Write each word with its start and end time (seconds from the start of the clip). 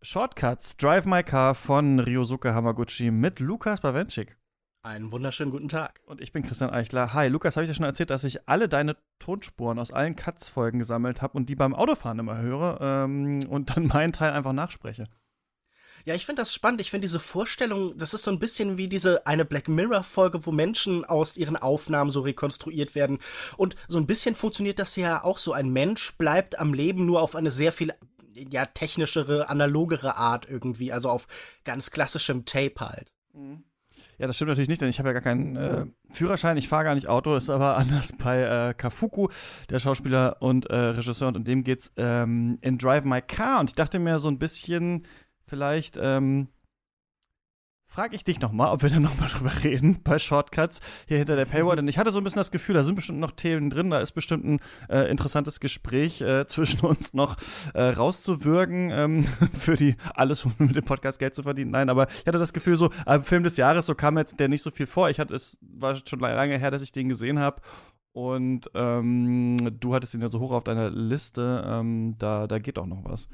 Shortcuts, 0.00 0.76
Drive 0.76 1.06
My 1.06 1.24
Car 1.24 1.56
von 1.56 1.98
Ryosuke 1.98 2.54
Hamaguchi 2.54 3.10
mit 3.10 3.40
Lukas 3.40 3.80
Bawenschik. 3.80 4.36
Einen 4.84 5.10
wunderschönen 5.10 5.50
guten 5.50 5.66
Tag. 5.66 6.00
Und 6.06 6.20
ich 6.20 6.30
bin 6.30 6.44
Christian 6.44 6.70
Eichler. 6.70 7.12
Hi, 7.14 7.26
Lukas, 7.26 7.56
habe 7.56 7.64
ich 7.64 7.70
dir 7.70 7.74
schon 7.74 7.84
erzählt, 7.84 8.10
dass 8.10 8.22
ich 8.22 8.48
alle 8.48 8.68
deine 8.68 8.96
Tonspuren 9.18 9.76
aus 9.80 9.90
allen 9.90 10.14
Cuts-Folgen 10.14 10.78
gesammelt 10.78 11.20
habe 11.20 11.36
und 11.36 11.48
die 11.48 11.56
beim 11.56 11.74
Autofahren 11.74 12.20
immer 12.20 12.38
höre 12.38 12.78
ähm, 12.80 13.44
und 13.48 13.76
dann 13.76 13.86
meinen 13.88 14.12
Teil 14.12 14.30
einfach 14.30 14.52
nachspreche. 14.52 15.08
Ja, 16.04 16.14
ich 16.14 16.26
finde 16.26 16.42
das 16.42 16.54
spannend. 16.54 16.80
Ich 16.80 16.92
finde 16.92 17.04
diese 17.04 17.18
Vorstellung, 17.18 17.98
das 17.98 18.14
ist 18.14 18.22
so 18.22 18.30
ein 18.30 18.38
bisschen 18.38 18.78
wie 18.78 18.88
diese 18.88 19.26
eine 19.26 19.44
Black 19.44 19.66
Mirror-Folge, 19.66 20.46
wo 20.46 20.52
Menschen 20.52 21.04
aus 21.04 21.36
ihren 21.36 21.56
Aufnahmen 21.56 22.12
so 22.12 22.20
rekonstruiert 22.20 22.94
werden. 22.94 23.18
Und 23.56 23.74
so 23.88 23.98
ein 23.98 24.06
bisschen 24.06 24.36
funktioniert 24.36 24.78
das 24.78 24.94
ja 24.94 25.24
auch 25.24 25.38
so. 25.38 25.52
Ein 25.52 25.70
Mensch 25.70 26.16
bleibt 26.16 26.60
am 26.60 26.72
Leben 26.72 27.04
nur 27.04 27.20
auf 27.20 27.34
eine 27.34 27.50
sehr 27.50 27.72
viel 27.72 27.92
ja, 28.50 28.66
technischere, 28.66 29.48
analogere 29.48 30.16
Art 30.16 30.48
irgendwie, 30.48 30.92
also 30.92 31.08
auf 31.10 31.26
ganz 31.64 31.90
klassischem 31.90 32.44
Tape 32.44 32.80
halt. 32.80 33.12
Mhm. 33.32 33.64
Ja, 34.18 34.26
das 34.26 34.34
stimmt 34.34 34.48
natürlich 34.48 34.68
nicht, 34.68 34.82
denn 34.82 34.88
ich 34.88 34.98
habe 34.98 35.10
ja 35.10 35.12
gar 35.12 35.22
keinen 35.22 35.56
äh, 35.56 35.86
Führerschein, 36.10 36.56
ich 36.56 36.68
fahre 36.68 36.84
gar 36.84 36.96
nicht 36.96 37.06
Auto, 37.06 37.36
ist 37.36 37.50
aber 37.50 37.76
anders 37.78 38.12
bei 38.12 38.42
äh, 38.42 38.74
Kafuku, 38.74 39.28
der 39.70 39.78
Schauspieler 39.78 40.38
und 40.40 40.66
äh, 40.66 40.76
Regisseur, 40.76 41.28
und 41.28 41.36
in 41.36 41.44
dem 41.44 41.62
geht's 41.62 41.92
ähm, 41.96 42.58
in 42.60 42.78
Drive 42.78 43.04
My 43.04 43.22
Car. 43.22 43.60
Und 43.60 43.70
ich 43.70 43.76
dachte 43.76 44.00
mir 44.00 44.18
so 44.18 44.28
ein 44.28 44.38
bisschen, 44.38 45.06
vielleicht 45.46 45.96
ähm, 46.00 46.48
frage 47.88 48.14
ich 48.14 48.22
dich 48.22 48.38
nochmal, 48.38 48.70
ob 48.70 48.82
wir 48.82 48.90
dann 48.90 49.02
nochmal 49.02 49.28
drüber 49.32 49.52
reden 49.64 50.00
bei 50.04 50.18
Shortcuts 50.18 50.80
hier 51.06 51.18
hinter 51.18 51.36
der 51.36 51.46
Paywall. 51.46 51.76
Denn 51.76 51.88
ich 51.88 51.98
hatte 51.98 52.12
so 52.12 52.18
ein 52.18 52.24
bisschen 52.24 52.38
das 52.38 52.50
Gefühl, 52.50 52.74
da 52.74 52.84
sind 52.84 52.94
bestimmt 52.94 53.18
noch 53.18 53.32
Themen 53.32 53.70
drin, 53.70 53.90
da 53.90 53.98
ist 54.00 54.12
bestimmt 54.12 54.44
ein 54.44 54.60
äh, 54.88 55.10
interessantes 55.10 55.58
Gespräch 55.58 56.20
äh, 56.20 56.46
zwischen 56.48 56.80
uns 56.80 57.14
noch 57.14 57.36
äh, 57.74 57.82
rauszuwürgen, 57.82 58.90
ähm, 58.90 59.24
für 59.58 59.74
die 59.74 59.96
alles, 60.14 60.44
um 60.44 60.54
mit 60.58 60.76
dem 60.76 60.84
Podcast 60.84 61.18
Geld 61.18 61.34
zu 61.34 61.42
verdienen. 61.42 61.70
Nein, 61.70 61.88
aber 61.88 62.08
ich 62.08 62.26
hatte 62.26 62.38
das 62.38 62.52
Gefühl, 62.52 62.76
so 62.76 62.90
am 63.06 63.24
Film 63.24 63.42
des 63.42 63.56
Jahres, 63.56 63.86
so 63.86 63.94
kam 63.94 64.18
jetzt 64.18 64.38
der 64.38 64.48
nicht 64.48 64.62
so 64.62 64.70
viel 64.70 64.86
vor. 64.86 65.10
Ich 65.10 65.18
hatte, 65.18 65.34
es 65.34 65.58
war 65.62 65.96
schon 66.06 66.20
lange 66.20 66.58
her, 66.58 66.70
dass 66.70 66.82
ich 66.82 66.92
den 66.92 67.08
gesehen 67.08 67.38
habe. 67.38 67.62
Und 68.12 68.70
ähm, 68.74 69.76
du 69.78 69.94
hattest 69.94 70.14
ihn 70.14 70.20
ja 70.20 70.28
so 70.28 70.40
hoch 70.40 70.50
auf 70.50 70.64
deiner 70.64 70.90
Liste, 70.90 71.64
ähm, 71.66 72.16
da, 72.18 72.46
da 72.46 72.58
geht 72.58 72.78
auch 72.78 72.86
noch 72.86 73.04
was. 73.04 73.28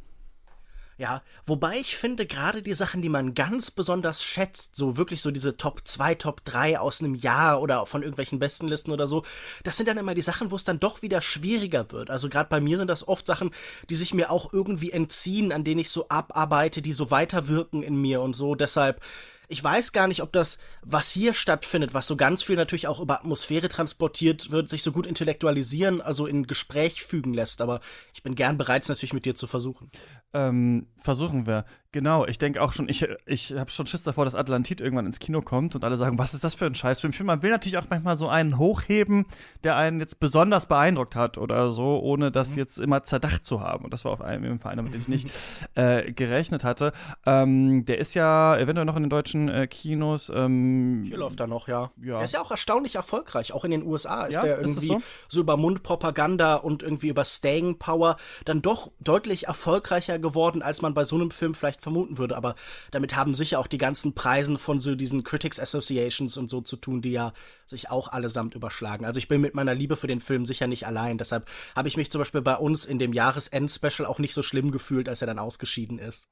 Ja, 0.96 1.22
wobei 1.44 1.78
ich 1.78 1.96
finde, 1.96 2.24
gerade 2.24 2.62
die 2.62 2.74
Sachen, 2.74 3.02
die 3.02 3.08
man 3.08 3.34
ganz 3.34 3.72
besonders 3.72 4.22
schätzt, 4.22 4.76
so 4.76 4.96
wirklich 4.96 5.22
so 5.22 5.32
diese 5.32 5.56
Top 5.56 5.80
2, 5.84 6.14
Top 6.14 6.44
3 6.44 6.78
aus 6.78 7.00
einem 7.00 7.16
Jahr 7.16 7.60
oder 7.60 7.84
von 7.86 8.02
irgendwelchen 8.02 8.38
Bestenlisten 8.38 8.92
oder 8.92 9.08
so, 9.08 9.24
das 9.64 9.76
sind 9.76 9.88
dann 9.88 9.98
immer 9.98 10.14
die 10.14 10.22
Sachen, 10.22 10.52
wo 10.52 10.56
es 10.56 10.64
dann 10.64 10.78
doch 10.78 11.02
wieder 11.02 11.20
schwieriger 11.20 11.90
wird. 11.90 12.10
Also 12.10 12.28
gerade 12.28 12.48
bei 12.48 12.60
mir 12.60 12.78
sind 12.78 12.88
das 12.88 13.08
oft 13.08 13.26
Sachen, 13.26 13.50
die 13.90 13.96
sich 13.96 14.14
mir 14.14 14.30
auch 14.30 14.52
irgendwie 14.52 14.92
entziehen, 14.92 15.52
an 15.52 15.64
denen 15.64 15.80
ich 15.80 15.90
so 15.90 16.08
abarbeite, 16.08 16.80
die 16.80 16.92
so 16.92 17.10
weiterwirken 17.10 17.82
in 17.82 17.96
mir 18.00 18.20
und 18.20 18.34
so. 18.36 18.54
Deshalb 18.54 19.00
ich 19.48 19.62
weiß 19.62 19.92
gar 19.92 20.08
nicht, 20.08 20.22
ob 20.22 20.32
das, 20.32 20.58
was 20.82 21.10
hier 21.10 21.34
stattfindet, 21.34 21.92
was 21.92 22.06
so 22.06 22.16
ganz 22.16 22.42
viel 22.42 22.56
natürlich 22.56 22.88
auch 22.88 23.00
über 23.00 23.20
Atmosphäre 23.20 23.68
transportiert 23.68 24.50
wird, 24.50 24.68
sich 24.68 24.82
so 24.82 24.90
gut 24.90 25.06
intellektualisieren, 25.06 26.00
also 26.00 26.26
in 26.26 26.46
Gespräch 26.46 27.04
fügen 27.04 27.34
lässt. 27.34 27.60
Aber 27.60 27.80
ich 28.14 28.22
bin 28.22 28.34
gern 28.34 28.56
bereit, 28.56 28.82
es 28.82 28.88
natürlich 28.88 29.12
mit 29.12 29.26
dir 29.26 29.34
zu 29.34 29.46
versuchen. 29.46 29.90
Ähm, 30.34 30.86
versuchen 30.98 31.46
wir. 31.46 31.64
Genau, 31.92 32.26
ich 32.26 32.38
denke 32.38 32.60
auch 32.60 32.72
schon, 32.72 32.88
ich, 32.88 33.06
ich 33.24 33.52
habe 33.52 33.70
schon 33.70 33.86
Schiss 33.86 34.02
davor, 34.02 34.24
dass 34.24 34.34
Atlantit 34.34 34.80
irgendwann 34.80 35.06
ins 35.06 35.20
Kino 35.20 35.42
kommt 35.42 35.76
und 35.76 35.84
alle 35.84 35.96
sagen, 35.96 36.18
was 36.18 36.34
ist 36.34 36.42
das 36.42 36.56
für 36.56 36.66
ein 36.66 36.74
Scheißfilm? 36.74 37.14
Man 37.22 37.44
will 37.44 37.52
natürlich 37.52 37.78
auch 37.78 37.84
manchmal 37.88 38.16
so 38.16 38.26
einen 38.26 38.58
hochheben, 38.58 39.26
der 39.62 39.76
einen 39.76 40.00
jetzt 40.00 40.18
besonders 40.18 40.66
beeindruckt 40.66 41.14
hat 41.14 41.38
oder 41.38 41.70
so, 41.70 42.00
ohne 42.00 42.32
das 42.32 42.50
mhm. 42.50 42.58
jetzt 42.58 42.78
immer 42.80 43.04
zerdacht 43.04 43.46
zu 43.46 43.60
haben. 43.60 43.84
Und 43.84 43.94
das 43.94 44.04
war 44.04 44.10
auf 44.10 44.22
einem 44.22 44.58
Fall 44.58 44.72
einer, 44.72 44.82
mit 44.82 44.92
dem 44.92 45.02
ich 45.02 45.08
nicht 45.08 45.30
äh, 45.76 46.10
gerechnet 46.10 46.64
hatte. 46.64 46.92
Ähm, 47.26 47.84
der 47.84 47.98
ist 47.98 48.14
ja 48.14 48.58
eventuell 48.58 48.86
noch 48.86 48.96
in 48.96 49.04
den 49.04 49.10
deutschen 49.10 49.48
äh, 49.48 49.68
Kinos. 49.68 50.32
Ähm, 50.34 51.04
Hier 51.06 51.18
läuft 51.18 51.38
er 51.38 51.46
noch, 51.46 51.68
ja. 51.68 51.92
ja. 52.02 52.18
Er 52.18 52.24
ist 52.24 52.34
ja 52.34 52.40
auch 52.40 52.50
erstaunlich 52.50 52.96
erfolgreich. 52.96 53.52
Auch 53.52 53.64
in 53.64 53.70
den 53.70 53.86
USA 53.86 54.24
ist 54.24 54.34
ja, 54.34 54.42
der 54.42 54.58
irgendwie 54.58 54.88
so? 54.88 55.02
so 55.28 55.38
über 55.38 55.56
Mundpropaganda 55.56 56.56
und 56.56 56.82
irgendwie 56.82 57.06
über 57.10 57.24
Staying 57.24 57.78
Power 57.78 58.16
dann 58.44 58.62
doch 58.62 58.90
deutlich 58.98 59.46
erfolgreicher 59.46 60.18
geworden, 60.24 60.62
als 60.62 60.82
man 60.82 60.94
bei 60.94 61.04
so 61.04 61.14
einem 61.14 61.30
Film 61.30 61.54
vielleicht 61.54 61.80
vermuten 61.80 62.18
würde. 62.18 62.36
Aber 62.36 62.56
damit 62.90 63.14
haben 63.14 63.36
sicher 63.36 63.60
auch 63.60 63.68
die 63.68 63.78
ganzen 63.78 64.14
Preisen 64.14 64.58
von 64.58 64.80
so 64.80 64.96
diesen 64.96 65.22
Critics 65.22 65.60
Associations 65.60 66.36
und 66.36 66.50
so 66.50 66.60
zu 66.60 66.76
tun, 66.76 67.00
die 67.00 67.12
ja 67.12 67.32
sich 67.66 67.90
auch 67.90 68.08
allesamt 68.08 68.56
überschlagen. 68.56 69.04
Also 69.04 69.18
ich 69.18 69.28
bin 69.28 69.40
mit 69.40 69.54
meiner 69.54 69.74
Liebe 69.74 69.96
für 69.96 70.08
den 70.08 70.20
Film 70.20 70.46
sicher 70.46 70.66
nicht 70.66 70.86
allein. 70.86 71.18
Deshalb 71.18 71.48
habe 71.76 71.86
ich 71.86 71.96
mich 71.96 72.10
zum 72.10 72.20
Beispiel 72.20 72.42
bei 72.42 72.56
uns 72.56 72.84
in 72.84 72.98
dem 72.98 73.12
Jahresend-Special 73.12 74.06
auch 74.06 74.18
nicht 74.18 74.34
so 74.34 74.42
schlimm 74.42 74.72
gefühlt, 74.72 75.08
als 75.08 75.20
er 75.20 75.28
dann 75.28 75.38
ausgeschieden 75.38 76.00
ist. 76.00 76.28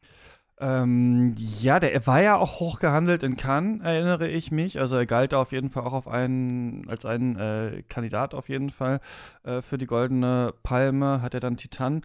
Ähm, 0.62 1.34
ja, 1.36 1.80
der 1.80 2.06
war 2.06 2.22
ja 2.22 2.36
auch 2.36 2.60
hoch 2.60 2.78
gehandelt 2.78 3.24
in 3.24 3.36
Cannes, 3.36 3.82
erinnere 3.82 4.28
ich 4.28 4.52
mich. 4.52 4.78
Also 4.78 4.96
er 4.96 5.06
galt 5.06 5.32
da 5.32 5.40
auf 5.40 5.50
jeden 5.50 5.70
Fall 5.70 5.82
auch 5.82 5.92
auf 5.92 6.06
einen, 6.06 6.88
als 6.88 7.04
ein 7.04 7.36
äh, 7.36 7.82
Kandidat 7.88 8.32
auf 8.32 8.48
jeden 8.48 8.70
Fall 8.70 9.00
äh, 9.42 9.60
für 9.60 9.76
die 9.76 9.86
Goldene 9.86 10.54
Palme, 10.62 11.20
hat 11.20 11.34
er 11.34 11.40
dann 11.40 11.56
Titan 11.56 12.02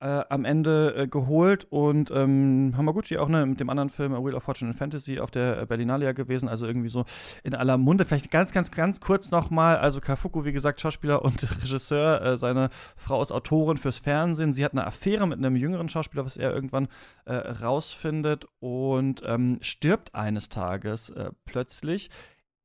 äh, 0.00 0.22
am 0.28 0.44
Ende 0.44 0.94
äh, 0.96 1.06
geholt 1.06 1.66
und 1.70 2.10
ähm, 2.10 2.74
Hamaguchi 2.76 3.18
auch 3.18 3.28
ne, 3.28 3.44
mit 3.44 3.60
dem 3.60 3.68
anderen 3.70 3.90
Film 3.90 4.12
Wheel 4.12 4.34
of 4.34 4.42
Fortune 4.42 4.70
and 4.70 4.78
Fantasy 4.78 5.20
auf 5.20 5.30
der 5.30 5.66
Berlinale 5.66 6.12
gewesen, 6.14 6.48
also 6.48 6.66
irgendwie 6.66 6.88
so 6.88 7.04
in 7.44 7.54
aller 7.54 7.76
Munde. 7.76 8.04
Vielleicht 8.04 8.30
ganz, 8.30 8.52
ganz, 8.52 8.70
ganz 8.70 9.00
kurz 9.00 9.30
nochmal, 9.30 9.76
also 9.76 10.00
Kafuku, 10.00 10.44
wie 10.44 10.52
gesagt, 10.52 10.80
Schauspieler 10.80 11.22
und 11.22 11.42
Regisseur, 11.62 12.22
äh, 12.22 12.38
seine 12.38 12.70
Frau 12.96 13.22
ist 13.22 13.32
Autorin 13.32 13.76
fürs 13.76 13.98
Fernsehen. 13.98 14.54
Sie 14.54 14.64
hat 14.64 14.72
eine 14.72 14.86
Affäre 14.86 15.26
mit 15.26 15.38
einem 15.38 15.56
jüngeren 15.56 15.88
Schauspieler, 15.88 16.24
was 16.24 16.36
er 16.36 16.54
irgendwann 16.54 16.88
äh, 17.26 17.34
rausfindet 17.34 18.46
und 18.60 19.22
ähm, 19.26 19.58
stirbt 19.60 20.14
eines 20.14 20.48
Tages 20.48 21.10
äh, 21.10 21.30
plötzlich 21.44 22.10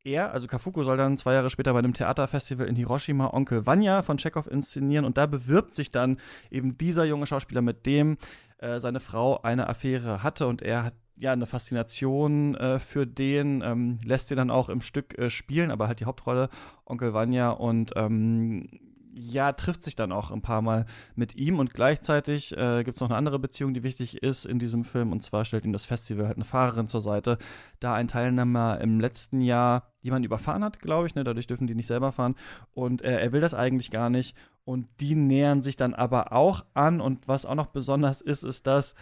er, 0.05 0.31
also 0.31 0.47
Kafuku, 0.47 0.83
soll 0.83 0.97
dann 0.97 1.17
zwei 1.17 1.33
Jahre 1.33 1.49
später 1.49 1.73
bei 1.73 1.79
einem 1.79 1.93
Theaterfestival 1.93 2.67
in 2.67 2.75
Hiroshima 2.75 3.33
Onkel 3.33 3.65
Vanya 3.65 4.03
von 4.03 4.17
Chekhov 4.17 4.47
inszenieren. 4.47 5.05
Und 5.05 5.17
da 5.17 5.25
bewirbt 5.25 5.73
sich 5.73 5.89
dann 5.89 6.17
eben 6.51 6.77
dieser 6.77 7.05
junge 7.05 7.25
Schauspieler, 7.25 7.61
mit 7.61 7.85
dem 7.85 8.17
äh, 8.59 8.79
seine 8.79 8.99
Frau 8.99 9.41
eine 9.41 9.67
Affäre 9.67 10.23
hatte. 10.23 10.47
Und 10.47 10.61
er 10.61 10.83
hat 10.83 10.93
ja 11.17 11.33
eine 11.33 11.45
Faszination 11.45 12.55
äh, 12.55 12.79
für 12.79 13.07
den, 13.07 13.61
ähm, 13.61 13.99
lässt 14.05 14.27
sie 14.27 14.35
dann 14.35 14.51
auch 14.51 14.69
im 14.69 14.81
Stück 14.81 15.17
äh, 15.17 15.29
spielen, 15.29 15.71
aber 15.71 15.87
halt 15.87 15.99
die 15.99 16.05
Hauptrolle 16.05 16.49
Onkel 16.85 17.13
Vanya. 17.13 17.51
Und 17.51 17.91
ähm, 17.95 18.69
ja, 19.17 19.53
trifft 19.53 19.81
sich 19.81 19.95
dann 19.95 20.11
auch 20.11 20.29
ein 20.29 20.41
paar 20.41 20.61
Mal 20.61 20.85
mit 21.15 21.35
ihm. 21.35 21.59
Und 21.59 21.73
gleichzeitig 21.73 22.55
äh, 22.57 22.83
gibt 22.83 22.95
es 22.95 23.01
noch 23.01 23.09
eine 23.09 23.17
andere 23.17 23.39
Beziehung, 23.39 23.73
die 23.73 23.83
wichtig 23.83 24.21
ist 24.21 24.45
in 24.45 24.59
diesem 24.59 24.83
Film. 24.83 25.11
Und 25.11 25.23
zwar 25.23 25.45
stellt 25.45 25.65
ihm 25.65 25.73
das 25.73 25.85
Festival 25.85 26.27
halt 26.27 26.35
eine 26.35 26.45
Fahrerin 26.45 26.87
zur 26.89 27.01
Seite, 27.01 27.37
da 27.79 27.93
ein 27.93 28.09
Teilnehmer 28.09 28.79
im 28.81 28.99
letzten 28.99 29.39
Jahr 29.39 29.94
jemanden 30.05 30.25
überfahren 30.25 30.63
hat, 30.63 30.79
glaube 30.79 31.07
ich, 31.07 31.15
ne? 31.15 31.23
dadurch 31.23 31.47
dürfen 31.47 31.67
die 31.67 31.75
nicht 31.75 31.87
selber 31.87 32.11
fahren 32.11 32.35
und 32.73 33.01
äh, 33.01 33.19
er 33.19 33.31
will 33.33 33.41
das 33.41 33.53
eigentlich 33.53 33.91
gar 33.91 34.09
nicht 34.09 34.35
und 34.63 34.87
die 34.99 35.15
nähern 35.15 35.63
sich 35.63 35.75
dann 35.75 35.93
aber 35.93 36.31
auch 36.31 36.65
an 36.73 37.01
und 37.01 37.27
was 37.27 37.45
auch 37.45 37.55
noch 37.55 37.67
besonders 37.67 38.21
ist, 38.21 38.43
ist, 38.43 38.67
dass 38.67 38.95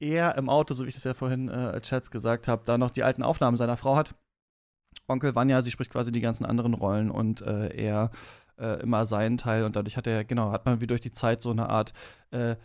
er 0.00 0.36
im 0.36 0.48
Auto, 0.48 0.74
so 0.74 0.84
wie 0.84 0.88
ich 0.88 0.94
das 0.94 1.04
ja 1.04 1.14
vorhin 1.14 1.48
äh, 1.48 1.52
als 1.52 1.88
Chats 1.88 2.10
gesagt 2.10 2.48
habe, 2.48 2.62
da 2.64 2.76
noch 2.76 2.90
die 2.90 3.04
alten 3.04 3.22
Aufnahmen 3.22 3.56
seiner 3.56 3.76
Frau 3.76 3.96
hat. 3.96 4.14
Onkel 5.08 5.34
Vanya, 5.34 5.62
sie 5.62 5.70
spricht 5.70 5.92
quasi 5.92 6.12
die 6.12 6.20
ganzen 6.20 6.44
anderen 6.44 6.74
Rollen 6.74 7.10
und 7.10 7.40
äh, 7.40 7.68
er 7.68 8.10
äh, 8.58 8.80
immer 8.82 9.06
seinen 9.06 9.38
Teil 9.38 9.64
und 9.64 9.76
dadurch 9.76 9.96
hat 9.96 10.06
er, 10.06 10.24
genau, 10.24 10.50
hat 10.50 10.66
man 10.66 10.80
wie 10.80 10.86
durch 10.86 11.00
die 11.00 11.12
Zeit 11.12 11.40
so 11.40 11.50
eine 11.50 11.68
Art 11.68 11.92
äh, 12.30 12.56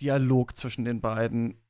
Dialog 0.00 0.56
zwischen 0.56 0.84
den 0.84 1.00
beiden. 1.00 1.61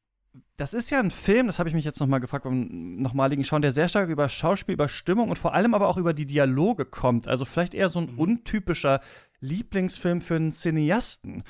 Das 0.56 0.72
ist 0.72 0.90
ja 0.90 0.98
ein 0.98 1.10
Film, 1.10 1.46
das 1.46 1.58
habe 1.58 1.68
ich 1.68 1.74
mich 1.74 1.84
jetzt 1.84 2.00
nochmal 2.00 2.20
gefragt 2.20 2.44
beim 2.44 2.96
nochmaligen 2.96 3.44
Schauen, 3.44 3.62
der 3.62 3.72
sehr 3.72 3.88
stark 3.88 4.08
über 4.08 4.28
Schauspiel, 4.28 4.74
über 4.74 4.88
Stimmung 4.88 5.28
und 5.28 5.38
vor 5.38 5.54
allem 5.54 5.74
aber 5.74 5.88
auch 5.88 5.98
über 5.98 6.14
die 6.14 6.26
Dialoge 6.26 6.84
kommt. 6.84 7.28
Also 7.28 7.44
vielleicht 7.44 7.74
eher 7.74 7.88
so 7.88 8.00
ein 8.00 8.12
mhm. 8.12 8.18
untypischer 8.18 9.00
Lieblingsfilm 9.40 10.20
für 10.20 10.36
einen 10.36 10.52
Cineasten. 10.52 11.42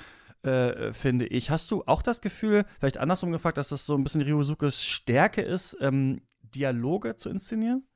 Äh, 0.43 0.93
finde 0.93 1.26
ich. 1.26 1.50
Hast 1.50 1.70
du 1.70 1.84
auch 1.87 2.02
das 2.02 2.20
Gefühl, 2.20 2.64
vielleicht 2.81 2.99
andersrum 2.99 3.31
gefragt, 3.31 3.58
dass 3.58 3.69
das 3.69 3.87
so 3.87 3.94
ein 3.94 4.02
bisschen 4.02 4.23
Ryusukes 4.23 4.82
Stärke 4.85 5.40
ist, 5.40 5.76
ähm, 5.81 6.23
Dialoge 6.43 7.17
zu 7.17 7.31
inszenieren? 7.31 7.87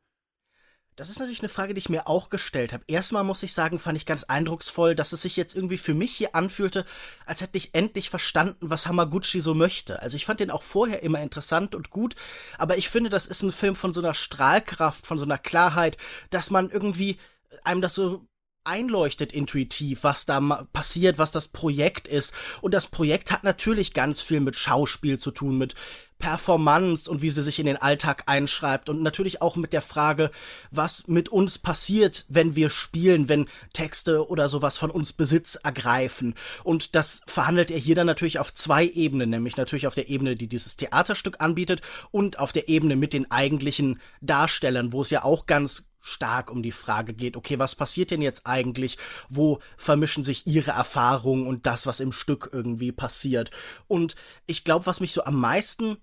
Das 0.96 1.10
ist 1.10 1.18
natürlich 1.18 1.40
eine 1.40 1.50
Frage, 1.50 1.74
die 1.74 1.78
ich 1.78 1.90
mir 1.90 2.08
auch 2.08 2.30
gestellt 2.30 2.72
habe. 2.72 2.82
Erstmal 2.86 3.22
muss 3.22 3.42
ich 3.42 3.52
sagen, 3.52 3.78
fand 3.78 3.98
ich 3.98 4.06
ganz 4.06 4.24
eindrucksvoll, 4.24 4.94
dass 4.94 5.12
es 5.12 5.20
sich 5.20 5.36
jetzt 5.36 5.54
irgendwie 5.54 5.76
für 5.76 5.92
mich 5.92 6.14
hier 6.14 6.34
anfühlte, 6.34 6.86
als 7.26 7.42
hätte 7.42 7.58
ich 7.58 7.74
endlich 7.74 8.08
verstanden, 8.08 8.70
was 8.70 8.86
Hamaguchi 8.86 9.42
so 9.42 9.54
möchte. 9.54 10.00
Also 10.00 10.16
ich 10.16 10.24
fand 10.24 10.40
den 10.40 10.50
auch 10.50 10.62
vorher 10.62 11.02
immer 11.02 11.20
interessant 11.20 11.74
und 11.74 11.90
gut, 11.90 12.16
aber 12.56 12.78
ich 12.78 12.88
finde, 12.88 13.10
das 13.10 13.26
ist 13.26 13.42
ein 13.42 13.52
Film 13.52 13.76
von 13.76 13.92
so 13.92 14.00
einer 14.00 14.14
Strahlkraft, 14.14 15.06
von 15.06 15.18
so 15.18 15.26
einer 15.26 15.36
Klarheit, 15.36 15.98
dass 16.30 16.50
man 16.50 16.70
irgendwie 16.70 17.18
einem 17.62 17.82
das 17.82 17.94
so 17.94 18.26
einleuchtet 18.66 19.32
intuitiv, 19.32 20.02
was 20.02 20.26
da 20.26 20.40
passiert, 20.72 21.18
was 21.18 21.30
das 21.30 21.48
Projekt 21.48 22.08
ist. 22.08 22.34
Und 22.60 22.74
das 22.74 22.88
Projekt 22.88 23.30
hat 23.30 23.44
natürlich 23.44 23.94
ganz 23.94 24.20
viel 24.20 24.40
mit 24.40 24.56
Schauspiel 24.56 25.18
zu 25.18 25.30
tun, 25.30 25.58
mit 25.58 25.74
Performance 26.18 27.10
und 27.10 27.20
wie 27.20 27.30
sie 27.30 27.42
sich 27.42 27.58
in 27.58 27.66
den 27.66 27.76
Alltag 27.76 28.24
einschreibt 28.26 28.88
und 28.88 29.02
natürlich 29.02 29.42
auch 29.42 29.56
mit 29.56 29.72
der 29.72 29.82
Frage, 29.82 30.30
was 30.70 31.06
mit 31.08 31.28
uns 31.28 31.58
passiert, 31.58 32.24
wenn 32.28 32.56
wir 32.56 32.70
spielen, 32.70 33.28
wenn 33.28 33.48
Texte 33.72 34.28
oder 34.28 34.48
sowas 34.48 34.78
von 34.78 34.90
uns 34.90 35.12
Besitz 35.12 35.56
ergreifen. 35.56 36.34
Und 36.64 36.94
das 36.94 37.20
verhandelt 37.26 37.70
er 37.70 37.78
hier 37.78 37.94
dann 37.94 38.06
natürlich 38.06 38.38
auf 38.38 38.54
zwei 38.54 38.86
Ebenen, 38.86 39.30
nämlich 39.30 39.56
natürlich 39.56 39.86
auf 39.86 39.94
der 39.94 40.08
Ebene, 40.08 40.36
die 40.36 40.48
dieses 40.48 40.76
Theaterstück 40.76 41.36
anbietet 41.40 41.82
und 42.10 42.38
auf 42.38 42.52
der 42.52 42.68
Ebene 42.68 42.96
mit 42.96 43.12
den 43.12 43.30
eigentlichen 43.30 44.00
Darstellern, 44.22 44.92
wo 44.92 45.02
es 45.02 45.10
ja 45.10 45.22
auch 45.22 45.46
ganz 45.46 45.88
stark 46.06 46.50
um 46.50 46.62
die 46.62 46.72
Frage 46.72 47.14
geht, 47.14 47.36
okay, 47.36 47.58
was 47.58 47.74
passiert 47.74 48.10
denn 48.10 48.22
jetzt 48.22 48.46
eigentlich? 48.46 48.96
Wo 49.28 49.58
vermischen 49.76 50.24
sich 50.24 50.46
ihre 50.46 50.70
Erfahrungen 50.70 51.46
und 51.46 51.66
das, 51.66 51.86
was 51.86 52.00
im 52.00 52.12
Stück 52.12 52.50
irgendwie 52.52 52.92
passiert? 52.92 53.50
Und 53.88 54.14
ich 54.46 54.64
glaube, 54.64 54.86
was 54.86 55.00
mich 55.00 55.12
so 55.12 55.24
am 55.24 55.38
meisten 55.40 55.96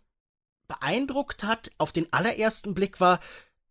beeindruckt 0.67 1.43
hat 1.43 1.71
auf 1.77 1.91
den 1.91 2.11
allerersten 2.11 2.73
Blick 2.73 2.99
war, 2.99 3.19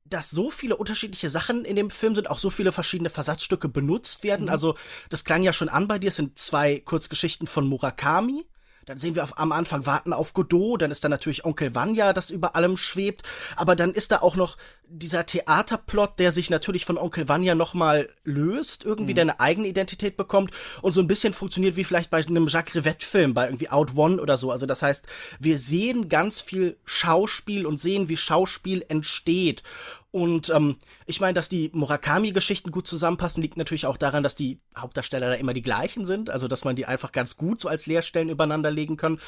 dass 0.05 0.31
so 0.31 0.51
viele 0.51 0.77
unterschiedliche 0.77 1.31
Sachen 1.31 1.65
in 1.65 1.77
dem 1.77 1.91
Film 1.91 2.15
sind, 2.15 2.29
auch 2.29 2.39
so 2.39 2.51
viele 2.51 2.73
verschiedene 2.73 3.11
Versatzstücke 3.11 3.69
benutzt 3.69 4.25
werden. 4.25 4.45
Mhm. 4.47 4.53
Also, 4.53 4.77
das 5.11 5.25
klang 5.25 5.43
ja 5.43 5.53
schon 5.53 5.69
an 5.69 5.89
bei 5.89 5.99
dir, 5.99 6.09
es 6.09 6.17
sind 6.17 6.39
zwei 6.39 6.81
Kurzgeschichten 6.81 7.47
von 7.47 7.67
Murakami. 7.67 8.45
Dann 8.87 8.97
sehen 8.97 9.15
wir 9.15 9.23
auf, 9.23 9.39
am 9.39 9.53
Anfang 9.53 9.87
Warten 9.87 10.13
auf 10.13 10.33
Godot, 10.33 10.83
dann 10.83 10.91
ist 10.91 11.05
da 11.05 11.09
natürlich 11.09 11.45
Onkel 11.45 11.75
Vanya, 11.75 12.13
das 12.13 12.31
über 12.31 12.57
allem 12.57 12.77
schwebt, 12.77 13.23
aber 13.57 13.77
dann 13.77 13.93
ist 13.93 14.13
da 14.13 14.19
auch 14.21 14.37
noch 14.37 14.57
dieser 14.95 15.25
Theaterplot, 15.25 16.19
der 16.19 16.33
sich 16.33 16.51
natürlich 16.51 16.85
von 16.85 16.99
Onkel 16.99 17.29
Vanya 17.29 17.55
nochmal 17.55 18.11
löst, 18.25 18.85
irgendwie, 18.85 19.13
mhm. 19.13 19.17
der 19.17 19.23
eine 19.23 19.41
eigene 19.41 19.69
Identität 19.69 20.17
bekommt 20.17 20.51
und 20.83 20.93
so 20.93 21.01
ein 21.01 21.07
bisschen 21.07 21.33
funktioniert 21.33 21.77
wie 21.77 21.85
vielleicht 21.85 22.11
bei 22.11 22.19
einem 22.19 22.49
Jacques 22.49 22.75
Rivette-Film, 22.75 23.33
bei 23.33 23.47
irgendwie 23.47 23.71
Out 23.71 23.97
One 23.97 24.21
oder 24.21 24.37
so. 24.37 24.51
Also 24.51 24.67
das 24.67 24.83
heißt, 24.83 25.07
wir 25.39 25.57
sehen 25.57 26.09
ganz 26.09 26.41
viel 26.41 26.77
Schauspiel 26.85 27.65
und 27.67 27.81
sehen, 27.81 28.09
wie 28.09 28.17
Schauspiel 28.17 28.85
entsteht. 28.89 29.63
Und 30.13 30.51
ähm, 30.51 30.77
ich 31.07 31.23
meine, 31.23 31.33
dass 31.33 31.49
die 31.49 31.71
Murakami-Geschichten 31.73 32.71
gut 32.71 32.87
zusammenpassen, 32.87 33.43
liegt 33.43 33.57
natürlich 33.57 33.87
auch 33.87 33.97
daran, 33.97 34.23
dass 34.23 34.37
die 34.37 34.61
Hauptdarsteller 34.77 35.31
da 35.31 35.35
immer 35.37 35.55
die 35.55 35.63
gleichen 35.63 36.05
sind, 36.05 36.29
also 36.29 36.49
dass 36.49 36.65
man 36.65 36.77
die 36.77 36.85
einfach 36.85 37.13
ganz 37.13 37.39
gut 37.39 37.61
so 37.61 37.69
als 37.69 37.87
Leerstellen 37.87 38.29
übereinander 38.29 38.71
legen 38.71 38.99
kann. 38.99 39.19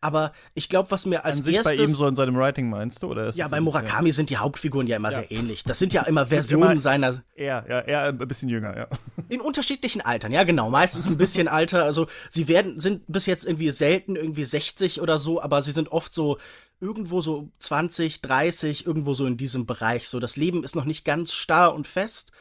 Aber 0.00 0.32
ich 0.54 0.68
glaube, 0.68 0.92
was 0.92 1.06
mir 1.06 1.24
als 1.24 1.38
An 1.38 1.42
sich 1.42 1.56
erstes 1.56 1.76
bei 1.76 1.82
ihm 1.82 1.92
so 1.92 2.06
in 2.06 2.14
seinem 2.14 2.36
Writing 2.36 2.70
meinst 2.70 3.02
du, 3.02 3.08
oder? 3.08 3.30
ja, 3.30 3.48
bei 3.48 3.60
Murakami 3.60 4.10
ja. 4.10 4.14
sind 4.14 4.30
die 4.30 4.36
Hauptfiguren 4.36 4.86
ja 4.86 4.96
immer 4.96 5.10
ja. 5.10 5.18
sehr 5.18 5.32
ähnlich. 5.32 5.64
Das 5.64 5.80
sind 5.80 5.92
ja 5.92 6.02
immer 6.02 6.26
Versionen 6.28 6.70
immer 6.70 6.80
seiner. 6.80 7.24
Er, 7.34 7.66
ja, 7.68 7.78
er 7.80 8.04
ein 8.04 8.18
bisschen 8.18 8.48
jünger, 8.48 8.76
ja. 8.76 8.86
In 9.28 9.40
unterschiedlichen 9.40 10.02
Altern, 10.02 10.30
ja 10.30 10.44
genau, 10.44 10.70
meistens 10.70 11.10
ein 11.10 11.16
bisschen 11.16 11.48
alter. 11.48 11.82
Also 11.82 12.06
sie 12.30 12.46
werden 12.46 12.78
sind 12.78 13.02
bis 13.08 13.26
jetzt 13.26 13.44
irgendwie 13.44 13.70
selten 13.70 14.14
irgendwie 14.14 14.44
60 14.44 15.00
oder 15.00 15.18
so, 15.18 15.42
aber 15.42 15.62
sie 15.62 15.72
sind 15.72 15.90
oft 15.90 16.14
so 16.14 16.38
irgendwo 16.80 17.20
so 17.20 17.50
20, 17.58 18.20
30, 18.20 18.86
irgendwo 18.86 19.14
so 19.14 19.26
in 19.26 19.36
diesem 19.36 19.66
Bereich. 19.66 20.08
So, 20.08 20.20
das 20.20 20.36
Leben 20.36 20.64
ist 20.64 20.76
noch 20.76 20.84
nicht 20.84 21.04
ganz 21.04 21.32
starr 21.32 21.74
und 21.74 21.86
fest, 21.86 22.32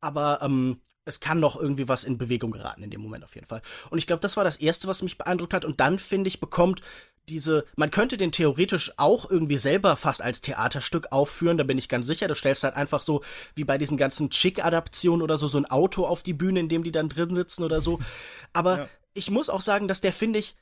aber 0.00 0.40
ähm, 0.42 0.80
es 1.04 1.20
kann 1.20 1.40
noch 1.40 1.56
irgendwie 1.58 1.88
was 1.88 2.04
in 2.04 2.18
Bewegung 2.18 2.50
geraten 2.50 2.82
in 2.82 2.90
dem 2.90 3.00
Moment 3.00 3.24
auf 3.24 3.34
jeden 3.34 3.46
Fall. 3.46 3.62
Und 3.90 3.98
ich 3.98 4.06
glaube, 4.06 4.20
das 4.20 4.36
war 4.36 4.44
das 4.44 4.58
Erste, 4.58 4.88
was 4.88 5.02
mich 5.02 5.16
beeindruckt 5.16 5.54
hat. 5.54 5.64
Und 5.64 5.80
dann, 5.80 5.98
finde 5.98 6.28
ich, 6.28 6.38
bekommt 6.38 6.82
diese, 7.28 7.64
man 7.76 7.90
könnte 7.90 8.16
den 8.16 8.32
theoretisch 8.32 8.92
auch 8.96 9.30
irgendwie 9.30 9.56
selber 9.56 9.96
fast 9.96 10.22
als 10.22 10.40
Theaterstück 10.40 11.12
aufführen, 11.12 11.58
da 11.58 11.64
bin 11.64 11.78
ich 11.78 11.88
ganz 11.88 12.06
sicher. 12.06 12.28
Du 12.28 12.34
stellst 12.34 12.64
halt 12.64 12.74
einfach 12.74 13.02
so, 13.02 13.22
wie 13.54 13.64
bei 13.64 13.78
diesen 13.78 13.96
ganzen 13.96 14.30
Chick-Adaptionen 14.30 15.22
oder 15.22 15.38
so, 15.38 15.48
so 15.48 15.58
ein 15.58 15.66
Auto 15.66 16.06
auf 16.06 16.22
die 16.22 16.34
Bühne, 16.34 16.60
in 16.60 16.68
dem 16.68 16.84
die 16.84 16.92
dann 16.92 17.08
drin 17.08 17.34
sitzen 17.34 17.64
oder 17.64 17.80
so. 17.80 18.00
Aber 18.52 18.78
ja. 18.78 18.88
ich 19.14 19.30
muss 19.30 19.50
auch 19.50 19.60
sagen, 19.60 19.88
dass 19.88 20.00
der, 20.00 20.12
finde 20.12 20.38
ich, 20.38 20.56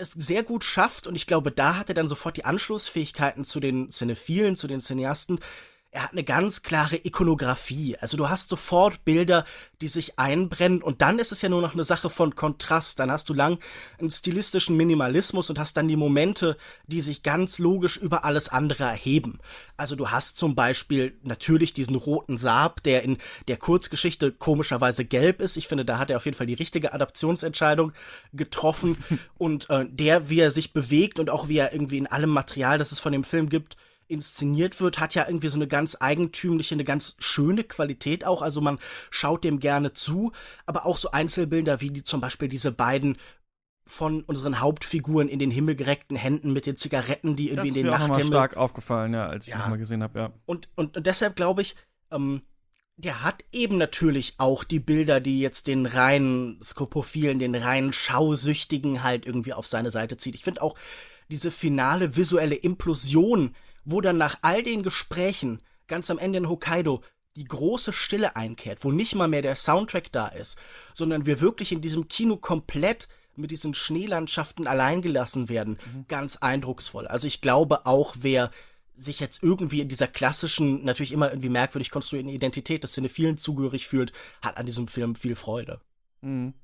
es 0.00 0.12
sehr 0.12 0.42
gut 0.42 0.64
schafft 0.64 1.06
und 1.06 1.14
ich 1.14 1.26
glaube, 1.26 1.52
da 1.52 1.76
hat 1.76 1.88
er 1.88 1.94
dann 1.94 2.08
sofort 2.08 2.36
die 2.36 2.44
Anschlussfähigkeiten 2.44 3.44
zu 3.44 3.60
den 3.60 3.90
Cinephilen, 3.90 4.56
zu 4.56 4.66
den 4.66 4.80
Cineasten, 4.80 5.38
er 5.92 6.04
hat 6.04 6.12
eine 6.12 6.22
ganz 6.22 6.62
klare 6.62 7.04
Ikonografie. 7.04 7.96
Also 7.98 8.16
du 8.16 8.28
hast 8.28 8.48
sofort 8.48 9.04
Bilder, 9.04 9.44
die 9.80 9.88
sich 9.88 10.20
einbrennen 10.20 10.82
und 10.82 11.02
dann 11.02 11.18
ist 11.18 11.32
es 11.32 11.42
ja 11.42 11.48
nur 11.48 11.62
noch 11.62 11.74
eine 11.74 11.82
Sache 11.82 12.10
von 12.10 12.36
Kontrast. 12.36 13.00
Dann 13.00 13.10
hast 13.10 13.28
du 13.28 13.34
lang 13.34 13.58
einen 13.98 14.10
stilistischen 14.10 14.76
Minimalismus 14.76 15.50
und 15.50 15.58
hast 15.58 15.76
dann 15.76 15.88
die 15.88 15.96
Momente, 15.96 16.56
die 16.86 17.00
sich 17.00 17.24
ganz 17.24 17.58
logisch 17.58 17.96
über 17.96 18.24
alles 18.24 18.48
andere 18.48 18.84
erheben. 18.84 19.40
Also 19.76 19.96
du 19.96 20.10
hast 20.10 20.36
zum 20.36 20.54
Beispiel 20.54 21.18
natürlich 21.24 21.72
diesen 21.72 21.96
roten 21.96 22.36
Saab, 22.36 22.84
der 22.84 23.02
in 23.02 23.18
der 23.48 23.56
Kurzgeschichte 23.56 24.30
komischerweise 24.30 25.04
gelb 25.04 25.40
ist. 25.40 25.56
Ich 25.56 25.66
finde, 25.66 25.84
da 25.84 25.98
hat 25.98 26.10
er 26.10 26.18
auf 26.18 26.24
jeden 26.24 26.36
Fall 26.36 26.46
die 26.46 26.54
richtige 26.54 26.92
Adaptionsentscheidung 26.92 27.92
getroffen 28.32 29.02
und 29.38 29.68
äh, 29.70 29.86
der, 29.90 30.28
wie 30.28 30.38
er 30.38 30.52
sich 30.52 30.72
bewegt 30.72 31.18
und 31.18 31.30
auch 31.30 31.48
wie 31.48 31.58
er 31.58 31.72
irgendwie 31.72 31.98
in 31.98 32.06
allem 32.06 32.30
Material, 32.30 32.78
das 32.78 32.92
es 32.92 33.00
von 33.00 33.10
dem 33.10 33.24
Film 33.24 33.48
gibt, 33.48 33.76
inszeniert 34.10 34.80
wird, 34.80 34.98
hat 34.98 35.14
ja 35.14 35.26
irgendwie 35.26 35.48
so 35.48 35.56
eine 35.56 35.68
ganz 35.68 35.96
eigentümliche, 36.00 36.74
eine 36.74 36.84
ganz 36.84 37.16
schöne 37.18 37.64
Qualität 37.64 38.26
auch. 38.26 38.42
Also 38.42 38.60
man 38.60 38.78
schaut 39.10 39.44
dem 39.44 39.60
gerne 39.60 39.92
zu, 39.92 40.32
aber 40.66 40.86
auch 40.86 40.96
so 40.96 41.10
Einzelbilder 41.10 41.80
wie 41.80 41.90
die 41.90 42.02
zum 42.02 42.20
Beispiel 42.20 42.48
diese 42.48 42.72
beiden 42.72 43.16
von 43.86 44.22
unseren 44.22 44.60
Hauptfiguren 44.60 45.28
in 45.28 45.38
den 45.38 45.50
Himmel 45.50 45.74
gereckten 45.74 46.16
Händen 46.16 46.52
mit 46.52 46.66
den 46.66 46.76
Zigaretten, 46.76 47.34
die 47.34 47.48
irgendwie 47.48 47.70
das 47.70 47.76
in 47.78 47.84
den 47.84 47.90
Nachthimmel. 47.90 48.08
Das 48.08 48.18
ist 48.18 48.30
mir 48.30 48.36
stark 48.36 48.56
aufgefallen, 48.56 49.14
ja, 49.14 49.26
als 49.26 49.46
ich 49.46 49.52
ja. 49.52 49.58
nochmal 49.58 49.78
gesehen 49.78 50.02
habe, 50.02 50.18
ja. 50.18 50.32
Und, 50.46 50.68
und, 50.76 50.96
und 50.96 51.06
deshalb 51.06 51.34
glaube 51.34 51.62
ich, 51.62 51.74
ähm, 52.12 52.42
der 52.96 53.24
hat 53.24 53.44
eben 53.50 53.78
natürlich 53.78 54.34
auch 54.38 54.62
die 54.62 54.78
Bilder, 54.78 55.20
die 55.20 55.40
jetzt 55.40 55.66
den 55.66 55.86
reinen 55.86 56.62
Skopophilen, 56.62 57.38
den 57.38 57.54
reinen 57.54 57.92
Schausüchtigen 57.92 59.02
halt 59.02 59.26
irgendwie 59.26 59.54
auf 59.54 59.66
seine 59.66 59.90
Seite 59.90 60.16
zieht. 60.18 60.34
Ich 60.34 60.44
finde 60.44 60.62
auch 60.62 60.76
diese 61.30 61.50
finale 61.50 62.16
visuelle 62.16 62.56
Implosion, 62.56 63.54
wo 63.84 64.00
dann 64.00 64.16
nach 64.16 64.38
all 64.42 64.62
den 64.62 64.82
Gesprächen 64.82 65.60
ganz 65.86 66.10
am 66.10 66.18
Ende 66.18 66.38
in 66.38 66.48
Hokkaido 66.48 67.02
die 67.36 67.44
große 67.44 67.92
Stille 67.92 68.36
einkehrt, 68.36 68.84
wo 68.84 68.90
nicht 68.90 69.14
mal 69.14 69.28
mehr 69.28 69.42
der 69.42 69.56
Soundtrack 69.56 70.10
da 70.12 70.28
ist, 70.28 70.58
sondern 70.94 71.26
wir 71.26 71.40
wirklich 71.40 71.72
in 71.72 71.80
diesem 71.80 72.06
Kino 72.06 72.36
komplett 72.36 73.08
mit 73.36 73.50
diesen 73.50 73.74
Schneelandschaften 73.74 74.66
alleingelassen 74.66 75.48
werden. 75.48 75.78
Mhm. 75.94 76.04
Ganz 76.08 76.36
eindrucksvoll. 76.36 77.06
Also 77.06 77.26
ich 77.26 77.40
glaube 77.40 77.86
auch, 77.86 78.14
wer 78.20 78.50
sich 78.94 79.20
jetzt 79.20 79.42
irgendwie 79.42 79.80
in 79.80 79.88
dieser 79.88 80.08
klassischen, 80.08 80.84
natürlich 80.84 81.12
immer 81.12 81.30
irgendwie 81.30 81.48
merkwürdig 81.48 81.90
konstruierten 81.90 82.30
Identität 82.30 82.84
des 82.84 82.92
Cinephilen 82.92 83.38
zugehörig 83.38 83.88
fühlt, 83.88 84.12
hat 84.42 84.58
an 84.58 84.66
diesem 84.66 84.88
Film 84.88 85.14
viel 85.14 85.36
Freude. 85.36 85.80
Mhm. 86.20 86.54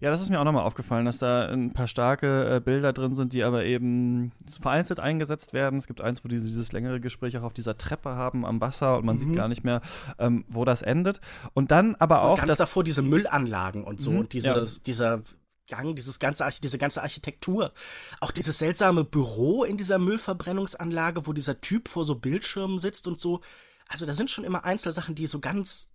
Ja, 0.00 0.10
das 0.10 0.20
ist 0.20 0.30
mir 0.30 0.40
auch 0.40 0.44
nochmal 0.44 0.64
aufgefallen, 0.64 1.04
dass 1.04 1.18
da 1.18 1.46
ein 1.48 1.72
paar 1.72 1.86
starke 1.86 2.56
äh, 2.56 2.60
Bilder 2.60 2.92
drin 2.92 3.14
sind, 3.14 3.32
die 3.32 3.42
aber 3.42 3.64
eben 3.64 4.32
vereinzelt 4.60 5.00
eingesetzt 5.00 5.52
werden. 5.52 5.78
Es 5.78 5.86
gibt 5.86 6.00
eins, 6.00 6.24
wo 6.24 6.28
die 6.28 6.40
dieses 6.40 6.72
längere 6.72 7.00
Gespräch 7.00 7.36
auch 7.38 7.42
auf 7.42 7.54
dieser 7.54 7.78
Treppe 7.78 8.10
haben 8.10 8.44
am 8.44 8.60
Wasser 8.60 8.98
und 8.98 9.04
man 9.04 9.16
mhm. 9.16 9.20
sieht 9.20 9.36
gar 9.36 9.48
nicht 9.48 9.64
mehr, 9.64 9.80
ähm, 10.18 10.44
wo 10.48 10.64
das 10.64 10.82
endet. 10.82 11.20
Und 11.54 11.70
dann 11.70 11.94
aber 11.96 12.22
auch. 12.22 12.38
Und 12.38 12.46
ganz 12.46 12.58
davor 12.58 12.84
diese 12.84 13.02
Müllanlagen 13.02 13.84
und 13.84 14.00
so 14.00 14.12
mhm. 14.12 14.18
und 14.18 14.32
diese, 14.32 14.48
ja. 14.48 14.66
dieser 14.86 15.22
Gang, 15.68 15.94
dieses 15.96 16.18
ganze, 16.18 16.48
diese 16.62 16.78
ganze 16.78 17.02
Architektur. 17.02 17.72
Auch 18.20 18.30
dieses 18.30 18.58
seltsame 18.58 19.04
Büro 19.04 19.64
in 19.64 19.76
dieser 19.76 19.98
Müllverbrennungsanlage, 19.98 21.26
wo 21.26 21.32
dieser 21.32 21.60
Typ 21.60 21.88
vor 21.88 22.04
so 22.04 22.16
Bildschirmen 22.16 22.78
sitzt 22.78 23.06
und 23.06 23.18
so. 23.18 23.40
Also 23.88 24.04
da 24.04 24.14
sind 24.14 24.30
schon 24.30 24.44
immer 24.44 24.64
Einzelsachen, 24.64 25.14
die 25.14 25.26
so 25.26 25.40
ganz 25.40 25.91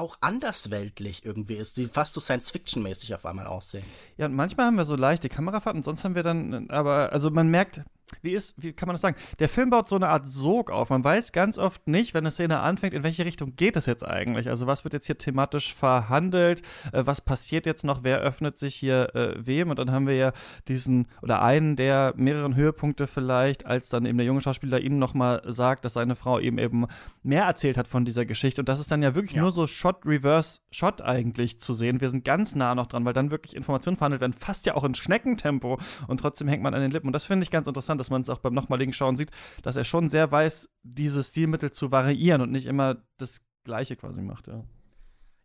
auch 0.00 0.18
andersweltlich 0.20 1.24
irgendwie 1.24 1.54
ist, 1.54 1.76
die 1.76 1.86
fast 1.86 2.14
so 2.14 2.20
Science-Fiction-mäßig 2.20 3.14
auf 3.14 3.24
einmal 3.26 3.46
aussehen. 3.46 3.84
Ja, 4.16 4.26
und 4.26 4.34
manchmal 4.34 4.66
haben 4.66 4.76
wir 4.76 4.84
so 4.84 4.96
leichte 4.96 5.28
Kamerafahrten, 5.28 5.82
sonst 5.82 6.02
haben 6.04 6.14
wir 6.14 6.22
dann, 6.22 6.68
aber, 6.70 7.12
also 7.12 7.30
man 7.30 7.48
merkt, 7.48 7.82
wie 8.22 8.32
ist, 8.32 8.62
wie 8.62 8.72
kann 8.72 8.86
man 8.86 8.94
das 8.94 9.00
sagen? 9.00 9.16
Der 9.38 9.48
Film 9.48 9.70
baut 9.70 9.88
so 9.88 9.96
eine 9.96 10.08
Art 10.08 10.28
Sog 10.28 10.70
auf. 10.70 10.90
Man 10.90 11.02
weiß 11.02 11.32
ganz 11.32 11.58
oft 11.58 11.86
nicht, 11.88 12.14
wenn 12.14 12.24
eine 12.24 12.30
Szene 12.30 12.60
anfängt, 12.60 12.94
in 12.94 13.02
welche 13.02 13.24
Richtung 13.24 13.56
geht 13.56 13.76
es 13.76 13.86
jetzt 13.86 14.06
eigentlich. 14.06 14.48
Also 14.48 14.66
was 14.66 14.84
wird 14.84 14.94
jetzt 14.94 15.06
hier 15.06 15.18
thematisch 15.18 15.74
verhandelt? 15.74 16.62
Äh, 16.92 17.06
was 17.06 17.20
passiert 17.20 17.66
jetzt 17.66 17.84
noch? 17.84 18.02
Wer 18.02 18.20
öffnet 18.20 18.58
sich 18.58 18.74
hier 18.74 19.14
äh, 19.14 19.34
wem? 19.38 19.70
Und 19.70 19.78
dann 19.78 19.90
haben 19.90 20.06
wir 20.06 20.16
ja 20.16 20.32
diesen 20.68 21.06
oder 21.22 21.42
einen 21.42 21.76
der 21.76 22.14
mehreren 22.16 22.54
Höhepunkte 22.54 23.06
vielleicht, 23.06 23.66
als 23.66 23.88
dann 23.88 24.06
eben 24.06 24.18
der 24.18 24.26
junge 24.26 24.40
Schauspieler 24.40 24.80
ihm 24.80 24.98
nochmal 24.98 25.42
sagt, 25.46 25.84
dass 25.84 25.94
seine 25.94 26.16
Frau 26.16 26.38
ihm 26.38 26.58
eben 26.58 26.86
mehr 27.22 27.44
erzählt 27.44 27.76
hat 27.76 27.86
von 27.86 28.04
dieser 28.04 28.24
Geschichte. 28.24 28.62
Und 28.62 28.68
das 28.68 28.80
ist 28.80 28.90
dann 28.90 29.02
ja 29.02 29.14
wirklich 29.14 29.36
ja. 29.36 29.42
nur 29.42 29.50
so 29.50 29.66
Shot 29.66 30.04
Reverse 30.04 30.60
Shot 30.70 31.02
eigentlich 31.02 31.58
zu 31.58 31.74
sehen. 31.74 32.00
Wir 32.00 32.10
sind 32.10 32.24
ganz 32.24 32.54
nah 32.54 32.74
noch 32.74 32.86
dran, 32.86 33.04
weil 33.04 33.12
dann 33.12 33.30
wirklich 33.30 33.56
Informationen 33.56 33.96
verhandelt 33.96 34.20
werden, 34.20 34.32
fast 34.32 34.66
ja 34.66 34.74
auch 34.74 34.84
in 34.84 34.94
Schneckentempo. 34.94 35.78
Und 36.06 36.20
trotzdem 36.20 36.48
hängt 36.48 36.62
man 36.62 36.74
an 36.74 36.80
den 36.80 36.90
Lippen. 36.90 37.08
Und 37.08 37.12
das 37.12 37.24
finde 37.24 37.44
ich 37.44 37.50
ganz 37.50 37.66
interessant 37.66 37.99
dass 38.00 38.10
man 38.10 38.22
es 38.22 38.28
auch 38.28 38.40
beim 38.40 38.54
nochmaligen 38.54 38.92
Schauen 38.92 39.16
sieht, 39.16 39.30
dass 39.62 39.76
er 39.76 39.84
schon 39.84 40.08
sehr 40.08 40.32
weiß, 40.32 40.68
diese 40.82 41.22
Stilmittel 41.22 41.70
zu 41.70 41.92
variieren 41.92 42.42
und 42.42 42.50
nicht 42.50 42.66
immer 42.66 42.96
das 43.18 43.42
Gleiche 43.64 43.94
quasi 43.94 44.22
macht, 44.22 44.48
ja. 44.48 44.64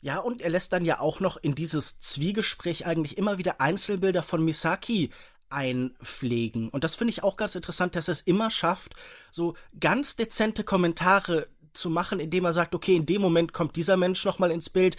Ja, 0.01 0.19
und 0.19 0.43
er 0.43 0.51
lässt 0.51 0.71
dann 0.71 0.85
ja 0.85 0.99
auch 0.99 1.19
noch 1.19 1.35
in 1.37 1.55
dieses 1.55 1.99
Zwiegespräch 1.99 2.85
eigentlich 2.85 3.17
immer 3.17 3.39
wieder 3.39 3.59
Einzelbilder 3.59 4.21
von 4.21 4.45
Misaki 4.45 5.09
einpflegen. 5.49 6.69
Und 6.69 6.83
das 6.83 6.95
finde 6.95 7.11
ich 7.11 7.23
auch 7.23 7.37
ganz 7.37 7.55
interessant, 7.55 7.95
dass 7.95 8.07
er 8.07 8.11
es 8.11 8.21
immer 8.21 8.51
schafft, 8.51 8.93
so 9.31 9.55
ganz 9.79 10.15
dezente 10.15 10.63
Kommentare 10.63 11.47
zu 11.73 11.89
machen, 11.89 12.19
indem 12.19 12.45
er 12.45 12.53
sagt, 12.53 12.75
okay, 12.75 12.95
in 12.95 13.07
dem 13.07 13.21
Moment 13.21 13.51
kommt 13.51 13.75
dieser 13.75 13.97
Mensch 13.97 14.23
nochmal 14.25 14.51
ins 14.51 14.69
Bild 14.69 14.95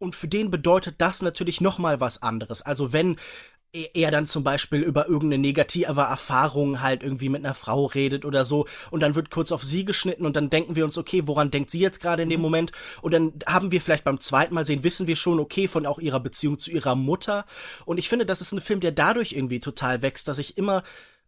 Und 0.00 0.16
für 0.16 0.28
den 0.28 0.50
bedeutet 0.50 0.96
das 0.98 1.20
natürlich 1.20 1.60
nochmal 1.60 2.00
was 2.00 2.22
anderes. 2.22 2.62
Also 2.62 2.92
wenn 2.92 3.18
er 3.72 4.10
dann 4.10 4.26
zum 4.26 4.42
Beispiel 4.42 4.80
über 4.80 5.06
irgendeine 5.06 5.40
negative 5.40 6.00
Erfahrung 6.00 6.82
halt 6.82 7.02
irgendwie 7.02 7.28
mit 7.28 7.44
einer 7.44 7.54
Frau 7.54 7.86
redet 7.86 8.24
oder 8.24 8.44
so 8.44 8.66
und 8.90 9.00
dann 9.00 9.14
wird 9.14 9.30
kurz 9.30 9.52
auf 9.52 9.62
sie 9.62 9.84
geschnitten 9.84 10.26
und 10.26 10.34
dann 10.34 10.50
denken 10.50 10.74
wir 10.74 10.84
uns, 10.84 10.98
okay, 10.98 11.22
woran 11.26 11.50
denkt 11.50 11.70
sie 11.70 11.78
jetzt 11.78 12.00
gerade 12.00 12.22
in 12.24 12.30
dem 12.30 12.40
mhm. 12.40 12.42
Moment? 12.42 12.72
Und 13.00 13.12
dann 13.12 13.32
haben 13.46 13.70
wir 13.70 13.80
vielleicht 13.80 14.04
beim 14.04 14.18
zweiten 14.18 14.54
Mal 14.54 14.64
sehen, 14.64 14.82
wissen 14.82 15.06
wir 15.06 15.16
schon, 15.16 15.38
okay, 15.38 15.68
von 15.68 15.86
auch 15.86 15.98
ihrer 15.98 16.20
Beziehung 16.20 16.58
zu 16.58 16.70
ihrer 16.70 16.96
Mutter. 16.96 17.44
Und 17.84 17.98
ich 17.98 18.08
finde, 18.08 18.26
das 18.26 18.40
ist 18.40 18.52
ein 18.52 18.60
Film, 18.60 18.80
der 18.80 18.92
dadurch 18.92 19.32
irgendwie 19.32 19.60
total 19.60 20.02
wächst, 20.02 20.26
dass 20.26 20.38
ich 20.38 20.58
immer 20.58 20.82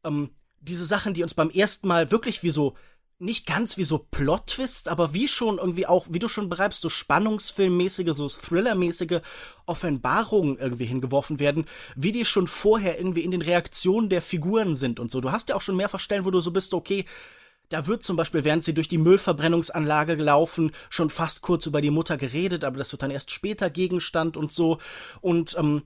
ähm, 0.05 0.31
diese 0.61 0.87
Sachen, 0.87 1.15
die 1.15 1.23
uns 1.23 1.35
beim 1.35 1.51
ersten 1.51 1.87
Mal 1.87 2.11
wirklich 2.11 2.43
wie 2.43 2.51
so 2.51 2.75
nicht 3.23 3.47
ganz 3.47 3.76
wie 3.76 3.85
so 3.85 3.99
Plot-Twists, 3.99 4.88
aber 4.88 5.14
wie 5.14 5.29
schon 5.29 5.59
irgendwie 5.59 5.87
auch, 5.87 6.07
wie 6.11 6.19
du 6.19 6.29
schon 6.29 6.49
bereibst, 6.49 6.83
so 6.83 6.88
spannungsfilmmäßige, 6.88 8.14
so 8.14 8.29
Thrillermäßige 8.29 9.21
Offenbarungen 9.64 10.59
irgendwie 10.59 10.87
hingeworfen 10.87 11.38
werden, 11.38 11.67
wie 11.95 12.12
die 12.12 12.25
schon 12.25 12.49
vorher 12.49 12.99
irgendwie 12.99 13.23
in 13.23 13.31
den 13.31 13.43
Reaktionen 13.43 14.09
der 14.09 14.23
Figuren 14.23 14.75
sind 14.75 14.99
und 14.99 15.11
so. 15.11 15.21
Du 15.21 15.31
hast 15.31 15.49
ja 15.49 15.55
auch 15.55 15.61
schon 15.61 15.76
mehrfach 15.76 16.00
Stellen, 16.00 16.25
wo 16.25 16.33
du 16.33 16.41
so 16.41 16.50
bist, 16.50 16.75
okay, 16.75 17.05
da 17.69 17.87
wird 17.87 18.02
zum 18.02 18.17
Beispiel, 18.17 18.45
während 18.45 18.64
sie 18.64 18.75
durch 18.75 18.88
die 18.88 18.99
Müllverbrennungsanlage 18.99 20.17
gelaufen, 20.17 20.73
schon 20.91 21.09
fast 21.09 21.41
kurz 21.43 21.64
über 21.64 21.81
die 21.81 21.91
Mutter 21.91 22.17
geredet, 22.17 22.64
aber 22.64 22.76
das 22.76 22.93
wird 22.93 23.02
dann 23.02 23.11
erst 23.11 23.31
später 23.31 23.71
Gegenstand 23.71 24.37
und 24.37 24.52
so. 24.52 24.79
Und 25.21 25.57
ähm, 25.59 25.85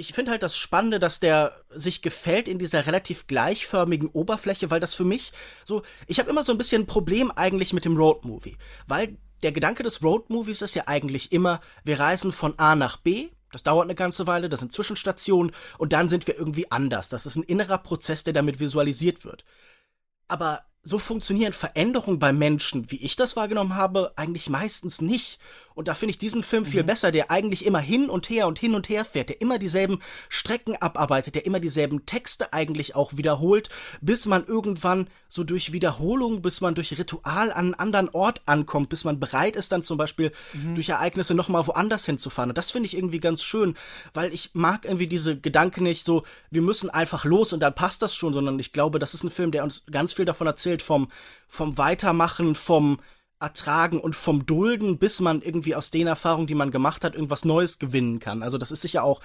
ich 0.00 0.14
finde 0.14 0.30
halt 0.30 0.42
das 0.42 0.56
Spannende, 0.56 0.98
dass 0.98 1.20
der 1.20 1.62
sich 1.68 2.00
gefällt 2.00 2.48
in 2.48 2.58
dieser 2.58 2.86
relativ 2.86 3.26
gleichförmigen 3.26 4.08
Oberfläche, 4.08 4.70
weil 4.70 4.80
das 4.80 4.94
für 4.94 5.04
mich 5.04 5.32
so, 5.64 5.82
ich 6.06 6.18
habe 6.18 6.30
immer 6.30 6.42
so 6.42 6.52
ein 6.52 6.58
bisschen 6.58 6.82
ein 6.82 6.86
Problem 6.86 7.30
eigentlich 7.30 7.72
mit 7.72 7.84
dem 7.84 7.96
Roadmovie, 7.96 8.56
weil 8.88 9.18
der 9.42 9.52
Gedanke 9.52 9.82
des 9.82 10.02
Roadmovies 10.02 10.62
ist 10.62 10.74
ja 10.74 10.84
eigentlich 10.86 11.32
immer, 11.32 11.60
wir 11.84 12.00
reisen 12.00 12.32
von 12.32 12.58
A 12.58 12.74
nach 12.74 12.96
B, 12.96 13.28
das 13.52 13.62
dauert 13.62 13.84
eine 13.84 13.94
ganze 13.94 14.26
Weile, 14.26 14.48
das 14.48 14.60
sind 14.60 14.72
Zwischenstationen 14.72 15.52
und 15.76 15.92
dann 15.92 16.08
sind 16.08 16.26
wir 16.26 16.36
irgendwie 16.36 16.70
anders. 16.70 17.08
Das 17.08 17.26
ist 17.26 17.36
ein 17.36 17.42
innerer 17.42 17.78
Prozess, 17.78 18.24
der 18.24 18.32
damit 18.32 18.60
visualisiert 18.60 19.24
wird. 19.24 19.44
Aber 20.28 20.62
so 20.82 20.98
funktionieren 20.98 21.52
Veränderungen 21.52 22.18
bei 22.18 22.32
Menschen, 22.32 22.90
wie 22.90 23.04
ich 23.04 23.16
das 23.16 23.36
wahrgenommen 23.36 23.74
habe, 23.74 24.12
eigentlich 24.16 24.48
meistens 24.48 25.00
nicht. 25.00 25.38
Und 25.80 25.88
da 25.88 25.94
finde 25.94 26.10
ich 26.10 26.18
diesen 26.18 26.42
Film 26.42 26.66
viel 26.66 26.82
mhm. 26.82 26.88
besser, 26.88 27.10
der 27.10 27.30
eigentlich 27.30 27.64
immer 27.64 27.78
hin 27.78 28.10
und 28.10 28.28
her 28.28 28.46
und 28.46 28.58
hin 28.58 28.74
und 28.74 28.90
her 28.90 29.06
fährt, 29.06 29.30
der 29.30 29.40
immer 29.40 29.58
dieselben 29.58 29.98
Strecken 30.28 30.76
abarbeitet, 30.76 31.34
der 31.34 31.46
immer 31.46 31.58
dieselben 31.58 32.04
Texte 32.04 32.52
eigentlich 32.52 32.94
auch 32.94 33.16
wiederholt, 33.16 33.70
bis 34.02 34.26
man 34.26 34.44
irgendwann 34.44 35.06
so 35.30 35.42
durch 35.42 35.72
Wiederholung, 35.72 36.42
bis 36.42 36.60
man 36.60 36.74
durch 36.74 36.98
Ritual 36.98 37.50
an 37.50 37.58
einen 37.58 37.74
anderen 37.74 38.10
Ort 38.10 38.42
ankommt, 38.44 38.90
bis 38.90 39.04
man 39.04 39.18
bereit 39.18 39.56
ist, 39.56 39.72
dann 39.72 39.82
zum 39.82 39.96
Beispiel 39.96 40.32
mhm. 40.52 40.74
durch 40.74 40.90
Ereignisse 40.90 41.32
nochmal 41.32 41.66
woanders 41.66 42.04
hinzufahren. 42.04 42.50
Und 42.50 42.58
das 42.58 42.70
finde 42.70 42.86
ich 42.86 42.94
irgendwie 42.94 43.20
ganz 43.20 43.42
schön, 43.42 43.74
weil 44.12 44.34
ich 44.34 44.50
mag 44.52 44.84
irgendwie 44.84 45.06
diese 45.06 45.40
Gedanken 45.40 45.84
nicht 45.84 46.04
so, 46.04 46.24
wir 46.50 46.60
müssen 46.60 46.90
einfach 46.90 47.24
los 47.24 47.54
und 47.54 47.60
dann 47.60 47.74
passt 47.74 48.02
das 48.02 48.14
schon, 48.14 48.34
sondern 48.34 48.58
ich 48.58 48.74
glaube, 48.74 48.98
das 48.98 49.14
ist 49.14 49.24
ein 49.24 49.30
Film, 49.30 49.50
der 49.50 49.64
uns 49.64 49.84
ganz 49.90 50.12
viel 50.12 50.26
davon 50.26 50.46
erzählt, 50.46 50.82
vom, 50.82 51.10
vom 51.48 51.78
Weitermachen, 51.78 52.54
vom 52.54 52.98
ertragen 53.40 53.98
und 53.98 54.14
vom 54.14 54.44
Dulden, 54.44 54.98
bis 54.98 55.20
man 55.20 55.40
irgendwie 55.40 55.74
aus 55.74 55.90
den 55.90 56.06
Erfahrungen, 56.06 56.46
die 56.46 56.54
man 56.54 56.70
gemacht 56.70 57.04
hat, 57.04 57.14
irgendwas 57.14 57.46
Neues 57.46 57.78
gewinnen 57.78 58.20
kann. 58.20 58.42
Also 58.42 58.58
das 58.58 58.70
ist 58.70 58.82
sicher 58.82 59.02
auch, 59.02 59.20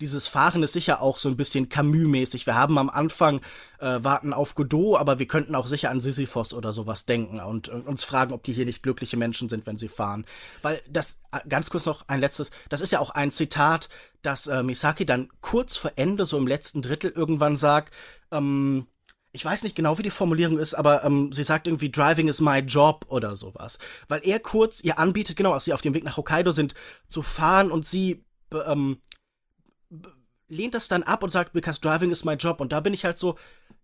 dieses 0.00 0.26
Fahren 0.26 0.62
ist 0.62 0.72
sicher 0.72 1.00
auch 1.00 1.18
so 1.18 1.28
ein 1.28 1.36
bisschen 1.36 1.68
Camus-mäßig. 1.68 2.46
Wir 2.46 2.56
haben 2.56 2.78
am 2.78 2.90
Anfang 2.90 3.40
äh, 3.78 4.02
Warten 4.02 4.32
auf 4.32 4.56
Godot, 4.56 4.98
aber 4.98 5.18
wir 5.20 5.26
könnten 5.26 5.54
auch 5.54 5.68
sicher 5.68 5.90
an 5.90 6.00
Sisyphos 6.00 6.52
oder 6.52 6.72
sowas 6.72 7.06
denken 7.06 7.38
und, 7.38 7.68
und 7.68 7.86
uns 7.86 8.02
fragen, 8.02 8.32
ob 8.32 8.42
die 8.42 8.52
hier 8.52 8.64
nicht 8.64 8.82
glückliche 8.82 9.16
Menschen 9.16 9.48
sind, 9.48 9.66
wenn 9.66 9.76
sie 9.76 9.88
fahren. 9.88 10.24
Weil 10.62 10.82
das, 10.88 11.20
äh, 11.30 11.38
ganz 11.48 11.70
kurz 11.70 11.86
noch 11.86 12.08
ein 12.08 12.18
letztes, 12.18 12.50
das 12.70 12.80
ist 12.80 12.90
ja 12.90 12.98
auch 12.98 13.10
ein 13.10 13.30
Zitat, 13.30 13.88
das 14.22 14.48
äh, 14.48 14.62
Misaki 14.64 15.06
dann 15.06 15.28
kurz 15.40 15.76
vor 15.76 15.92
Ende, 15.94 16.26
so 16.26 16.38
im 16.38 16.46
letzten 16.46 16.82
Drittel 16.82 17.12
irgendwann 17.12 17.56
sagt, 17.56 17.94
ähm, 18.32 18.86
ich 19.32 19.44
weiß 19.44 19.62
nicht 19.62 19.76
genau, 19.76 19.98
wie 19.98 20.02
die 20.02 20.10
Formulierung 20.10 20.58
ist, 20.58 20.74
aber 20.74 21.04
ähm, 21.04 21.32
sie 21.32 21.44
sagt 21.44 21.66
irgendwie, 21.66 21.90
Driving 21.90 22.28
is 22.28 22.40
my 22.40 22.58
job 22.58 23.06
oder 23.08 23.36
sowas. 23.36 23.78
Weil 24.08 24.20
er 24.24 24.40
kurz 24.40 24.80
ihr 24.80 24.98
anbietet, 24.98 25.36
genau, 25.36 25.52
als 25.52 25.64
sie 25.64 25.72
auf 25.72 25.82
dem 25.82 25.94
Weg 25.94 26.04
nach 26.04 26.16
Hokkaido 26.16 26.50
sind, 26.50 26.74
zu 27.08 27.22
fahren 27.22 27.70
und 27.70 27.86
sie 27.86 28.24
ähm, 28.52 29.00
lehnt 30.48 30.74
das 30.74 30.88
dann 30.88 31.04
ab 31.04 31.22
und 31.22 31.30
sagt, 31.30 31.52
because 31.52 31.80
driving 31.80 32.10
is 32.10 32.24
my 32.24 32.34
job. 32.34 32.60
Und 32.60 32.72
da 32.72 32.80
bin 32.80 32.92
ich 32.92 33.04
halt 33.04 33.18
so, 33.18 33.36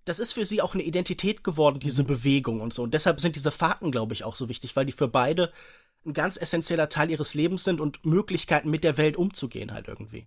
das 0.05 0.19
ist 0.19 0.33
für 0.33 0.47
sie 0.47 0.63
auch 0.63 0.75
eine 0.75 0.83
Identität 0.83 1.45
geworden, 1.45 1.79
diese. 1.81 2.05
Bewegung 2.05 2.61
und 2.61 2.73
so. 2.73 2.83
Und 2.83 2.95
deshalb 2.95 3.21
sind 3.21 3.37
diese 3.37 3.51
Fahrten, 3.51 3.91
glaube 3.91 4.15
ich, 4.15 4.25
auch 4.25 4.35
so 4.35 4.49
wichtig, 4.49 4.75
weil 4.77 4.87
die 4.87 4.93
für 4.93 5.09
beide 5.09 5.53
ein 6.07 6.13
ganz 6.13 6.37
essentieller 6.41 6.89
Teil 6.89 7.11
ihres 7.11 7.35
Lebens 7.35 7.65
sind 7.65 7.81
und 7.81 8.05
Möglichkeiten 8.05 8.71
mit 8.71 8.85
der 8.85 8.97
Welt 8.97 9.17
umzugehen 9.17 9.73
halt 9.73 9.89
irgendwie. 9.89 10.27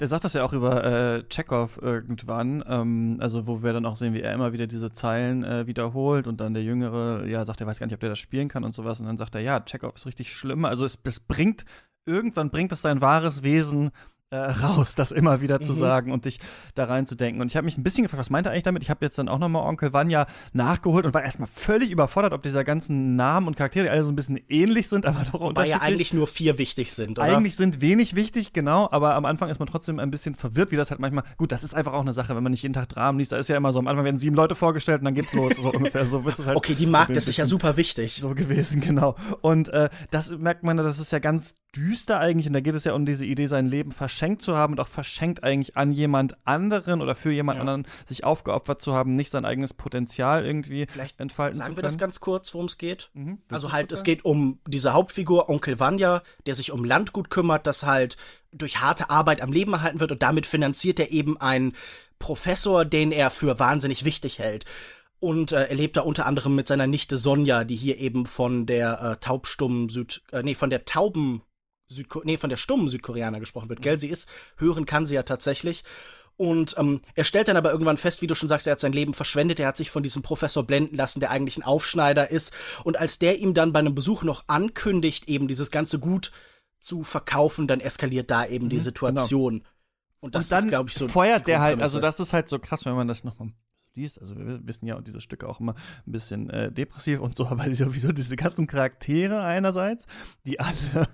Der 0.00 0.08
sagt 0.08 0.24
das 0.24 0.32
ja 0.34 0.44
auch 0.44 0.52
über 0.52 0.84
äh, 0.84 1.22
Chekhov 1.28 1.78
irgendwann, 1.82 2.64
ähm, 2.68 3.18
also 3.20 3.46
wo 3.46 3.62
wir 3.62 3.72
dann 3.72 3.86
auch 3.86 3.96
sehen, 3.96 4.14
wie 4.14 4.20
er 4.20 4.32
immer 4.32 4.52
wieder 4.52 4.66
diese 4.66 4.90
Zeilen 4.90 5.44
äh, 5.44 5.66
wiederholt 5.66 6.26
und 6.26 6.40
dann 6.40 6.54
der 6.54 6.62
Jüngere, 6.62 7.26
ja, 7.26 7.44
sagt, 7.44 7.60
er 7.60 7.66
weiß 7.66 7.78
gar 7.78 7.86
nicht, 7.86 7.94
ob 7.94 8.00
der 8.00 8.10
das 8.10 8.18
spielen 8.18 8.48
kann 8.48 8.64
und 8.64 8.74
sowas 8.74 9.00
und 9.00 9.06
dann 9.06 9.18
sagt 9.18 9.34
er, 9.34 9.40
ja, 9.40 9.60
Chekhov 9.60 9.96
ist 9.96 10.06
richtig 10.06 10.32
schlimm, 10.32 10.64
also 10.64 10.84
es, 10.84 10.98
es 11.02 11.20
bringt, 11.20 11.64
irgendwann 12.04 12.50
bringt 12.50 12.72
es 12.72 12.82
sein 12.82 13.00
wahres 13.00 13.42
Wesen 13.42 13.90
äh, 14.36 14.50
raus, 14.50 14.94
das 14.94 15.12
immer 15.12 15.40
wieder 15.40 15.60
zu 15.60 15.72
mhm. 15.72 15.76
sagen 15.76 16.12
und 16.12 16.24
dich 16.24 16.40
da 16.74 16.84
reinzudenken. 16.84 17.40
Und 17.40 17.48
ich 17.48 17.56
habe 17.56 17.64
mich 17.64 17.78
ein 17.78 17.82
bisschen 17.82 18.04
gefragt, 18.04 18.20
was 18.20 18.30
meint 18.30 18.46
er 18.46 18.52
eigentlich 18.52 18.64
damit? 18.64 18.82
Ich 18.82 18.90
habe 18.90 19.04
jetzt 19.04 19.18
dann 19.18 19.28
auch 19.28 19.38
nochmal 19.38 19.66
Onkel 19.66 19.92
Vanya 19.92 20.26
nachgeholt 20.52 21.06
und 21.06 21.14
war 21.14 21.22
erstmal 21.22 21.48
völlig 21.48 21.90
überfordert, 21.90 22.32
ob 22.32 22.42
dieser 22.42 22.64
ganzen 22.64 23.16
Namen 23.16 23.46
und 23.46 23.56
Charaktere 23.56 23.90
alle 23.90 24.04
so 24.04 24.12
ein 24.12 24.16
bisschen 24.16 24.40
ähnlich 24.48 24.88
sind, 24.88 25.06
aber 25.06 25.24
doch 25.24 25.40
Wobei 25.40 25.66
ja 25.66 25.80
eigentlich 25.80 26.12
nur 26.12 26.26
vier 26.26 26.58
wichtig 26.58 26.92
sind, 26.92 27.18
oder? 27.18 27.22
Eigentlich 27.22 27.56
sind 27.56 27.80
wenig 27.80 28.14
wichtig, 28.14 28.52
genau, 28.52 28.88
aber 28.90 29.14
am 29.14 29.24
Anfang 29.24 29.48
ist 29.48 29.58
man 29.58 29.68
trotzdem 29.68 29.98
ein 29.98 30.10
bisschen 30.10 30.34
verwirrt, 30.34 30.70
wie 30.70 30.76
das 30.76 30.90
halt 30.90 31.00
manchmal, 31.00 31.24
gut, 31.36 31.52
das 31.52 31.62
ist 31.62 31.74
einfach 31.74 31.92
auch 31.92 32.00
eine 32.00 32.12
Sache, 32.12 32.36
wenn 32.36 32.42
man 32.42 32.52
nicht 32.52 32.62
jeden 32.62 32.74
Tag 32.74 32.88
Dramen 32.88 33.18
liest, 33.18 33.32
da 33.32 33.36
ist 33.36 33.48
ja 33.48 33.56
immer 33.56 33.72
so, 33.72 33.78
am 33.78 33.86
Anfang 33.86 34.04
werden 34.04 34.18
sieben 34.18 34.36
Leute 34.36 34.54
vorgestellt 34.54 35.00
und 35.00 35.06
dann 35.06 35.14
geht's 35.14 35.32
los, 35.32 35.54
so 35.56 35.70
ungefähr. 35.72 36.06
So 36.06 36.20
ist 36.20 36.38
es 36.38 36.46
halt 36.46 36.56
okay, 36.56 36.74
die 36.74 36.86
Markt 36.86 37.16
ist 37.16 37.26
sicher 37.26 37.46
super 37.46 37.76
wichtig. 37.76 38.16
So 38.16 38.34
gewesen, 38.34 38.80
genau. 38.80 39.16
Und 39.40 39.68
äh, 39.68 39.88
das 40.10 40.30
merkt 40.30 40.62
man, 40.62 40.76
das 40.76 40.98
ist 40.98 41.12
ja 41.12 41.18
ganz 41.18 41.54
düster 41.76 42.18
eigentlich 42.18 42.46
und 42.46 42.54
da 42.54 42.60
geht 42.60 42.74
es 42.74 42.84
ja 42.84 42.94
um 42.94 43.04
diese 43.04 43.24
Idee, 43.24 43.46
sein 43.46 43.66
Leben 43.66 43.92
verschenkt 44.26 44.42
zu 44.42 44.56
haben 44.56 44.72
und 44.74 44.80
auch 44.80 44.88
verschenkt 44.88 45.44
eigentlich 45.44 45.76
an 45.76 45.92
jemand 45.92 46.36
anderen 46.44 47.00
oder 47.00 47.14
für 47.14 47.30
jemand 47.30 47.56
ja. 47.56 47.60
anderen 47.60 47.86
sich 48.06 48.24
aufgeopfert 48.24 48.82
zu 48.82 48.92
haben, 48.92 49.14
nicht 49.14 49.30
sein 49.30 49.44
eigenes 49.44 49.72
Potenzial 49.72 50.44
irgendwie 50.44 50.86
Vielleicht 50.88 51.20
entfalten 51.20 51.54
zu 51.54 51.60
können. 51.60 51.74
Sagen 51.74 51.78
wir 51.78 51.82
das 51.82 51.98
ganz 51.98 52.18
kurz, 52.18 52.52
worum 52.52 52.66
es 52.66 52.76
geht? 52.76 53.10
Mhm, 53.14 53.38
also 53.50 53.70
halt, 53.70 53.92
es 53.92 54.02
geht 54.02 54.24
um 54.24 54.58
diese 54.66 54.94
Hauptfigur 54.94 55.48
Onkel 55.48 55.78
Vanya, 55.78 56.22
der 56.46 56.56
sich 56.56 56.72
um 56.72 56.84
Landgut 56.84 57.30
kümmert, 57.30 57.66
das 57.66 57.84
halt 57.84 58.16
durch 58.52 58.80
harte 58.80 59.10
Arbeit 59.10 59.42
am 59.42 59.52
Leben 59.52 59.72
erhalten 59.74 60.00
wird 60.00 60.12
und 60.12 60.22
damit 60.22 60.46
finanziert 60.46 60.98
er 60.98 61.12
eben 61.12 61.40
einen 61.40 61.74
Professor, 62.18 62.84
den 62.84 63.12
er 63.12 63.30
für 63.30 63.60
wahnsinnig 63.60 64.04
wichtig 64.04 64.38
hält. 64.40 64.64
Und 65.20 65.52
äh, 65.52 65.68
er 65.68 65.74
lebt 65.74 65.96
da 65.96 66.00
unter 66.02 66.26
anderem 66.26 66.54
mit 66.54 66.66
seiner 66.66 66.86
Nichte 66.86 67.16
Sonja, 67.16 67.64
die 67.64 67.76
hier 67.76 67.98
eben 67.98 68.26
von 68.26 68.66
der 68.66 69.00
äh, 69.00 69.16
taubstummen 69.16 69.88
Süd, 69.88 70.22
äh, 70.32 70.42
nee, 70.42 70.54
von 70.54 70.70
der 70.70 70.84
tauben 70.84 71.42
Südko 71.88 72.22
nee, 72.24 72.36
von 72.36 72.50
der 72.50 72.56
stummen 72.56 72.88
Südkoreaner 72.88 73.40
gesprochen 73.40 73.68
wird, 73.68 73.82
gell? 73.82 73.98
Sie 73.98 74.08
ist, 74.08 74.28
hören 74.56 74.86
kann 74.86 75.06
sie 75.06 75.14
ja 75.14 75.22
tatsächlich. 75.22 75.84
Und 76.36 76.74
ähm, 76.76 77.00
er 77.14 77.24
stellt 77.24 77.48
dann 77.48 77.56
aber 77.56 77.72
irgendwann 77.72 77.96
fest, 77.96 78.20
wie 78.20 78.26
du 78.26 78.34
schon 78.34 78.48
sagst, 78.48 78.66
er 78.66 78.72
hat 78.72 78.80
sein 78.80 78.92
Leben 78.92 79.14
verschwendet, 79.14 79.58
er 79.58 79.68
hat 79.68 79.76
sich 79.78 79.90
von 79.90 80.02
diesem 80.02 80.22
Professor 80.22 80.64
blenden 80.64 80.96
lassen, 80.96 81.20
der 81.20 81.30
eigentlich 81.30 81.56
ein 81.56 81.62
Aufschneider 81.62 82.30
ist. 82.30 82.52
Und 82.84 82.98
als 82.98 83.18
der 83.18 83.38
ihm 83.38 83.54
dann 83.54 83.72
bei 83.72 83.78
einem 83.78 83.94
Besuch 83.94 84.22
noch 84.22 84.44
ankündigt, 84.46 85.28
eben 85.28 85.48
dieses 85.48 85.70
ganze 85.70 85.98
Gut 85.98 86.32
zu 86.78 87.04
verkaufen, 87.04 87.66
dann 87.66 87.80
eskaliert 87.80 88.30
da 88.30 88.44
eben 88.44 88.66
mhm, 88.66 88.70
die 88.70 88.80
Situation. 88.80 89.58
Genau. 89.58 89.70
Und 90.20 90.34
das 90.34 90.46
und 90.46 90.52
dann 90.52 90.64
ist, 90.64 90.70
glaube 90.70 90.90
ich, 90.90 90.94
so. 90.94 91.08
Feuert 91.08 91.46
der 91.46 91.60
halt, 91.60 91.80
also 91.80 92.00
das 92.00 92.20
ist 92.20 92.32
halt 92.32 92.48
so 92.48 92.58
krass, 92.58 92.84
wenn 92.84 92.94
man 92.94 93.08
das 93.08 93.24
nochmal 93.24 93.52
liest. 93.94 94.20
Also 94.20 94.36
wir 94.36 94.66
wissen 94.66 94.86
ja 94.86 95.00
diese 95.00 95.20
Stücke 95.20 95.48
auch 95.48 95.60
immer 95.60 95.74
ein 96.06 96.12
bisschen 96.12 96.50
äh, 96.50 96.70
depressiv 96.70 97.20
und 97.20 97.36
so, 97.36 97.46
aber 97.48 97.74
sowieso 97.74 98.12
diese 98.12 98.36
ganzen 98.36 98.66
Charaktere 98.66 99.42
einerseits, 99.42 100.06
die 100.44 100.60
alle 100.60 101.08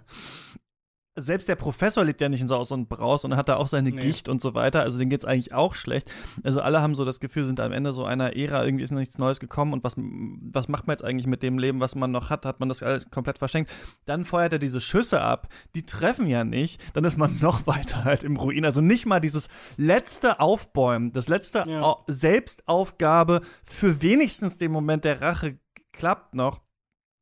selbst 1.15 1.47
der 1.49 1.57
Professor 1.57 2.05
lebt 2.05 2.23
ja 2.23 2.29
nicht 2.31 2.41
in 2.41 2.49
Saus 2.49 2.73
und 2.73 2.89
Braus 2.89 3.25
und 3.25 3.37
hat 3.37 3.49
da 3.49 3.57
auch 3.57 3.69
seine 3.69 3.91
nee. 3.91 4.01
Gicht 4.01 4.31
und 4.31 4.41
so 4.41 4.55
weiter. 4.55 4.81
Also 4.81 4.99
denen 4.99 5.11
geht's 5.11 5.27
eigentlich 5.27 5.53
auch 5.53 5.75
schlecht. 5.75 6.11
Also 6.43 6.63
alle 6.63 6.81
haben 6.81 6.95
so 6.95 7.05
das 7.05 7.21
Gefühl, 7.21 7.45
sind 7.45 7.61
am 7.61 7.73
Ende 7.73 7.93
so 7.93 8.05
einer 8.05 8.35
Ära, 8.35 8.65
irgendwie 8.65 8.83
ist 8.83 8.93
noch 8.93 8.99
nichts 8.99 9.19
Neues 9.19 9.39
gekommen 9.39 9.75
und 9.75 9.85
was, 9.85 9.95
was 9.97 10.69
macht 10.69 10.87
man 10.87 10.95
jetzt 10.95 11.05
eigentlich 11.05 11.27
mit 11.27 11.43
dem 11.43 11.59
Leben, 11.59 11.81
was 11.81 11.95
man 11.95 12.11
noch 12.11 12.31
hat? 12.31 12.47
Hat 12.47 12.61
man 12.61 12.71
das 12.71 12.83
alles 12.83 13.11
komplett 13.11 13.39
verschenkt? 13.39 13.71
Dann 14.07 14.25
feuert 14.25 14.55
er 14.55 14.59
diese 14.59 14.81
Schüsse 14.81 15.21
ab, 15.21 15.49
die 15.75 15.85
treffen 15.85 16.27
ja 16.27 16.45
nicht. 16.45 16.81
Dann 16.95 17.05
ist 17.05 17.19
man 17.19 17.39
noch 17.43 17.67
weiter 17.67 18.05
halt 18.05 18.23
im 18.23 18.37
Ruin. 18.37 18.65
Also 18.65 18.81
nicht 18.81 19.05
mal 19.05 19.21
dieses 19.21 19.49
letzte 19.77 20.41
Aufbäumen, 20.41 21.13
das 21.13 21.29
letzte 21.29 21.65
ja. 21.69 21.97
Selbstaufgabe 22.07 23.43
für 23.65 24.01
wenigstens 24.01 24.57
den 24.57 24.73
Moment 24.73 25.05
der 25.05 25.21
Rache 25.21 25.59
klappt 25.93 26.35
noch. 26.35 26.63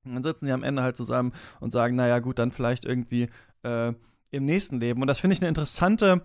Und 0.05 0.15
dann 0.15 0.23
sitzen 0.23 0.47
sie 0.47 0.53
am 0.53 0.63
Ende 0.63 0.83
halt 0.83 0.97
zusammen 0.97 1.33
und 1.61 1.73
sagen, 1.73 1.95
naja, 1.95 2.21
gut, 2.21 2.39
dann 2.39 2.53
vielleicht 2.53 2.87
irgendwie 2.87 3.29
äh, 3.63 3.93
im 4.31 4.45
nächsten 4.45 4.81
Leben. 4.81 5.01
Und 5.01 5.07
das 5.07 5.19
finde 5.19 5.35
ich 5.35 5.41
eine 5.41 5.49
interessante 5.49 6.23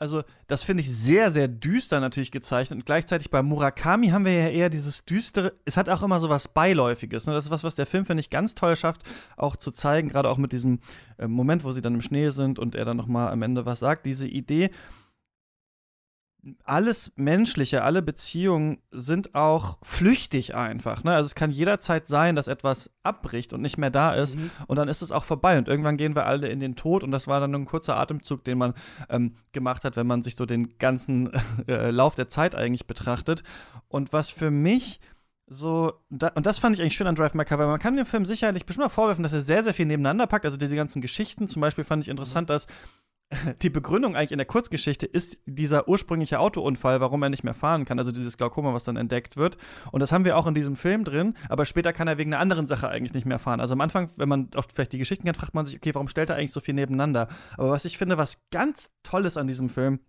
also 0.00 0.22
das 0.46 0.62
finde 0.62 0.82
ich 0.82 0.96
sehr, 0.96 1.32
sehr 1.32 1.48
düster 1.48 1.98
natürlich 1.98 2.30
gezeichnet. 2.30 2.78
Und 2.78 2.86
gleichzeitig 2.86 3.30
bei 3.30 3.42
Murakami 3.42 4.08
haben 4.08 4.24
wir 4.24 4.32
ja 4.32 4.48
eher 4.48 4.70
dieses 4.70 5.04
düstere, 5.04 5.54
es 5.64 5.76
hat 5.76 5.88
auch 5.88 6.04
immer 6.04 6.20
so 6.20 6.28
was 6.28 6.46
Beiläufiges. 6.46 7.26
Ne? 7.26 7.32
Das 7.32 7.46
ist 7.46 7.50
was, 7.50 7.64
was 7.64 7.74
der 7.74 7.84
Film, 7.84 8.06
finde 8.06 8.20
ich, 8.20 8.30
ganz 8.30 8.54
toll 8.54 8.76
schafft, 8.76 9.02
auch 9.36 9.56
zu 9.56 9.72
zeigen, 9.72 10.08
gerade 10.08 10.30
auch 10.30 10.38
mit 10.38 10.52
diesem 10.52 10.78
äh, 11.18 11.26
Moment, 11.26 11.64
wo 11.64 11.72
sie 11.72 11.82
dann 11.82 11.94
im 11.94 12.00
Schnee 12.00 12.30
sind 12.30 12.60
und 12.60 12.76
er 12.76 12.84
dann 12.84 12.96
nochmal 12.96 13.32
am 13.32 13.42
Ende 13.42 13.66
was 13.66 13.80
sagt. 13.80 14.06
Diese 14.06 14.28
Idee, 14.28 14.70
alles 16.64 17.12
Menschliche, 17.16 17.82
alle 17.82 18.02
Beziehungen 18.02 18.78
sind 18.90 19.34
auch 19.34 19.78
flüchtig 19.82 20.54
einfach. 20.54 21.04
Ne? 21.04 21.14
Also 21.14 21.26
es 21.26 21.34
kann 21.34 21.50
jederzeit 21.50 22.08
sein, 22.08 22.36
dass 22.36 22.48
etwas 22.48 22.90
abbricht 23.02 23.52
und 23.52 23.60
nicht 23.60 23.78
mehr 23.78 23.90
da 23.90 24.14
ist 24.14 24.36
mhm. 24.36 24.50
und 24.66 24.76
dann 24.76 24.88
ist 24.88 25.02
es 25.02 25.12
auch 25.12 25.24
vorbei 25.24 25.58
und 25.58 25.68
irgendwann 25.68 25.96
gehen 25.96 26.14
wir 26.14 26.26
alle 26.26 26.48
in 26.48 26.60
den 26.60 26.76
Tod 26.76 27.04
und 27.04 27.10
das 27.10 27.26
war 27.26 27.40
dann 27.40 27.54
ein 27.54 27.64
kurzer 27.64 27.96
Atemzug, 27.96 28.44
den 28.44 28.58
man 28.58 28.74
ähm, 29.08 29.36
gemacht 29.52 29.84
hat, 29.84 29.96
wenn 29.96 30.06
man 30.06 30.22
sich 30.22 30.36
so 30.36 30.46
den 30.46 30.78
ganzen 30.78 31.30
äh, 31.68 31.90
Lauf 31.90 32.14
der 32.14 32.28
Zeit 32.28 32.54
eigentlich 32.54 32.86
betrachtet. 32.86 33.42
Und 33.88 34.12
was 34.12 34.30
für 34.30 34.50
mich 34.50 35.00
so, 35.50 35.94
da, 36.10 36.28
und 36.28 36.44
das 36.44 36.58
fand 36.58 36.76
ich 36.76 36.82
eigentlich 36.82 36.96
schön 36.96 37.06
an 37.06 37.14
Drive 37.14 37.32
My 37.32 37.44
Car, 37.44 37.58
weil 37.58 37.66
man 37.66 37.78
kann 37.78 37.96
dem 37.96 38.04
Film 38.04 38.26
sicherlich 38.26 38.66
bestimmt 38.66 38.84
mal 38.84 38.90
vorwerfen, 38.90 39.22
dass 39.22 39.32
er 39.32 39.40
sehr, 39.40 39.64
sehr 39.64 39.72
viel 39.72 39.86
nebeneinander 39.86 40.26
packt. 40.26 40.44
Also 40.44 40.58
diese 40.58 40.76
ganzen 40.76 41.00
Geschichten, 41.00 41.48
zum 41.48 41.60
Beispiel 41.60 41.84
fand 41.84 42.02
ich 42.02 42.10
interessant, 42.10 42.48
mhm. 42.48 42.52
dass 42.52 42.66
die 43.62 43.70
Begründung 43.70 44.16
eigentlich 44.16 44.32
in 44.32 44.38
der 44.38 44.46
Kurzgeschichte 44.46 45.04
ist 45.04 45.38
dieser 45.44 45.88
ursprüngliche 45.88 46.40
Autounfall, 46.40 47.00
warum 47.00 47.22
er 47.22 47.28
nicht 47.28 47.44
mehr 47.44 47.54
fahren 47.54 47.84
kann, 47.84 47.98
also 47.98 48.10
dieses 48.10 48.36
Glaukoma, 48.36 48.72
was 48.72 48.84
dann 48.84 48.96
entdeckt 48.96 49.36
wird. 49.36 49.58
Und 49.92 50.00
das 50.00 50.12
haben 50.12 50.24
wir 50.24 50.36
auch 50.36 50.46
in 50.46 50.54
diesem 50.54 50.76
Film 50.76 51.04
drin, 51.04 51.34
aber 51.48 51.66
später 51.66 51.92
kann 51.92 52.08
er 52.08 52.16
wegen 52.16 52.32
einer 52.32 52.40
anderen 52.40 52.66
Sache 52.66 52.88
eigentlich 52.88 53.12
nicht 53.12 53.26
mehr 53.26 53.38
fahren. 53.38 53.60
Also 53.60 53.74
am 53.74 53.80
Anfang, 53.80 54.10
wenn 54.16 54.28
man 54.28 54.50
auch 54.54 54.64
vielleicht 54.72 54.92
die 54.92 54.98
Geschichten 54.98 55.24
kennt, 55.24 55.36
fragt 55.36 55.54
man 55.54 55.66
sich, 55.66 55.76
okay, 55.76 55.94
warum 55.94 56.08
stellt 56.08 56.30
er 56.30 56.36
eigentlich 56.36 56.52
so 56.52 56.60
viel 56.60 56.74
nebeneinander? 56.74 57.28
Aber 57.56 57.70
was 57.70 57.84
ich 57.84 57.98
finde, 57.98 58.16
was 58.16 58.48
ganz 58.50 58.90
toll 59.02 59.26
ist 59.26 59.36
an 59.36 59.46
diesem 59.46 59.68
Film, 59.68 60.00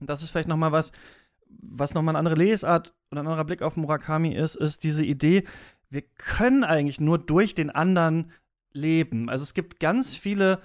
und 0.00 0.08
das 0.08 0.22
ist 0.22 0.30
vielleicht 0.30 0.48
noch 0.48 0.56
mal 0.56 0.72
was, 0.72 0.92
was 1.48 1.94
noch 1.94 2.02
mal 2.02 2.12
eine 2.12 2.18
andere 2.18 2.36
Lesart 2.36 2.94
und 3.10 3.18
ein 3.18 3.26
anderer 3.26 3.44
Blick 3.44 3.62
auf 3.62 3.76
Murakami 3.76 4.34
ist, 4.34 4.54
ist 4.54 4.84
diese 4.84 5.04
Idee, 5.04 5.44
wir 5.90 6.02
können 6.02 6.64
eigentlich 6.64 7.00
nur 7.00 7.18
durch 7.18 7.54
den 7.54 7.70
anderen 7.70 8.32
leben. 8.72 9.28
Also 9.28 9.42
es 9.42 9.52
gibt 9.52 9.80
ganz 9.80 10.16
viele 10.16 10.60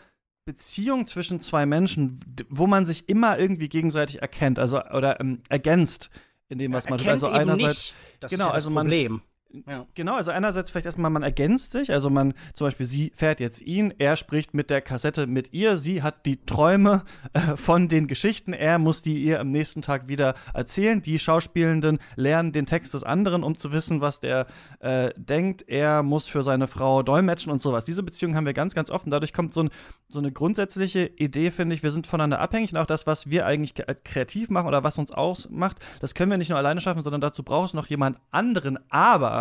Beziehung 0.48 1.06
zwischen 1.06 1.42
zwei 1.42 1.66
Menschen, 1.66 2.22
wo 2.50 2.68
man 2.68 2.86
sich 2.86 3.10
immer 3.10 3.38
irgendwie 3.38 3.68
gegenseitig 3.68 4.22
erkennt, 4.22 4.60
also 4.60 4.82
oder 4.82 5.20
ähm, 5.20 5.42
ergänzt 5.50 6.10
in 6.48 6.58
dem, 6.58 6.72
was 6.72 6.88
man 6.88 7.00
tut. 7.00 7.10
Also 7.10 7.28
einerseits, 7.28 7.94
genau, 8.30 8.46
ja 8.46 8.52
also 8.52 8.70
man, 8.70 8.86
Problem. 8.86 9.22
Ja. 9.66 9.86
Genau, 9.96 10.16
also 10.16 10.32
einerseits 10.32 10.70
vielleicht 10.70 10.86
erstmal, 10.86 11.10
man 11.10 11.24
ergänzt 11.24 11.72
sich, 11.72 11.92
also 11.92 12.10
man, 12.10 12.34
zum 12.54 12.68
Beispiel, 12.68 12.86
sie 12.86 13.12
fährt 13.16 13.40
jetzt 13.40 13.62
ihn, 13.62 13.94
er 13.98 14.18
spricht 14.18 14.54
mit 14.54 14.70
der 14.70 14.82
Kassette 14.82 15.26
mit 15.26 15.54
ihr, 15.54 15.78
sie 15.78 16.04
hat 16.04 16.26
die 16.26 16.46
Träume 16.46 17.04
äh, 17.34 17.56
von 17.56 17.88
den 17.88 18.08
Geschichten, 18.08 18.52
er 18.52 18.78
muss 18.78 19.02
die 19.02 19.24
ihr 19.24 19.40
am 19.40 19.52
nächsten 19.52 19.82
Tag 19.82 20.10
wieder 20.10 20.36
erzählen. 20.54 21.02
Die 21.02 21.18
Schauspielenden 21.18 22.00
lernen 22.16 22.52
den 22.52 22.66
Text 22.66 22.94
des 22.94 23.04
anderen, 23.04 23.44
um 23.44 23.58
zu 23.58 23.72
wissen, 23.72 24.02
was 24.02 24.20
der 24.20 24.48
äh, 24.80 25.12
denkt. 25.16 25.64
Er 25.68 26.04
muss 26.04 26.28
für 26.28 26.44
seine 26.44 26.68
Frau 26.68 27.02
dolmetschen 27.02 27.52
und 27.52 27.62
sowas. 27.62 27.86
Diese 27.86 28.04
Beziehung 28.04 28.36
haben 28.36 28.46
wir 28.46 28.54
ganz, 28.54 28.76
ganz 28.76 28.90
oft 28.90 29.06
und 29.06 29.12
dadurch 29.12 29.34
kommt 29.34 29.54
so, 29.54 29.64
ein, 29.64 29.70
so 30.10 30.20
eine 30.20 30.32
grundsätzliche 30.32 31.06
Idee, 31.16 31.52
finde 31.52 31.74
ich, 31.74 31.84
wir 31.84 31.92
sind 31.92 32.06
voneinander 32.06 32.40
abhängig 32.40 32.74
und 32.74 32.80
auch 32.80 32.86
das, 32.86 33.08
was 33.08 33.30
wir 33.30 33.46
eigentlich 33.46 33.76
kreativ 34.04 34.50
machen 34.50 34.68
oder 34.68 34.84
was 34.84 34.98
uns 34.98 35.12
ausmacht, 35.12 35.78
das 36.02 36.14
können 36.14 36.32
wir 36.32 36.38
nicht 36.38 36.50
nur 36.50 36.58
alleine 36.58 36.82
schaffen, 36.82 37.02
sondern 37.02 37.22
dazu 37.22 37.44
braucht 37.44 37.70
es 37.70 37.74
noch 37.74 37.88
jemand 37.88 38.18
anderen, 38.32 38.78
aber 38.90 39.37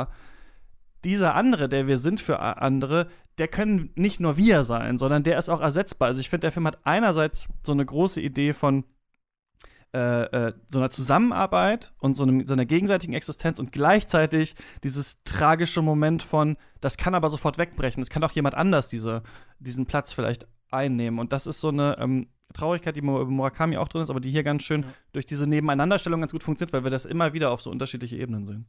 dieser 1.05 1.35
andere, 1.35 1.69
der 1.69 1.87
wir 1.87 1.99
sind 1.99 2.21
für 2.21 2.41
andere, 2.41 3.09
der 3.39 3.49
können 3.49 3.91
nicht 3.95 4.19
nur 4.19 4.37
wir 4.37 4.65
sein, 4.65 4.99
sondern 4.99 5.23
der 5.23 5.39
ist 5.39 5.49
auch 5.49 5.61
ersetzbar. 5.61 6.09
Also 6.09 6.21
ich 6.21 6.31
finde, 6.31 6.47
der 6.47 6.53
Film 6.53 6.67
hat 6.67 6.79
einerseits 6.85 7.49
so 7.63 7.73
eine 7.73 7.85
große 7.85 8.21
Idee 8.21 8.53
von 8.53 8.85
äh, 9.95 10.49
äh, 10.49 10.53
so 10.69 10.79
einer 10.79 10.91
Zusammenarbeit 10.91 11.93
und 12.01 12.17
so, 12.17 12.25
einem, 12.25 12.47
so 12.47 12.53
einer 12.53 12.67
gegenseitigen 12.67 13.13
Existenz 13.13 13.59
und 13.59 13.73
gleichzeitig 13.73 14.55
dieses 14.83 15.23
tragische 15.25 15.81
Moment 15.81 16.23
von, 16.23 16.57
das 16.81 16.97
kann 16.97 17.15
aber 17.15 17.31
sofort 17.31 17.57
wegbrechen. 17.57 18.03
Es 18.03 18.11
kann 18.11 18.25
auch 18.25 18.33
jemand 18.33 18.55
anders 18.57 18.89
diese, 18.89 19.23
diesen 19.59 19.87
Platz 19.87 20.13
vielleicht 20.13 20.47
einnehmen. 20.71 21.19
Und 21.19 21.33
das 21.33 21.47
ist 21.47 21.61
so 21.61 21.69
eine 21.69 21.97
ähm, 21.99 22.27
Traurigkeit, 22.53 22.97
die 22.97 23.01
bei 23.01 23.25
Murakami 23.25 23.77
auch 23.77 23.89
drin 23.89 24.03
ist, 24.03 24.11
aber 24.11 24.21
die 24.21 24.31
hier 24.31 24.43
ganz 24.43 24.65
schön 24.65 24.83
ja. 24.83 24.89
durch 25.13 25.25
diese 25.25 25.47
Nebeneinanderstellung 25.49 26.21
ganz 26.21 26.33
gut 26.33 26.43
funktioniert, 26.43 26.73
weil 26.73 26.85
wir 26.85 26.91
das 26.91 27.05
immer 27.05 27.33
wieder 27.33 27.51
auf 27.51 27.63
so 27.63 27.71
unterschiedliche 27.71 28.17
Ebenen 28.17 28.47
sehen. 28.47 28.67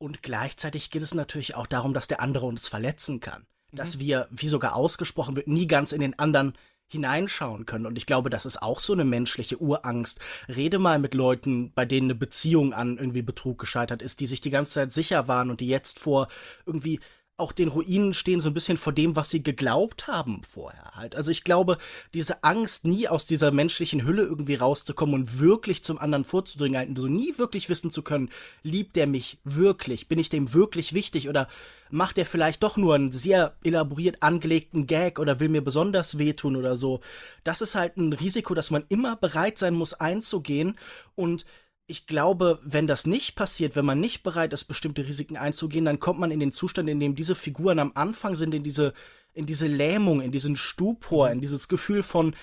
Und 0.00 0.22
gleichzeitig 0.22 0.90
geht 0.90 1.02
es 1.02 1.12
natürlich 1.12 1.54
auch 1.56 1.66
darum, 1.66 1.92
dass 1.92 2.08
der 2.08 2.22
andere 2.22 2.46
uns 2.46 2.66
verletzen 2.66 3.20
kann. 3.20 3.46
Mhm. 3.70 3.76
Dass 3.76 3.98
wir, 3.98 4.28
wie 4.30 4.48
sogar 4.48 4.74
ausgesprochen 4.74 5.36
wird, 5.36 5.46
nie 5.46 5.66
ganz 5.66 5.92
in 5.92 6.00
den 6.00 6.18
anderen 6.18 6.54
hineinschauen 6.88 7.66
können. 7.66 7.84
Und 7.84 7.98
ich 7.98 8.06
glaube, 8.06 8.30
das 8.30 8.46
ist 8.46 8.62
auch 8.62 8.80
so 8.80 8.94
eine 8.94 9.04
menschliche 9.04 9.58
Urangst. 9.58 10.18
Rede 10.48 10.78
mal 10.78 10.98
mit 10.98 11.12
Leuten, 11.12 11.70
bei 11.72 11.84
denen 11.84 12.06
eine 12.06 12.14
Beziehung 12.14 12.72
an 12.72 12.96
irgendwie 12.96 13.20
Betrug 13.20 13.58
gescheitert 13.58 14.00
ist, 14.00 14.20
die 14.20 14.26
sich 14.26 14.40
die 14.40 14.50
ganze 14.50 14.72
Zeit 14.72 14.92
sicher 14.92 15.28
waren 15.28 15.50
und 15.50 15.60
die 15.60 15.68
jetzt 15.68 15.98
vor 15.98 16.28
irgendwie 16.64 16.98
auch 17.40 17.52
den 17.52 17.68
Ruinen 17.68 18.14
stehen 18.14 18.40
so 18.40 18.50
ein 18.50 18.54
bisschen 18.54 18.76
vor 18.76 18.92
dem, 18.92 19.16
was 19.16 19.30
sie 19.30 19.42
geglaubt 19.42 20.06
haben 20.06 20.42
vorher 20.48 20.92
halt. 20.94 21.16
Also 21.16 21.30
ich 21.30 21.44
glaube, 21.44 21.78
diese 22.14 22.44
Angst, 22.44 22.84
nie 22.84 23.08
aus 23.08 23.26
dieser 23.26 23.50
menschlichen 23.50 24.04
Hülle 24.04 24.22
irgendwie 24.22 24.54
rauszukommen 24.54 25.14
und 25.14 25.40
wirklich 25.40 25.82
zum 25.82 25.98
anderen 25.98 26.24
vorzudringen, 26.24 26.78
halt, 26.78 26.96
so 26.96 27.08
nie 27.08 27.36
wirklich 27.38 27.68
wissen 27.68 27.90
zu 27.90 28.02
können, 28.02 28.30
liebt 28.62 28.96
er 28.96 29.06
mich 29.06 29.38
wirklich? 29.44 30.08
Bin 30.08 30.18
ich 30.18 30.28
dem 30.28 30.52
wirklich 30.52 30.92
wichtig? 30.92 31.28
Oder 31.28 31.48
macht 31.90 32.18
er 32.18 32.26
vielleicht 32.26 32.62
doch 32.62 32.76
nur 32.76 32.94
einen 32.94 33.12
sehr 33.12 33.56
elaboriert 33.64 34.22
angelegten 34.22 34.86
Gag 34.86 35.18
oder 35.18 35.40
will 35.40 35.48
mir 35.48 35.64
besonders 35.64 36.18
wehtun 36.18 36.56
oder 36.56 36.76
so? 36.76 37.00
Das 37.44 37.60
ist 37.60 37.74
halt 37.74 37.96
ein 37.96 38.12
Risiko, 38.12 38.54
dass 38.54 38.70
man 38.70 38.84
immer 38.88 39.16
bereit 39.16 39.58
sein 39.58 39.74
muss 39.74 39.94
einzugehen 39.94 40.78
und 41.16 41.44
ich 41.90 42.06
glaube, 42.06 42.60
wenn 42.62 42.86
das 42.86 43.04
nicht 43.04 43.34
passiert, 43.34 43.74
wenn 43.74 43.84
man 43.84 43.98
nicht 43.98 44.22
bereit 44.22 44.52
ist, 44.52 44.64
bestimmte 44.64 45.06
Risiken 45.06 45.36
einzugehen, 45.36 45.84
dann 45.84 45.98
kommt 45.98 46.20
man 46.20 46.30
in 46.30 46.38
den 46.38 46.52
Zustand, 46.52 46.88
in 46.88 47.00
dem 47.00 47.16
diese 47.16 47.34
Figuren 47.34 47.80
am 47.80 47.90
Anfang 47.96 48.36
sind, 48.36 48.54
in 48.54 48.62
diese, 48.62 48.94
in 49.32 49.44
diese 49.44 49.66
Lähmung, 49.66 50.20
in 50.20 50.30
diesen 50.30 50.56
Stupor, 50.56 51.26
mhm. 51.26 51.32
in 51.32 51.40
dieses 51.40 51.66
Gefühl 51.66 52.04
von, 52.04 52.36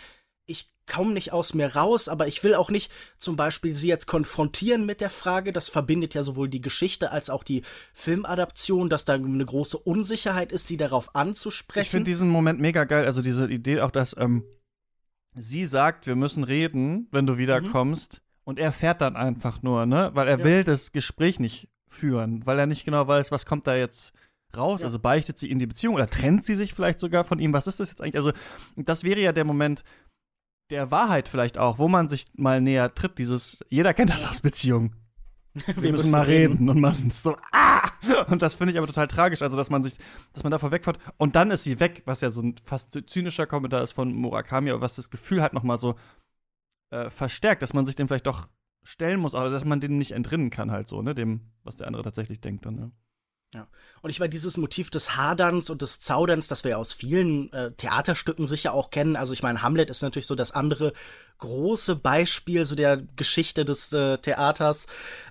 ich 0.48 0.70
komme 0.86 1.14
nicht 1.14 1.32
aus 1.32 1.54
mir 1.54 1.76
raus, 1.76 2.10
aber 2.10 2.28
ich 2.28 2.44
will 2.44 2.56
auch 2.56 2.70
nicht 2.70 2.92
zum 3.18 3.38
Beispiel 3.38 3.74
sie 3.74 3.88
jetzt 3.88 4.06
konfrontieren 4.06 4.86
mit 4.86 5.00
der 5.00 5.10
Frage, 5.10 5.54
das 5.54 5.70
verbindet 5.70 6.14
ja 6.14 6.24
sowohl 6.24 6.50
die 6.50 6.62
Geschichte 6.62 7.14
als 7.14 7.30
auch 7.30 7.46
die 7.46 7.62
Filmadaption, 7.94 8.90
dass 8.90 9.06
da 9.06 9.14
eine 9.14 9.46
große 9.46 9.78
Unsicherheit 9.78 10.52
ist, 10.52 10.68
sie 10.68 10.78
darauf 10.78 11.16
anzusprechen. 11.16 11.86
Ich 11.86 11.92
finde 11.92 12.12
diesen 12.12 12.28
Moment 12.28 12.60
mega 12.60 12.84
geil, 12.84 13.06
also 13.06 13.22
diese 13.22 13.48
Idee 13.48 13.80
auch, 13.80 13.92
dass 13.92 14.14
ähm, 14.18 14.44
sie 15.36 15.66
sagt, 15.66 16.06
wir 16.06 16.18
müssen 16.18 16.44
reden, 16.44 17.08
wenn 17.12 17.26
du 17.26 17.38
wiederkommst. 17.38 18.16
Mhm 18.16 18.27
und 18.48 18.60
er 18.60 18.72
fährt 18.72 19.02
dann 19.02 19.18
einfach 19.18 19.62
nur, 19.62 19.86
ne? 19.86 20.12
Weil 20.14 20.30
er 20.30 20.40
ja. 20.40 20.46
will 20.46 20.64
das 20.64 20.94
Gespräch 20.94 21.38
nicht 21.38 21.68
führen, 21.90 22.46
weil 22.46 22.58
er 22.58 22.66
nicht 22.66 22.86
genau 22.86 23.06
weiß, 23.06 23.30
was 23.30 23.46
kommt 23.46 23.68
da 23.68 23.76
jetzt 23.76 24.14
raus. 24.56 24.80
Ja. 24.80 24.86
Also 24.86 25.00
beichtet 25.00 25.38
sie 25.38 25.52
in 25.52 25.60
die 25.60 25.68
Beziehung 25.68 25.96
oder 25.96 26.08
trennt 26.08 26.46
sie 26.46 26.56
sich 26.56 26.74
vielleicht 26.74 27.02
sogar 27.02 27.26
von 27.26 27.40
ihm. 27.40 27.52
Was 27.52 27.68
ist 27.68 27.82
das 27.82 27.90
jetzt 27.90 28.02
eigentlich? 28.02 28.16
Also, 28.16 28.32
das 28.78 29.04
wäre 29.04 29.20
ja 29.20 29.34
der 29.34 29.44
Moment 29.44 29.84
der 30.70 30.92
Wahrheit 30.92 31.28
vielleicht 31.28 31.58
auch, 31.58 31.78
wo 31.78 31.90
man 31.90 32.08
sich 32.08 32.26
mal 32.38 32.62
näher 32.62 32.96
tritt. 32.96 33.18
Dieses, 33.18 33.66
jeder 33.68 33.94
kennt 33.94 34.12
das 34.12 34.26
aus 34.26 34.40
Beziehungen. 34.40 34.96
Wir, 35.66 35.84
Wir 35.84 35.92
müssen 35.92 36.12
mal 36.12 36.24
reden. 36.24 36.54
reden. 36.54 36.70
und 36.70 36.80
man 36.80 37.12
so, 37.12 37.36
ah! 37.52 37.90
Und 38.30 38.42
das 38.42 38.56
finde 38.56 38.72
ich 38.72 38.78
aber 38.78 38.88
total 38.88 39.10
tragisch, 39.10 39.42
also 39.42 39.58
dass 39.58 39.70
man 39.70 39.84
sich, 39.84 39.98
dass 40.32 40.44
man 40.44 40.52
davor 40.52 40.72
wegfährt 40.72 41.00
und 41.18 41.36
dann 41.36 41.52
ist 41.52 41.66
sie 41.66 41.82
weg, 41.82 42.04
was 42.06 42.22
ja 42.22 42.32
so 42.32 42.42
ein 42.42 42.56
fast 42.64 42.98
zynischer 43.08 43.46
Kommentar 43.46 43.82
ist 43.82 43.92
von 43.92 44.14
Murakami, 44.14 44.70
aber 44.70 44.82
was 44.82 44.96
das 44.96 45.10
Gefühl 45.10 45.42
hat 45.42 45.54
nochmal 45.54 45.80
so, 45.80 45.96
äh, 46.90 47.10
verstärkt, 47.10 47.62
dass 47.62 47.74
man 47.74 47.86
sich 47.86 47.96
dem 47.96 48.08
vielleicht 48.08 48.28
doch 48.28 48.48
stellen 48.84 49.20
muss, 49.20 49.36
aber 49.36 49.50
dass 49.50 49.66
man 49.66 49.80
dem 49.80 49.98
nicht 49.98 50.12
entrinnen 50.12 50.50
kann, 50.50 50.72
halt 50.72 50.88
so, 50.88 51.02
ne, 51.02 51.14
dem, 51.14 51.52
was 51.64 51.78
der 51.78 51.88
andere 51.88 52.04
tatsächlich 52.04 52.40
denkt 52.40 52.66
dann, 52.66 52.76
ne. 52.76 52.92
Ja. 53.54 53.68
Und 54.02 54.10
ich 54.10 54.20
meine, 54.20 54.30
dieses 54.30 54.58
Motiv 54.58 54.90
des 54.90 55.16
Haderns 55.16 55.70
und 55.70 55.82
des 55.82 56.00
Zauderns, 56.00 56.50
das 56.50 56.66
wir 56.66 56.78
aus 56.78 56.92
vielen 56.92 57.52
äh, 57.54 57.72
Theaterstücken 57.72 58.46
sicher 58.46 58.74
auch 58.74 58.90
kennen. 58.90 59.16
Also 59.16 59.32
ich 59.32 59.42
meine, 59.42 59.62
Hamlet 59.62 59.90
ist 59.90 60.02
natürlich 60.02 60.28
so 60.28 60.36
das 60.36 60.52
andere 60.52 60.92
große 61.40 61.96
Beispiel 61.96 62.66
so 62.66 62.76
der 62.76 62.98
Geschichte 63.16 63.66
des 63.66 63.94
äh, 63.94 64.18
Theaters. 64.18 64.88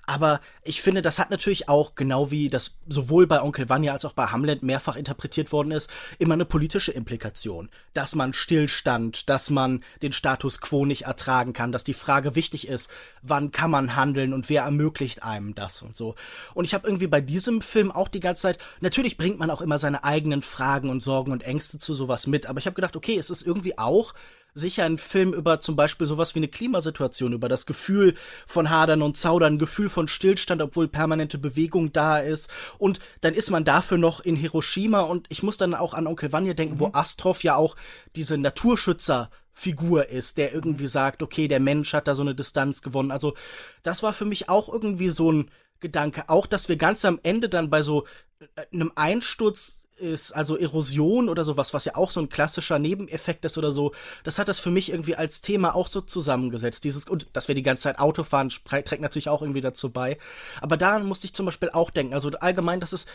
Aber 0.08 0.40
ich 0.62 0.82
finde, 0.82 1.02
das 1.02 1.18
hat 1.18 1.30
natürlich 1.30 1.68
auch, 1.68 1.96
genau 1.96 2.30
wie 2.30 2.48
das 2.48 2.76
sowohl 2.86 3.26
bei 3.26 3.42
Onkel 3.42 3.68
Vanya 3.68 3.92
als 3.92 4.04
auch 4.04 4.12
bei 4.12 4.26
Hamlet 4.26 4.62
mehrfach 4.62 4.94
interpretiert 4.94 5.50
worden 5.50 5.72
ist, 5.72 5.90
immer 6.18 6.34
eine 6.34 6.44
politische 6.44 6.92
Implikation. 6.92 7.68
Dass 7.92 8.14
man 8.14 8.32
stillstand, 8.32 9.28
dass 9.28 9.50
man 9.50 9.82
den 10.02 10.12
Status 10.12 10.60
quo 10.60 10.86
nicht 10.86 11.02
ertragen 11.02 11.52
kann, 11.52 11.72
dass 11.72 11.82
die 11.82 11.92
Frage 11.94 12.36
wichtig 12.36 12.68
ist, 12.68 12.88
wann 13.22 13.50
kann 13.50 13.70
man 13.72 13.96
handeln 13.96 14.32
und 14.32 14.48
wer 14.48 14.62
ermöglicht 14.62 15.24
einem 15.24 15.56
das 15.56 15.82
und 15.82 15.96
so. 15.96 16.14
Und 16.54 16.64
ich 16.64 16.74
habe 16.74 16.86
irgendwie 16.86 17.08
bei 17.08 17.20
diesem 17.20 17.60
Film 17.60 17.90
auch 17.90 18.08
die 18.08 18.20
ganze 18.20 18.42
Zeit, 18.42 18.58
natürlich 18.80 19.16
bringt 19.16 19.40
man 19.40 19.50
auch 19.50 19.60
immer 19.60 19.78
seine 19.78 20.04
eigenen 20.04 20.42
Fragen 20.42 20.88
und 20.88 21.02
Sorgen 21.02 21.32
und 21.32 21.42
Ängste 21.42 21.80
zu 21.80 21.94
sowas 21.94 22.28
mit, 22.28 22.46
aber 22.46 22.60
ich 22.60 22.66
habe 22.66 22.74
gedacht, 22.74 22.96
okay, 22.96 23.18
es 23.18 23.30
ist 23.30 23.42
irgendwie 23.42 23.76
auch 23.76 24.14
sicher 24.56 24.84
ein 24.84 24.98
Film 24.98 25.34
über 25.34 25.60
zum 25.60 25.76
Beispiel 25.76 26.06
sowas 26.06 26.34
wie 26.34 26.38
eine 26.40 26.48
Klimasituation, 26.48 27.34
über 27.34 27.48
das 27.48 27.66
Gefühl 27.66 28.14
von 28.46 28.70
Hadern 28.70 29.02
und 29.02 29.16
Zaudern, 29.16 29.54
ein 29.54 29.58
Gefühl 29.58 29.88
von 29.88 30.08
Stillstand, 30.08 30.62
obwohl 30.62 30.88
permanente 30.88 31.38
Bewegung 31.38 31.92
da 31.92 32.18
ist. 32.18 32.50
Und 32.78 32.98
dann 33.20 33.34
ist 33.34 33.50
man 33.50 33.64
dafür 33.64 33.98
noch 33.98 34.20
in 34.20 34.34
Hiroshima 34.34 35.00
und 35.00 35.26
ich 35.28 35.42
muss 35.42 35.58
dann 35.58 35.74
auch 35.74 35.94
an 35.94 36.06
Onkel 36.06 36.32
Vanya 36.32 36.54
denken, 36.54 36.76
mhm. 36.76 36.80
wo 36.80 36.90
Astrov 36.92 37.44
ja 37.44 37.54
auch 37.56 37.76
diese 38.16 38.38
Naturschützer 38.38 39.30
Figur 39.52 40.10
ist, 40.10 40.36
der 40.36 40.52
irgendwie 40.52 40.86
sagt, 40.86 41.22
okay, 41.22 41.48
der 41.48 41.60
Mensch 41.60 41.94
hat 41.94 42.08
da 42.08 42.14
so 42.14 42.20
eine 42.20 42.34
Distanz 42.34 42.82
gewonnen. 42.82 43.10
Also 43.10 43.34
das 43.82 44.02
war 44.02 44.12
für 44.12 44.26
mich 44.26 44.50
auch 44.50 44.70
irgendwie 44.70 45.08
so 45.08 45.32
ein 45.32 45.50
Gedanke. 45.80 46.28
Auch, 46.28 46.46
dass 46.46 46.68
wir 46.68 46.76
ganz 46.76 47.04
am 47.04 47.20
Ende 47.22 47.48
dann 47.48 47.70
bei 47.70 47.82
so 47.82 48.06
äh, 48.38 48.66
einem 48.72 48.92
Einsturz 48.96 49.80
ist, 49.96 50.32
also 50.32 50.56
Erosion 50.56 51.28
oder 51.28 51.44
sowas, 51.44 51.74
was 51.74 51.84
ja 51.84 51.96
auch 51.96 52.10
so 52.10 52.20
ein 52.20 52.28
klassischer 52.28 52.78
Nebeneffekt 52.78 53.44
ist 53.44 53.58
oder 53.58 53.72
so, 53.72 53.92
das 54.24 54.38
hat 54.38 54.48
das 54.48 54.60
für 54.60 54.70
mich 54.70 54.90
irgendwie 54.90 55.16
als 55.16 55.40
Thema 55.40 55.74
auch 55.74 55.88
so 55.88 56.00
zusammengesetzt. 56.00 56.84
Dieses, 56.84 57.08
und 57.08 57.26
dass 57.32 57.48
wir 57.48 57.54
die 57.54 57.62
ganze 57.62 57.84
Zeit 57.84 57.98
Auto 57.98 58.24
fahren, 58.24 58.48
trägt 58.48 59.00
natürlich 59.00 59.28
auch 59.28 59.42
irgendwie 59.42 59.60
dazu 59.60 59.90
bei. 59.90 60.18
Aber 60.60 60.76
daran 60.76 61.06
musste 61.06 61.26
ich 61.26 61.32
zum 61.32 61.46
Beispiel 61.46 61.70
auch 61.70 61.90
denken. 61.90 62.14
Also 62.14 62.30
allgemein, 62.30 62.80
dass 62.80 62.92
es, 62.92 63.06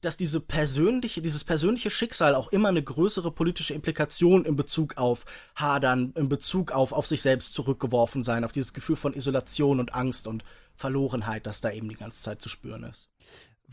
dass 0.00 0.16
diese 0.16 0.40
persönliche, 0.40 1.20
dieses 1.20 1.44
persönliche 1.44 1.90
Schicksal 1.90 2.34
auch 2.34 2.52
immer 2.52 2.68
eine 2.68 2.82
größere 2.82 3.30
politische 3.30 3.74
Implikation 3.74 4.44
in 4.44 4.56
Bezug 4.56 4.96
auf 4.96 5.26
Hadern, 5.54 6.12
in 6.16 6.28
Bezug 6.28 6.72
auf, 6.72 6.92
auf 6.92 7.06
sich 7.06 7.20
selbst 7.20 7.54
zurückgeworfen 7.54 8.22
sein, 8.22 8.44
auf 8.44 8.52
dieses 8.52 8.72
Gefühl 8.72 8.96
von 8.96 9.14
Isolation 9.14 9.78
und 9.78 9.94
Angst 9.94 10.26
und 10.26 10.44
Verlorenheit, 10.74 11.46
das 11.46 11.60
da 11.60 11.70
eben 11.70 11.90
die 11.90 11.96
ganze 11.96 12.22
Zeit 12.22 12.40
zu 12.40 12.48
spüren 12.48 12.84
ist. 12.84 13.10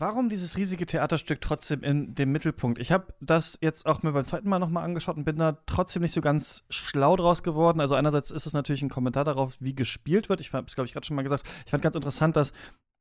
Warum 0.00 0.28
dieses 0.28 0.56
riesige 0.56 0.86
Theaterstück 0.86 1.40
trotzdem 1.40 1.82
in 1.82 2.14
dem 2.14 2.30
Mittelpunkt? 2.30 2.78
Ich 2.78 2.92
habe 2.92 3.12
das 3.20 3.58
jetzt 3.60 3.84
auch 3.84 4.04
mir 4.04 4.12
beim 4.12 4.26
zweiten 4.26 4.48
Mal 4.48 4.60
nochmal 4.60 4.84
angeschaut 4.84 5.16
und 5.16 5.24
bin 5.24 5.38
da 5.38 5.58
trotzdem 5.66 6.02
nicht 6.02 6.14
so 6.14 6.20
ganz 6.20 6.62
schlau 6.70 7.16
draus 7.16 7.42
geworden. 7.42 7.80
Also 7.80 7.96
einerseits 7.96 8.30
ist 8.30 8.46
es 8.46 8.52
natürlich 8.52 8.82
ein 8.82 8.90
Kommentar 8.90 9.24
darauf, 9.24 9.56
wie 9.58 9.74
gespielt 9.74 10.28
wird. 10.28 10.40
Ich 10.40 10.52
habe 10.52 10.68
es, 10.68 10.76
glaube 10.76 10.86
ich, 10.86 10.92
gerade 10.92 11.04
schon 11.04 11.16
mal 11.16 11.22
gesagt. 11.22 11.42
Ich 11.64 11.72
fand 11.72 11.82
ganz 11.82 11.96
interessant, 11.96 12.36
dass 12.36 12.52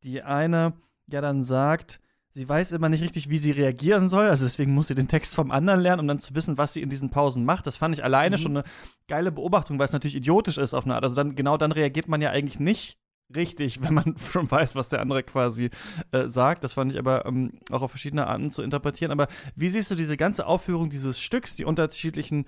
die 0.04 0.24
eine 0.24 0.74
ja 1.06 1.22
dann 1.22 1.44
sagt, 1.44 2.00
sie 2.32 2.50
weiß 2.50 2.72
immer 2.72 2.90
nicht 2.90 3.04
richtig, 3.04 3.30
wie 3.30 3.38
sie 3.38 3.52
reagieren 3.52 4.10
soll. 4.10 4.26
Also 4.26 4.46
deswegen 4.46 4.74
muss 4.74 4.88
sie 4.88 4.96
den 4.96 5.08
Text 5.08 5.36
vom 5.36 5.52
anderen 5.52 5.82
lernen, 5.82 6.00
um 6.00 6.08
dann 6.08 6.20
zu 6.20 6.34
wissen, 6.34 6.58
was 6.58 6.74
sie 6.74 6.82
in 6.82 6.90
diesen 6.90 7.12
Pausen 7.12 7.46
macht. 7.46 7.68
Das 7.68 7.78
fand 7.78 7.94
ich 7.94 8.04
alleine 8.04 8.38
mhm. 8.38 8.42
schon 8.42 8.58
eine 8.58 8.66
geile 9.08 9.32
Beobachtung, 9.32 9.78
weil 9.78 9.86
es 9.86 9.94
natürlich 9.94 10.16
idiotisch 10.16 10.58
ist 10.58 10.74
auf 10.74 10.86
eine 10.86 10.96
Art. 10.96 11.04
Also 11.04 11.16
dann 11.16 11.36
genau 11.36 11.58
dann 11.58 11.72
reagiert 11.72 12.08
man 12.08 12.22
ja 12.22 12.32
eigentlich 12.32 12.60
nicht 12.60 12.98
richtig, 13.36 13.82
wenn 13.82 13.94
man 13.94 14.16
schon 14.32 14.50
weiß, 14.50 14.76
was 14.76 14.90
der 14.90 15.02
andere 15.02 15.24
quasi 15.24 15.70
äh, 16.12 16.28
sagt. 16.28 16.64
Das 16.64 16.74
fand 16.74 16.92
ich 16.92 17.00
aber 17.00 17.26
ähm, 17.26 17.52
auch 17.72 17.82
auf 17.82 17.92
verschiedene 17.92 18.28
Arten 18.28 18.52
zu 18.52 18.62
interpretieren. 18.62 19.12
Aber 19.12 19.28
wie 19.56 19.70
siehst 19.70 19.92
du 19.92 19.96
diese 19.96 20.18
ganze 20.18 20.46
Aufführung 20.46 20.90
dieses 20.90 21.20
Stücks, 21.20 21.56
die 21.56 21.66
unterschiedlichen 21.66 22.46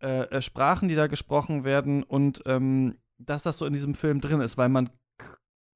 äh, 0.00 0.22
äh 0.22 0.42
Sprachen, 0.42 0.88
die 0.88 0.94
da 0.94 1.06
gesprochen 1.06 1.64
werden 1.64 2.02
und 2.02 2.42
ähm, 2.46 2.96
dass 3.18 3.42
das 3.42 3.58
so 3.58 3.66
in 3.66 3.72
diesem 3.72 3.94
Film 3.94 4.20
drin 4.20 4.40
ist? 4.40 4.58
Weil 4.58 4.68
man 4.68 4.90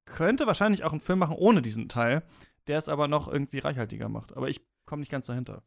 könnte 0.04 0.46
wahrscheinlich 0.46 0.84
auch 0.84 0.92
einen 0.92 1.00
Film 1.00 1.20
machen 1.20 1.36
ohne 1.36 1.62
diesen 1.62 1.88
Teil, 1.88 2.22
der 2.66 2.78
es 2.78 2.88
aber 2.88 3.08
noch 3.08 3.28
irgendwie 3.28 3.58
reichhaltiger 3.58 4.08
macht. 4.08 4.36
Aber 4.36 4.48
ich 4.48 4.60
komme 4.84 5.00
nicht 5.00 5.12
ganz 5.12 5.26
dahinter 5.26 5.62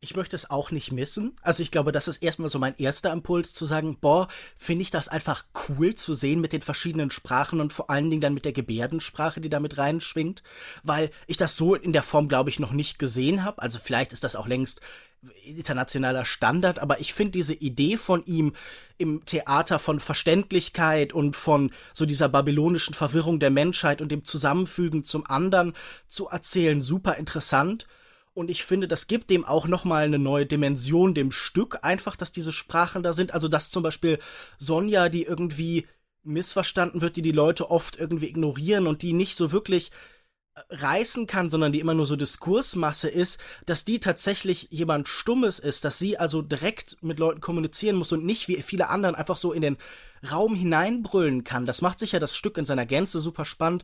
ich 0.00 0.14
möchte 0.14 0.36
es 0.36 0.48
auch 0.48 0.70
nicht 0.70 0.92
missen. 0.92 1.34
Also 1.42 1.62
ich 1.62 1.72
glaube, 1.72 1.90
das 1.90 2.06
ist 2.06 2.22
erstmal 2.22 2.48
so 2.48 2.58
mein 2.58 2.76
erster 2.78 3.12
Impuls 3.12 3.52
zu 3.52 3.66
sagen, 3.66 3.98
boah, 4.00 4.28
finde 4.56 4.82
ich 4.82 4.90
das 4.90 5.08
einfach 5.08 5.44
cool 5.68 5.94
zu 5.94 6.14
sehen 6.14 6.40
mit 6.40 6.52
den 6.52 6.62
verschiedenen 6.62 7.10
Sprachen 7.10 7.60
und 7.60 7.72
vor 7.72 7.90
allen 7.90 8.08
Dingen 8.08 8.22
dann 8.22 8.34
mit 8.34 8.44
der 8.44 8.52
Gebärdensprache, 8.52 9.40
die 9.40 9.48
da 9.48 9.58
mit 9.58 9.76
reinschwingt, 9.76 10.42
weil 10.84 11.10
ich 11.26 11.36
das 11.36 11.56
so 11.56 11.74
in 11.74 11.92
der 11.92 12.04
Form, 12.04 12.28
glaube 12.28 12.50
ich, 12.50 12.60
noch 12.60 12.72
nicht 12.72 12.98
gesehen 12.98 13.44
habe. 13.44 13.60
Also 13.60 13.80
vielleicht 13.82 14.12
ist 14.12 14.22
das 14.22 14.36
auch 14.36 14.46
längst 14.46 14.80
internationaler 15.44 16.24
Standard, 16.24 16.78
aber 16.78 17.00
ich 17.00 17.12
finde 17.12 17.32
diese 17.32 17.54
Idee 17.54 17.96
von 17.96 18.24
ihm 18.24 18.54
im 18.98 19.24
Theater 19.24 19.80
von 19.80 19.98
Verständlichkeit 19.98 21.12
und 21.12 21.34
von 21.34 21.72
so 21.92 22.06
dieser 22.06 22.28
babylonischen 22.28 22.94
Verwirrung 22.94 23.40
der 23.40 23.50
Menschheit 23.50 24.00
und 24.00 24.12
dem 24.12 24.24
Zusammenfügen 24.24 25.02
zum 25.02 25.26
anderen 25.26 25.74
zu 26.06 26.28
erzählen 26.28 26.80
super 26.80 27.16
interessant 27.16 27.88
und 28.38 28.52
ich 28.52 28.62
finde, 28.62 28.86
das 28.86 29.08
gibt 29.08 29.30
dem 29.30 29.44
auch 29.44 29.66
nochmal 29.66 30.04
eine 30.04 30.20
neue 30.20 30.46
Dimension 30.46 31.12
dem 31.12 31.32
Stück, 31.32 31.80
einfach, 31.82 32.14
dass 32.14 32.30
diese 32.30 32.52
Sprachen 32.52 33.02
da 33.02 33.12
sind. 33.12 33.34
Also, 33.34 33.48
dass 33.48 33.68
zum 33.68 33.82
Beispiel 33.82 34.20
Sonja, 34.58 35.08
die 35.08 35.24
irgendwie 35.24 35.88
missverstanden 36.22 37.00
wird, 37.00 37.16
die 37.16 37.22
die 37.22 37.32
Leute 37.32 37.68
oft 37.68 37.98
irgendwie 37.98 38.28
ignorieren 38.28 38.86
und 38.86 39.02
die 39.02 39.12
nicht 39.12 39.34
so 39.34 39.50
wirklich 39.50 39.90
äh, 40.54 40.60
reißen 40.70 41.26
kann, 41.26 41.50
sondern 41.50 41.72
die 41.72 41.80
immer 41.80 41.94
nur 41.94 42.06
so 42.06 42.14
Diskursmasse 42.14 43.08
ist, 43.08 43.40
dass 43.66 43.84
die 43.84 43.98
tatsächlich 43.98 44.68
jemand 44.70 45.08
Stummes 45.08 45.58
ist, 45.58 45.84
dass 45.84 45.98
sie 45.98 46.16
also 46.16 46.40
direkt 46.40 46.96
mit 47.02 47.18
Leuten 47.18 47.40
kommunizieren 47.40 47.96
muss 47.96 48.12
und 48.12 48.24
nicht 48.24 48.46
wie 48.46 48.62
viele 48.62 48.88
anderen 48.88 49.16
einfach 49.16 49.36
so 49.36 49.52
in 49.52 49.62
den 49.62 49.78
Raum 50.30 50.54
hineinbrüllen 50.54 51.42
kann. 51.42 51.66
Das 51.66 51.82
macht 51.82 51.98
sicher 51.98 52.20
das 52.20 52.36
Stück 52.36 52.56
in 52.56 52.64
seiner 52.64 52.86
Gänze 52.86 53.18
super 53.18 53.44
spannend. 53.44 53.82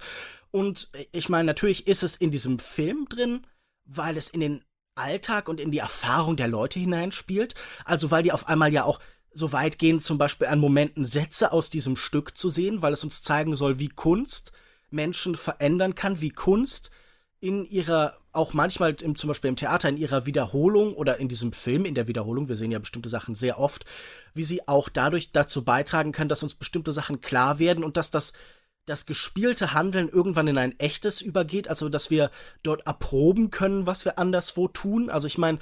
Und 0.53 0.91
äh, 0.93 1.07
ich 1.11 1.29
meine, 1.29 1.47
natürlich 1.47 1.89
ist 1.89 2.05
es 2.05 2.15
in 2.15 2.31
diesem 2.31 2.61
Film 2.61 3.09
drin, 3.09 3.45
weil 3.85 4.17
es 4.17 4.29
in 4.29 4.41
den 4.41 4.65
Alltag 4.95 5.49
und 5.49 5.61
in 5.61 5.71
die 5.71 5.79
Erfahrung 5.79 6.37
der 6.37 6.49
Leute 6.49 6.79
hineinspielt. 6.79 7.55
Also 7.85 8.11
weil 8.11 8.23
die 8.23 8.33
auf 8.33 8.49
einmal 8.49 8.73
ja 8.73 8.85
auch 8.85 9.01
so 9.33 9.53
weit 9.53 9.79
gehen, 9.79 10.01
zum 10.01 10.19
Beispiel 10.19 10.47
an 10.47 10.61
Momenten 10.61 11.05
Sätze 11.05 11.53
aus 11.53 11.71
diesem 11.71 11.97
Stück 11.97 12.37
zu 12.37 12.49
sehen, 12.49 12.83
weil 12.83 12.93
es 12.93 13.03
uns 13.03 13.23
zeigen 13.23 13.57
soll, 13.57 13.79
wie 13.79 13.89
Kunst 13.89 14.53
Menschen 14.91 15.35
verändern 15.35 15.95
kann, 15.95 16.21
wie 16.21 16.31
Kunst 16.31 16.91
in 17.41 17.67
ihrer, 17.67 18.17
auch 18.33 18.55
manchmal 18.55 18.95
im, 19.03 19.17
zum 19.17 19.29
Beispiel 19.29 19.49
im 19.49 19.57
Theater, 19.57 19.89
in 19.89 19.97
ihrer 19.97 20.25
Wiederholung 20.25 20.95
oder 20.95 21.19
in 21.19 21.29
diesem 21.29 21.53
Film, 21.53 21.85
in 21.85 21.95
der 21.95 22.09
Wiederholung, 22.09 22.49
wir 22.49 22.57
sehen 22.57 22.71
ja 22.71 22.79
bestimmte 22.79 23.09
Sachen 23.09 23.35
sehr 23.35 23.59
oft, 23.59 23.85
wie 24.33 24.45
sie 24.45 24.67
auch 24.67 24.89
dadurch 24.89 25.33
dazu 25.33 25.65
beitragen 25.65 26.13
kann, 26.13 26.29
dass 26.29 26.43
uns 26.43 26.55
bestimmte 26.55 26.93
Sachen 26.93 27.21
klar 27.21 27.59
werden 27.59 27.85
und 27.85 27.97
dass 27.97 28.11
das 28.11 28.33
das 28.87 29.07
gespielte 29.07 29.73
Handeln 29.73 30.09
irgendwann 30.09 30.49
in 30.49 30.59
ein 30.59 30.79
echtes 30.79 31.21
übergeht, 31.21 31.69
also 31.69 31.89
dass 31.89 32.11
wir 32.11 32.31
dort 32.63 32.87
erproben 32.87 33.51
können, 33.51 33.87
was 33.87 34.05
wir 34.05 34.19
anderswo 34.19 34.69
tun. 34.69 35.11
Also 35.11 35.27
ich 35.27 35.39
meine, 35.39 35.59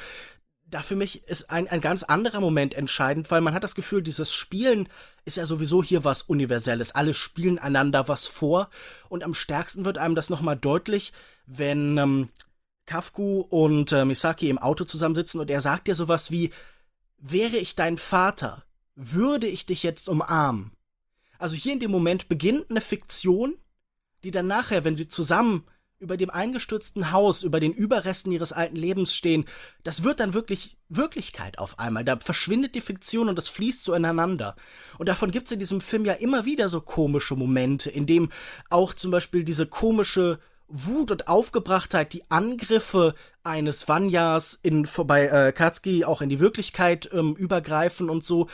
da 0.72 0.82
für 0.82 0.96
mich 0.96 1.28
ist 1.28 1.50
ein, 1.50 1.68
ein 1.68 1.80
ganz 1.80 2.02
anderer 2.02 2.40
Moment 2.40 2.74
entscheidend, 2.74 3.30
weil 3.30 3.42
man 3.42 3.54
hat 3.54 3.62
das 3.62 3.74
Gefühl, 3.74 4.02
dieses 4.02 4.32
Spielen 4.32 4.88
ist 5.24 5.36
ja 5.36 5.46
sowieso 5.46 5.82
hier 5.82 6.02
was 6.02 6.22
Universelles. 6.22 6.94
Alle 6.94 7.14
spielen 7.14 7.58
einander 7.58 8.08
was 8.08 8.26
vor 8.26 8.70
und 9.08 9.22
am 9.22 9.34
stärksten 9.34 9.84
wird 9.84 9.98
einem 9.98 10.14
das 10.14 10.30
nochmal 10.30 10.56
deutlich, 10.56 11.12
wenn 11.46 11.98
ähm, 11.98 12.28
Kafku 12.86 13.40
und 13.40 13.92
äh, 13.92 14.04
Misaki 14.04 14.48
im 14.48 14.58
Auto 14.58 14.84
zusammensitzen 14.84 15.40
und 15.40 15.50
er 15.50 15.60
sagt 15.60 15.88
ja 15.88 15.94
sowas 15.94 16.30
wie, 16.30 16.50
wäre 17.18 17.58
ich 17.58 17.76
dein 17.76 17.98
Vater, 17.98 18.64
würde 18.96 19.46
ich 19.46 19.66
dich 19.66 19.82
jetzt 19.82 20.08
umarmen. 20.08 20.72
Also 21.42 21.56
hier 21.56 21.72
in 21.72 21.80
dem 21.80 21.90
Moment 21.90 22.28
beginnt 22.28 22.70
eine 22.70 22.80
Fiktion, 22.80 23.56
die 24.22 24.30
dann 24.30 24.46
nachher, 24.46 24.84
wenn 24.84 24.94
sie 24.94 25.08
zusammen 25.08 25.64
über 25.98 26.16
dem 26.16 26.30
eingestürzten 26.30 27.10
Haus, 27.10 27.42
über 27.42 27.58
den 27.58 27.72
Überresten 27.72 28.30
ihres 28.30 28.52
alten 28.52 28.76
Lebens 28.76 29.12
stehen, 29.12 29.46
das 29.82 30.04
wird 30.04 30.20
dann 30.20 30.34
wirklich 30.34 30.76
Wirklichkeit 30.88 31.58
auf 31.58 31.80
einmal. 31.80 32.04
Da 32.04 32.16
verschwindet 32.20 32.76
die 32.76 32.80
Fiktion 32.80 33.28
und 33.28 33.34
das 33.34 33.48
fließt 33.48 33.82
so 33.82 33.92
ineinander. 33.92 34.54
Und 34.98 35.08
davon 35.08 35.32
gibt 35.32 35.46
es 35.46 35.52
in 35.52 35.58
diesem 35.58 35.80
Film 35.80 36.04
ja 36.04 36.12
immer 36.12 36.44
wieder 36.44 36.68
so 36.68 36.80
komische 36.80 37.34
Momente, 37.34 37.90
in 37.90 38.06
dem 38.06 38.30
auch 38.70 38.94
zum 38.94 39.10
Beispiel 39.10 39.42
diese 39.42 39.66
komische 39.66 40.38
Wut 40.68 41.10
und 41.10 41.26
Aufgebrachtheit, 41.26 42.12
die 42.12 42.22
Angriffe 42.30 43.16
eines 43.42 43.88
Vanyas 43.88 44.58
in 44.62 44.86
vorbei 44.86 45.26
äh, 45.26 45.52
Katsuki 45.52 46.04
auch 46.04 46.22
in 46.22 46.28
die 46.28 46.38
Wirklichkeit 46.38 47.10
ähm, 47.12 47.34
übergreifen 47.34 48.10
und 48.10 48.22
so 48.22 48.48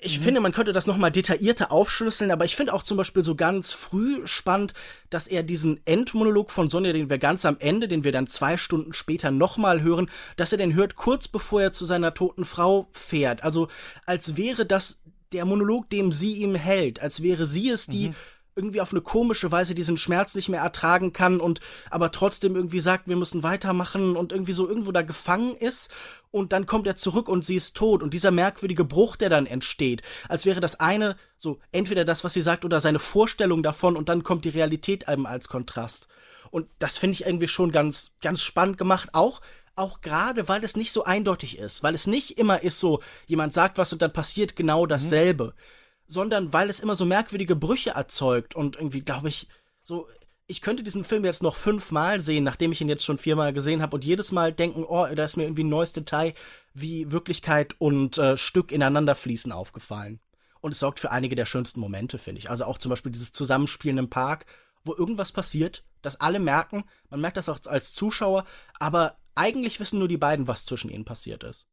ich 0.00 0.18
mhm. 0.18 0.24
finde, 0.24 0.40
man 0.40 0.52
könnte 0.52 0.72
das 0.72 0.86
nochmal 0.86 1.10
detaillierter 1.10 1.72
aufschlüsseln, 1.72 2.30
aber 2.30 2.44
ich 2.44 2.56
finde 2.56 2.72
auch 2.72 2.82
zum 2.82 2.96
Beispiel 2.96 3.24
so 3.24 3.34
ganz 3.34 3.72
früh 3.72 4.26
spannend, 4.26 4.74
dass 5.10 5.28
er 5.28 5.42
diesen 5.42 5.80
Endmonolog 5.86 6.50
von 6.50 6.70
Sonja, 6.70 6.92
den 6.92 7.10
wir 7.10 7.18
ganz 7.18 7.44
am 7.44 7.56
Ende, 7.58 7.88
den 7.88 8.04
wir 8.04 8.12
dann 8.12 8.26
zwei 8.26 8.56
Stunden 8.56 8.92
später 8.92 9.30
nochmal 9.30 9.82
hören, 9.82 10.10
dass 10.36 10.52
er 10.52 10.58
den 10.58 10.74
hört 10.74 10.96
kurz 10.96 11.28
bevor 11.28 11.62
er 11.62 11.72
zu 11.72 11.84
seiner 11.84 12.14
toten 12.14 12.44
Frau 12.44 12.88
fährt. 12.92 13.42
Also 13.42 13.68
als 14.04 14.36
wäre 14.36 14.66
das 14.66 15.00
der 15.32 15.44
Monolog, 15.44 15.90
dem 15.90 16.12
sie 16.12 16.34
ihm 16.34 16.54
hält, 16.54 17.02
als 17.02 17.22
wäre 17.22 17.46
sie 17.46 17.70
es, 17.70 17.86
die 17.86 18.10
mhm 18.10 18.14
irgendwie 18.56 18.80
auf 18.80 18.92
eine 18.92 19.02
komische 19.02 19.52
Weise 19.52 19.74
diesen 19.74 19.98
Schmerz 19.98 20.34
nicht 20.34 20.48
mehr 20.48 20.62
ertragen 20.62 21.12
kann 21.12 21.40
und 21.40 21.60
aber 21.90 22.10
trotzdem 22.10 22.56
irgendwie 22.56 22.80
sagt, 22.80 23.06
wir 23.06 23.16
müssen 23.16 23.42
weitermachen 23.42 24.16
und 24.16 24.32
irgendwie 24.32 24.52
so 24.52 24.66
irgendwo 24.66 24.92
da 24.92 25.02
gefangen 25.02 25.54
ist 25.54 25.90
und 26.30 26.52
dann 26.52 26.66
kommt 26.66 26.86
er 26.86 26.96
zurück 26.96 27.28
und 27.28 27.44
sie 27.44 27.56
ist 27.56 27.76
tot 27.76 28.02
und 28.02 28.14
dieser 28.14 28.30
merkwürdige 28.30 28.84
Bruch, 28.84 29.16
der 29.16 29.28
dann 29.28 29.46
entsteht, 29.46 30.02
als 30.28 30.46
wäre 30.46 30.60
das 30.60 30.80
eine 30.80 31.16
so 31.36 31.58
entweder 31.70 32.04
das, 32.04 32.24
was 32.24 32.32
sie 32.32 32.42
sagt 32.42 32.64
oder 32.64 32.80
seine 32.80 32.98
Vorstellung 32.98 33.62
davon 33.62 33.96
und 33.96 34.08
dann 34.08 34.24
kommt 34.24 34.44
die 34.46 34.50
Realität 34.50 35.06
einem 35.06 35.26
als 35.26 35.48
Kontrast. 35.48 36.08
Und 36.50 36.68
das 36.78 36.96
finde 36.96 37.14
ich 37.14 37.26
irgendwie 37.26 37.48
schon 37.48 37.72
ganz, 37.72 38.12
ganz 38.22 38.40
spannend 38.40 38.78
gemacht, 38.78 39.10
auch 39.12 39.40
auch 39.78 40.00
gerade, 40.00 40.48
weil 40.48 40.64
es 40.64 40.74
nicht 40.74 40.90
so 40.90 41.04
eindeutig 41.04 41.58
ist, 41.58 41.82
weil 41.82 41.94
es 41.94 42.06
nicht 42.06 42.38
immer 42.38 42.62
ist 42.62 42.80
so, 42.80 43.02
jemand 43.26 43.52
sagt 43.52 43.76
was 43.76 43.92
und 43.92 44.00
dann 44.00 44.10
passiert 44.10 44.56
genau 44.56 44.84
mhm. 44.84 44.88
dasselbe. 44.88 45.44
Mhm 45.44 45.60
sondern 46.06 46.52
weil 46.52 46.70
es 46.70 46.80
immer 46.80 46.96
so 46.96 47.04
merkwürdige 47.04 47.56
Brüche 47.56 47.90
erzeugt 47.90 48.54
und 48.54 48.76
irgendwie, 48.76 49.02
glaube 49.02 49.28
ich, 49.28 49.48
so 49.82 50.06
ich 50.48 50.62
könnte 50.62 50.82
diesen 50.82 51.04
Film 51.04 51.24
jetzt 51.24 51.42
noch 51.42 51.56
fünfmal 51.56 52.20
sehen, 52.20 52.44
nachdem 52.44 52.70
ich 52.70 52.80
ihn 52.80 52.88
jetzt 52.88 53.04
schon 53.04 53.18
viermal 53.18 53.52
gesehen 53.52 53.82
habe 53.82 53.96
und 53.96 54.04
jedes 54.04 54.30
Mal 54.30 54.52
denken, 54.52 54.84
oh, 54.84 55.06
da 55.06 55.24
ist 55.24 55.36
mir 55.36 55.42
irgendwie 55.42 55.64
ein 55.64 55.68
neues 55.68 55.92
Detail, 55.92 56.34
wie 56.72 57.10
Wirklichkeit 57.10 57.74
und 57.78 58.18
äh, 58.18 58.36
Stück 58.36 58.70
ineinander 58.70 59.14
fließen 59.16 59.50
aufgefallen. 59.50 60.20
Und 60.60 60.72
es 60.72 60.78
sorgt 60.78 61.00
für 61.00 61.10
einige 61.10 61.34
der 61.34 61.46
schönsten 61.46 61.80
Momente, 61.80 62.18
finde 62.18 62.38
ich. 62.38 62.50
Also 62.50 62.64
auch 62.64 62.78
zum 62.78 62.90
Beispiel 62.90 63.12
dieses 63.12 63.32
Zusammenspielen 63.32 63.98
im 63.98 64.10
Park, 64.10 64.46
wo 64.84 64.94
irgendwas 64.94 65.32
passiert, 65.32 65.84
das 66.02 66.20
alle 66.20 66.38
merken. 66.38 66.84
Man 67.10 67.20
merkt 67.20 67.36
das 67.36 67.48
auch 67.48 67.58
als 67.66 67.92
Zuschauer, 67.92 68.44
aber 68.78 69.18
eigentlich 69.34 69.80
wissen 69.80 69.98
nur 69.98 70.08
die 70.08 70.16
beiden, 70.16 70.46
was 70.46 70.64
zwischen 70.64 70.90
ihnen 70.90 71.04
passiert 71.04 71.42
ist. 71.44 71.66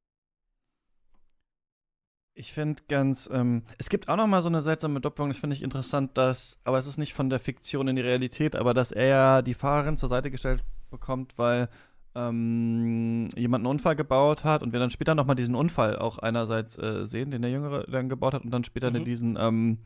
Ich 2.36 2.52
finde 2.52 2.82
ganz, 2.88 3.30
ähm, 3.32 3.64
es 3.78 3.90
gibt 3.90 4.10
auch 4.10 4.16
noch 4.16 4.26
mal 4.26 4.42
so 4.42 4.50
eine 4.50 4.64
seltsame 4.64 5.00
Doppelung, 5.00 5.30
das 5.30 5.38
finde 5.38 5.56
ich 5.56 5.62
interessant, 5.62 6.18
dass, 6.18 6.60
aber 6.64 6.80
es 6.80 6.88
ist 6.88 6.98
nicht 6.98 7.14
von 7.14 7.30
der 7.30 7.40
Fiktion 7.40 7.88
in 7.88 7.96
die 7.96 8.02
Realität, 8.02 8.56
aber 8.56 8.74
dass 8.74 8.92
er 8.92 9.06
ja 9.06 9.42
die 9.44 9.54
Fahrerin 9.54 9.98
zur 9.98 10.10
Seite 10.10 10.32
gestellt 10.32 10.64
bekommt, 10.90 11.38
weil 11.38 11.70
ähm, 12.16 13.30
jemand 13.36 13.62
einen 13.62 13.72
Unfall 13.72 13.96
gebaut 13.96 14.44
hat 14.44 14.64
und 14.64 14.74
wir 14.74 14.80
dann 14.80 14.90
später 14.90 15.14
noch 15.14 15.26
mal 15.26 15.36
diesen 15.36 15.56
Unfall 15.56 15.98
auch 15.98 16.18
einerseits 16.20 16.78
äh, 16.78 17.06
sehen, 17.06 17.30
den 17.30 17.44
der 17.44 17.52
Jüngere 17.52 17.84
dann 17.84 18.10
gebaut 18.10 18.34
hat 18.34 18.44
und 18.44 18.52
dann 18.52 18.64
später 18.64 18.90
mhm. 18.90 19.06
diesen, 19.06 19.38
ähm, 19.40 19.78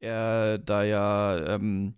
er 0.00 0.58
da 0.58 0.82
ja 0.82 1.36
ähm, 1.54 1.94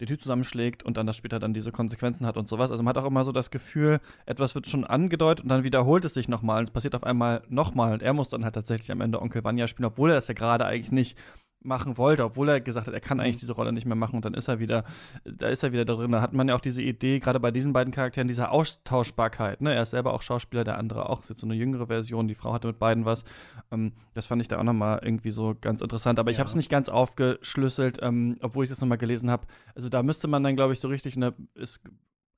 den 0.00 0.06
Typ 0.06 0.22
zusammenschlägt 0.22 0.82
und 0.82 0.96
dann 0.96 1.06
das 1.06 1.16
später 1.16 1.38
dann 1.38 1.54
diese 1.54 1.72
Konsequenzen 1.72 2.26
hat 2.26 2.36
und 2.36 2.48
sowas. 2.48 2.70
Also 2.70 2.82
man 2.82 2.94
hat 2.94 3.02
auch 3.02 3.06
immer 3.06 3.24
so 3.24 3.32
das 3.32 3.50
Gefühl, 3.50 4.00
etwas 4.26 4.54
wird 4.54 4.66
schon 4.66 4.84
angedeutet 4.84 5.44
und 5.44 5.50
dann 5.50 5.62
wiederholt 5.62 6.04
es 6.04 6.14
sich 6.14 6.28
nochmal 6.28 6.60
und 6.60 6.64
es 6.64 6.70
passiert 6.70 6.94
auf 6.94 7.04
einmal 7.04 7.42
nochmal 7.48 7.92
und 7.92 8.02
er 8.02 8.12
muss 8.12 8.30
dann 8.30 8.44
halt 8.44 8.54
tatsächlich 8.54 8.90
am 8.90 9.00
Ende 9.00 9.20
Onkel 9.20 9.44
Vanya 9.44 9.68
spielen, 9.68 9.86
obwohl 9.86 10.10
er 10.10 10.16
das 10.16 10.28
ja 10.28 10.34
gerade 10.34 10.64
eigentlich 10.64 10.92
nicht 10.92 11.18
machen 11.62 11.98
wollte, 11.98 12.24
obwohl 12.24 12.48
er 12.48 12.60
gesagt 12.60 12.86
hat, 12.86 12.94
er 12.94 13.00
kann 13.00 13.20
eigentlich 13.20 13.36
mhm. 13.36 13.40
diese 13.40 13.52
Rolle 13.52 13.72
nicht 13.72 13.86
mehr 13.86 13.96
machen 13.96 14.16
und 14.16 14.24
dann 14.24 14.34
ist 14.34 14.48
er 14.48 14.60
wieder, 14.60 14.84
da 15.24 15.48
ist 15.48 15.62
er 15.62 15.72
wieder 15.72 15.84
drin. 15.84 16.10
Da 16.10 16.20
hat 16.20 16.32
man 16.32 16.48
ja 16.48 16.54
auch 16.54 16.60
diese 16.60 16.82
Idee, 16.82 17.18
gerade 17.18 17.38
bei 17.38 17.50
diesen 17.50 17.72
beiden 17.72 17.92
Charakteren, 17.92 18.28
dieser 18.28 18.50
Austauschbarkeit. 18.50 19.60
Ne? 19.60 19.74
Er 19.74 19.82
ist 19.82 19.90
selber 19.90 20.14
auch 20.14 20.22
Schauspieler, 20.22 20.64
der 20.64 20.78
andere 20.78 21.08
auch. 21.08 21.16
Das 21.16 21.26
ist 21.26 21.30
jetzt 21.30 21.40
so 21.40 21.46
eine 21.46 21.54
jüngere 21.54 21.86
Version, 21.86 22.28
die 22.28 22.34
Frau 22.34 22.52
hatte 22.54 22.68
mit 22.68 22.78
beiden 22.78 23.04
was. 23.04 23.24
Ähm, 23.70 23.92
das 24.14 24.26
fand 24.26 24.40
ich 24.40 24.48
da 24.48 24.58
auch 24.58 24.64
nochmal 24.64 25.00
irgendwie 25.02 25.30
so 25.30 25.54
ganz 25.60 25.82
interessant. 25.82 26.18
Aber 26.18 26.30
ja. 26.30 26.34
ich 26.34 26.38
habe 26.40 26.48
es 26.48 26.54
nicht 26.54 26.70
ganz 26.70 26.88
aufgeschlüsselt, 26.88 27.98
ähm, 28.02 28.38
obwohl 28.40 28.64
ich 28.64 28.68
es 28.70 28.76
jetzt 28.76 28.80
nochmal 28.80 28.98
gelesen 28.98 29.30
habe. 29.30 29.46
Also 29.74 29.88
da 29.88 30.02
müsste 30.02 30.28
man 30.28 30.42
dann, 30.42 30.56
glaube 30.56 30.72
ich, 30.72 30.80
so 30.80 30.88
richtig 30.88 31.16
eine, 31.16 31.34
ist, 31.54 31.82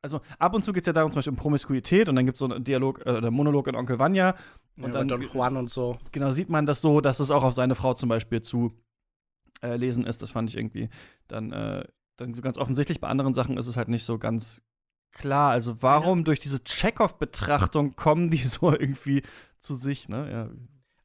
also 0.02 0.20
ab 0.40 0.52
und 0.54 0.64
zu 0.64 0.72
geht 0.72 0.82
es 0.82 0.88
ja 0.88 0.92
darum, 0.92 1.12
zum 1.12 1.18
Beispiel 1.18 1.32
um 1.32 1.38
Promiskuität 1.38 2.08
und 2.08 2.16
dann 2.16 2.26
gibt 2.26 2.36
es 2.36 2.40
so 2.40 2.46
einen 2.46 2.64
Dialog, 2.64 3.06
äh, 3.06 3.30
Monolog 3.30 3.68
in 3.68 3.76
Onkel 3.76 4.00
Vanya. 4.00 4.34
Und 4.76 4.86
ja, 4.86 4.90
dann 4.90 5.06
Don 5.06 5.22
Juan 5.22 5.56
und 5.56 5.70
so. 5.70 5.98
Genau, 6.10 6.32
sieht 6.32 6.48
man 6.48 6.66
das 6.66 6.80
so, 6.80 7.00
dass 7.00 7.20
es 7.20 7.30
auch 7.30 7.44
auf 7.44 7.54
seine 7.54 7.76
Frau 7.76 7.94
zum 7.94 8.08
Beispiel 8.08 8.40
zu 8.40 8.72
äh, 9.62 9.76
lesen 9.76 10.06
ist. 10.06 10.22
Das 10.22 10.30
fand 10.30 10.50
ich 10.50 10.56
irgendwie 10.56 10.88
dann, 11.28 11.52
äh, 11.52 11.84
dann 12.16 12.34
so 12.34 12.42
ganz 12.42 12.58
offensichtlich. 12.58 13.00
Bei 13.00 13.08
anderen 13.08 13.34
Sachen 13.34 13.56
ist 13.56 13.66
es 13.66 13.76
halt 13.76 13.88
nicht 13.88 14.04
so 14.04 14.18
ganz 14.18 14.62
klar. 15.12 15.50
Also 15.50 15.82
warum 15.82 16.20
ja. 16.20 16.24
durch 16.24 16.38
diese 16.38 16.62
Chekhov-Betrachtung 16.62 17.96
kommen 17.96 18.30
die 18.30 18.38
so 18.46 18.72
irgendwie 18.72 19.22
zu 19.60 19.74
sich, 19.74 20.08
ne? 20.08 20.30
Ja. 20.30 20.50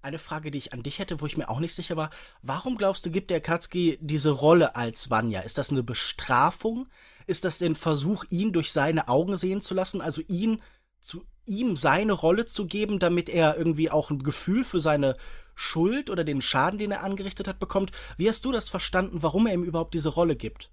Eine 0.02 0.20
Frage, 0.20 0.52
die 0.52 0.58
ich 0.58 0.74
an 0.74 0.84
dich 0.84 1.00
hätte, 1.00 1.20
wo 1.22 1.26
ich 1.26 1.38
mir 1.38 1.50
auch 1.50 1.60
nicht 1.60 1.74
sicher 1.74 1.98
war, 1.98 2.12
warum 2.42 2.78
glaubst 2.78 3.06
du, 3.06 3.12
gibt 3.12 3.30
der 3.30 3.42
Katski 3.42 3.98
diese 4.00 4.32
Rolle 4.32 4.76
als 4.76 5.10
Vanya? 5.10 5.42
Ist 5.42 5.58
das 5.58 5.72
eine 5.72 5.84
Bestrafung? 5.84 6.88
Ist 7.26 7.44
das 7.44 7.58
den 7.58 7.76
Versuch, 7.76 8.24
ihn 8.30 8.54
durch 8.54 8.72
seine 8.72 9.10
Augen 9.10 9.36
sehen 9.36 9.62
zu 9.62 9.74
lassen, 9.74 10.00
also 10.00 10.22
ihn 10.28 10.62
zu 11.02 11.26
ihm 11.46 11.76
seine 11.76 12.14
Rolle 12.14 12.46
zu 12.46 12.68
geben, 12.68 13.00
damit 13.00 13.28
er 13.28 13.58
irgendwie 13.58 13.90
auch 13.90 14.10
ein 14.10 14.20
Gefühl 14.20 14.64
für 14.64 14.80
seine 14.80 15.18
Schuld 15.60 16.12
oder 16.12 16.24
den 16.24 16.40
Schaden, 16.40 16.78
den 16.78 16.92
er 16.92 17.04
angerichtet 17.04 17.48
hat, 17.48 17.60
bekommt. 17.60 17.92
Wie 18.16 18.30
hast 18.30 18.46
du 18.46 18.52
das 18.52 18.70
verstanden, 18.70 19.24
warum 19.24 19.48
er 19.48 19.54
ihm 19.54 19.64
überhaupt 19.64 19.96
diese 19.96 20.10
Rolle 20.10 20.36
gibt? 20.36 20.72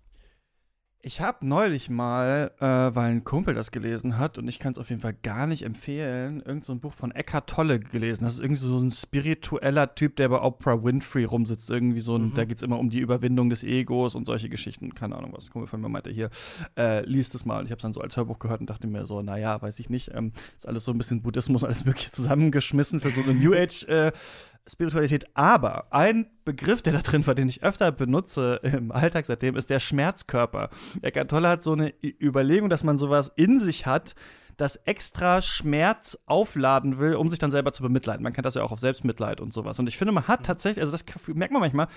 Ich 1.07 1.21
habe 1.21 1.47
neulich 1.47 1.91
mal, 1.91 2.51
äh, 2.61 2.65
weil 2.65 3.11
ein 3.11 3.25
Kumpel 3.25 3.55
das 3.55 3.71
gelesen 3.71 4.17
hat 4.17 4.39
und 4.39 4.49
ich 4.49 4.59
kann 4.59 4.73
es 4.73 4.79
auf 4.79 4.89
jeden 4.89 5.03
Fall 5.03 5.13
gar 5.13 5.47
nicht 5.47 5.63
empfehlen, 5.63 6.41
irgend 6.41 6.65
so 6.65 6.73
ein 6.73 6.81
Buch 6.81 6.95
von 6.95 7.11
Eckhart 7.11 7.51
Tolle 7.51 7.79
gelesen. 7.79 8.25
Das 8.25 8.35
ist 8.35 8.41
irgendwie 8.41 8.63
so 8.63 8.79
ein 8.79 8.91
spiritueller 8.91 9.95
Typ, 9.95 10.17
der 10.17 10.31
bei 10.31 10.41
Oprah 10.41 10.83
Winfrey 10.83 11.25
rumsitzt. 11.25 11.69
Irgendwie 11.69 12.01
so 12.01 12.17
ein, 12.17 12.29
mhm. 12.29 12.35
da 12.35 12.47
geht 12.47 12.57
es 12.57 12.63
immer 12.63 12.79
um 12.79 12.89
die 12.89 13.01
Überwindung 13.01 13.51
des 13.51 13.65
Egos 13.65 14.15
und 14.15 14.25
solche 14.25 14.49
Geschichten. 14.49 14.95
Keine 14.95 15.17
Ahnung, 15.17 15.35
was 15.35 15.45
ein 15.45 15.51
Kumpel 15.51 15.69
von 15.69 15.83
mir 15.83 15.91
meinte 15.91 16.09
hier. 16.09 16.31
Äh, 16.75 17.05
liest 17.05 17.35
es 17.35 17.45
mal. 17.45 17.59
Und 17.59 17.67
ich 17.67 17.71
habe 17.71 17.81
es 17.81 17.83
dann 17.83 17.93
so 17.93 18.01
als 18.01 18.17
Hörbuch 18.17 18.39
gehört 18.39 18.63
und 18.63 18.71
dachte 18.71 18.87
mir 18.87 19.05
so, 19.05 19.21
naja, 19.21 19.61
weiß 19.61 19.81
ich 19.81 19.91
nicht. 19.91 20.11
Ähm, 20.15 20.33
ist 20.57 20.67
alles 20.67 20.87
so 20.87 20.93
ein 20.93 20.97
bisschen 20.97 21.21
Buddhismus, 21.21 21.65
alles 21.65 21.85
mögliche 21.85 22.13
zusammengeschmissen 22.13 23.01
für 23.01 23.11
so 23.11 23.21
eine 23.21 23.35
New 23.35 23.53
Age 23.53 23.85
äh, 23.89 24.11
Spiritualität. 24.67 25.27
Aber 25.35 25.87
ein 25.91 26.27
Begriff, 26.45 26.83
der 26.83 26.95
da 26.95 27.01
drin 27.01 27.27
war, 27.27 27.35
den 27.35 27.49
ich 27.49 27.63
öfter 27.63 27.93
benutze 27.93 28.61
im 28.63 28.93
Alltag 28.93 29.27
seitdem, 29.27 29.57
ist 29.57 29.71
der 29.71 29.81
Schmerzkörper. 29.81 30.71
Eckart 31.03 31.31
Tolle 31.31 31.49
hat 31.49 31.63
so 31.63 31.73
eine 31.73 31.93
Überlegung, 32.03 32.71
dass 32.71 32.85
man 32.85 32.99
sowas 32.99 33.33
in 33.37 33.61
sich 33.61 33.87
hat, 33.87 34.15
das 34.57 34.77
extra 34.77 35.43
Schmerz 35.43 36.19
aufladen 36.27 36.99
will, 36.99 37.15
um 37.17 37.29
sich 37.29 37.39
dann 37.39 37.51
selber 37.51 37.73
zu 37.73 37.83
bemitleiden. 37.83 38.23
Man 38.23 38.33
kennt 38.33 38.47
das 38.47 38.55
ja 38.55 38.63
auch 38.63 38.73
auf 38.73 38.81
Selbstmitleid 38.81 39.41
und 39.41 39.53
sowas. 39.53 39.79
Und 39.79 39.89
ich 39.89 39.99
finde, 39.99 40.13
man 40.13 40.29
hat 40.29 40.41
mhm. 40.41 40.45
tatsächlich, 40.45 40.81
also 40.81 40.93
das 40.93 41.05
merkt 41.27 41.53
man 41.53 41.61
manchmal, 41.61 41.89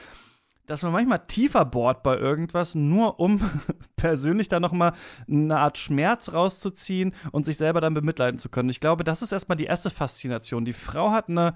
dass 0.65 0.83
man 0.83 0.91
manchmal 0.91 1.25
tiefer 1.27 1.63
bohrt 1.63 2.03
bei 2.03 2.17
irgendwas, 2.17 2.75
nur 2.75 3.19
um 3.19 3.39
persönlich 3.95 4.49
da 4.49 4.59
nochmal 4.59 4.93
eine 5.27 5.57
Art 5.57 5.77
Schmerz 5.77 6.33
rauszuziehen 6.33 7.13
und 7.31 7.45
sich 7.45 7.57
selber 7.57 7.79
dann 7.79 7.93
bemitleiden 7.93 8.39
zu 8.39 8.49
können. 8.49 8.69
Ich 8.69 8.81
glaube, 8.81 9.03
das 9.03 9.21
ist 9.21 9.31
erstmal 9.31 9.55
die 9.55 9.65
erste 9.65 9.89
Faszination. 9.89 10.65
Die 10.65 10.73
Frau 10.73 11.11
hat 11.11 11.29
eine 11.29 11.53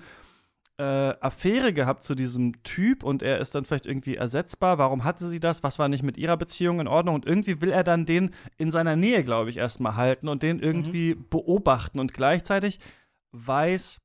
äh, 0.78 0.84
Affäre 1.20 1.74
gehabt 1.74 2.04
zu 2.04 2.16
diesem 2.16 2.64
Typ 2.64 3.04
und 3.04 3.22
er 3.22 3.40
ist 3.40 3.54
dann 3.56 3.66
vielleicht 3.66 3.86
irgendwie 3.86 4.16
ersetzbar. 4.16 4.78
Warum 4.78 5.04
hatte 5.04 5.28
sie 5.28 5.40
das? 5.40 5.64
Was 5.64 5.80
war 5.80 5.90
nicht 5.90 6.04
mit 6.04 6.18
ihrer 6.18 6.38
Beziehung 6.38 6.80
in 6.80 6.88
Ordnung? 6.88 7.16
Und 7.16 7.26
irgendwie 7.26 7.62
will 7.62 7.72
er 7.72 7.84
dann 7.84 8.06
den 8.06 8.32
in 8.58 8.72
seiner 8.72 8.96
Nähe, 8.96 9.24
glaube 9.24 9.50
ich, 9.50 9.58
erstmal 9.58 9.96
halten 9.96 10.28
und 10.28 10.44
den 10.44 10.60
irgendwie 10.60 11.16
mhm. 11.16 11.26
beobachten. 11.30 12.00
Und 12.00 12.14
gleichzeitig 12.14 12.80
weiß 13.32 14.00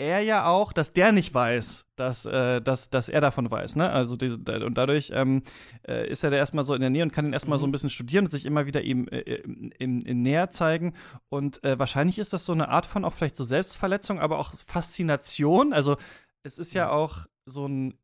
er 0.00 0.20
ja 0.20 0.46
auch, 0.46 0.72
dass 0.72 0.94
der 0.94 1.12
nicht 1.12 1.34
weiß, 1.34 1.84
dass, 1.96 2.24
äh, 2.24 2.62
dass, 2.62 2.88
dass 2.88 3.10
er 3.10 3.20
davon 3.20 3.50
weiß, 3.50 3.76
ne? 3.76 3.90
Also 3.90 4.16
diese, 4.16 4.36
und 4.64 4.74
dadurch 4.78 5.12
ähm, 5.14 5.42
äh, 5.86 6.08
ist 6.08 6.24
er 6.24 6.30
da 6.30 6.38
erstmal 6.38 6.64
so 6.64 6.74
in 6.74 6.80
der 6.80 6.88
Nähe 6.88 7.02
und 7.02 7.12
kann 7.12 7.26
ihn 7.26 7.34
erstmal 7.34 7.58
mhm. 7.58 7.60
so 7.60 7.66
ein 7.66 7.70
mhm. 7.70 7.72
bisschen 7.72 7.90
studieren 7.90 8.24
und 8.24 8.30
sich 8.30 8.46
immer 8.46 8.64
wieder 8.64 8.80
ihm 8.80 9.08
äh, 9.08 9.20
in, 9.20 10.00
in 10.00 10.22
näher 10.22 10.50
zeigen. 10.50 10.94
Und 11.28 11.62
äh, 11.64 11.78
wahrscheinlich 11.78 12.18
ist 12.18 12.32
das 12.32 12.46
so 12.46 12.52
eine 12.52 12.70
Art 12.70 12.86
von 12.86 13.04
auch 13.04 13.12
vielleicht 13.12 13.36
so 13.36 13.44
Selbstverletzung, 13.44 14.18
aber 14.20 14.38
auch 14.38 14.54
Faszination. 14.66 15.74
Also 15.74 15.98
es 16.42 16.58
ist 16.58 16.72
ja 16.72 16.90
auch 16.90 17.26
so 17.44 17.68
ein 17.68 17.94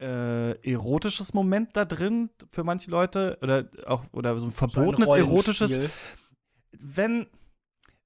äh, 0.00 0.52
erotisches 0.62 1.34
Moment 1.34 1.76
da 1.76 1.84
drin 1.84 2.30
für 2.52 2.62
manche 2.62 2.92
Leute 2.92 3.38
oder 3.42 3.68
auch 3.86 4.04
oder 4.12 4.38
so 4.38 4.46
ein 4.46 4.52
verbotenes 4.52 5.08
so 5.08 5.14
ein 5.14 5.20
erotisches. 5.20 5.78
Wenn 6.78 7.26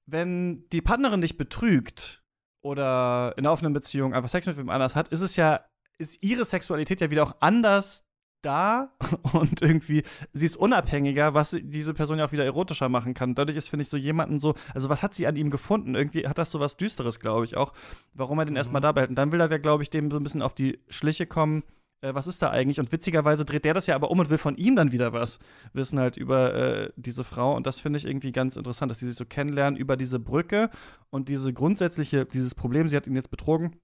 wenn 0.07 0.67
die 0.71 0.81
Partnerin 0.81 1.21
dich 1.21 1.37
betrügt, 1.37 2.24
oder 2.65 3.33
in 3.37 3.45
einer 3.45 3.53
offenen 3.53 3.73
Beziehung 3.73 4.15
einfach 4.15 4.27
Sex 4.27 4.47
mit 4.47 4.57
wem 4.57 4.71
anders 4.71 4.95
hat, 4.95 5.09
ist 5.09 5.21
es 5.21 5.35
ja, 5.35 5.61
ist 5.99 6.21
ihre 6.23 6.45
Sexualität 6.45 6.99
ja 6.99 7.11
wieder 7.11 7.21
auch 7.21 7.35
anders 7.39 8.05
da 8.41 8.91
und 9.33 9.61
irgendwie 9.61 10.03
sie 10.33 10.47
ist 10.47 10.57
unabhängiger, 10.57 11.35
was 11.35 11.55
diese 11.61 11.93
Person 11.93 12.17
ja 12.17 12.25
auch 12.25 12.31
wieder 12.31 12.43
erotischer 12.43 12.89
machen 12.89 13.13
kann. 13.13 13.35
Dadurch 13.35 13.55
ist, 13.55 13.69
finde 13.69 13.83
ich, 13.83 13.89
so 13.89 13.97
jemanden 13.97 14.39
so, 14.39 14.55
also 14.73 14.89
was 14.89 15.03
hat 15.03 15.13
sie 15.13 15.27
an 15.27 15.35
ihm 15.35 15.51
gefunden? 15.51 15.93
Irgendwie 15.93 16.27
hat 16.27 16.39
das 16.39 16.51
so 16.51 16.59
was 16.59 16.75
Düsteres, 16.75 17.19
glaube 17.19 17.45
ich, 17.45 17.55
auch, 17.55 17.71
warum 18.15 18.39
er 18.39 18.45
den 18.45 18.53
mhm. 18.53 18.57
erstmal 18.57 18.81
da 18.81 18.91
behält. 18.91 19.11
Und 19.11 19.15
dann 19.15 19.31
will 19.31 19.39
er, 19.39 19.59
glaube 19.59 19.83
ich, 19.83 19.91
dem 19.91 20.09
so 20.09 20.17
ein 20.17 20.23
bisschen 20.23 20.41
auf 20.41 20.55
die 20.55 20.79
Schliche 20.89 21.27
kommen, 21.27 21.63
äh, 22.05 22.15
was 22.15 22.27
ist 22.27 22.41
da 22.41 22.51
eigentlich? 22.51 22.79
Und 22.79 22.91
witzigerweise 22.91 23.45
dreht 23.45 23.65
der 23.65 23.73
das 23.73 23.87
ja 23.87 23.95
aber 23.95 24.11
um 24.11 24.19
und 24.19 24.29
will 24.29 24.37
von 24.37 24.55
ihm 24.55 24.75
dann 24.75 24.91
wieder 24.91 25.13
was 25.13 25.39
wissen 25.73 25.99
halt 25.99 26.17
über 26.17 26.53
äh, 26.53 26.91
diese 26.95 27.23
Frau. 27.23 27.55
Und 27.55 27.65
das 27.65 27.79
finde 27.79 27.97
ich 27.97 28.05
irgendwie 28.05 28.31
ganz 28.31 28.55
interessant, 28.55 28.91
dass 28.91 28.99
sie 28.99 29.07
sich 29.07 29.15
so 29.15 29.25
kennenlernen 29.25 29.77
über 29.77 29.97
diese 29.97 30.19
Brücke 30.19 30.69
und 31.09 31.29
diese 31.29 31.53
grundsätzliche, 31.53 32.25
dieses 32.25 32.55
Problem, 32.55 32.87
sie 32.87 32.95
hat 32.95 33.07
ihn 33.07 33.15
jetzt 33.15 33.31
betrogen, 33.31 33.75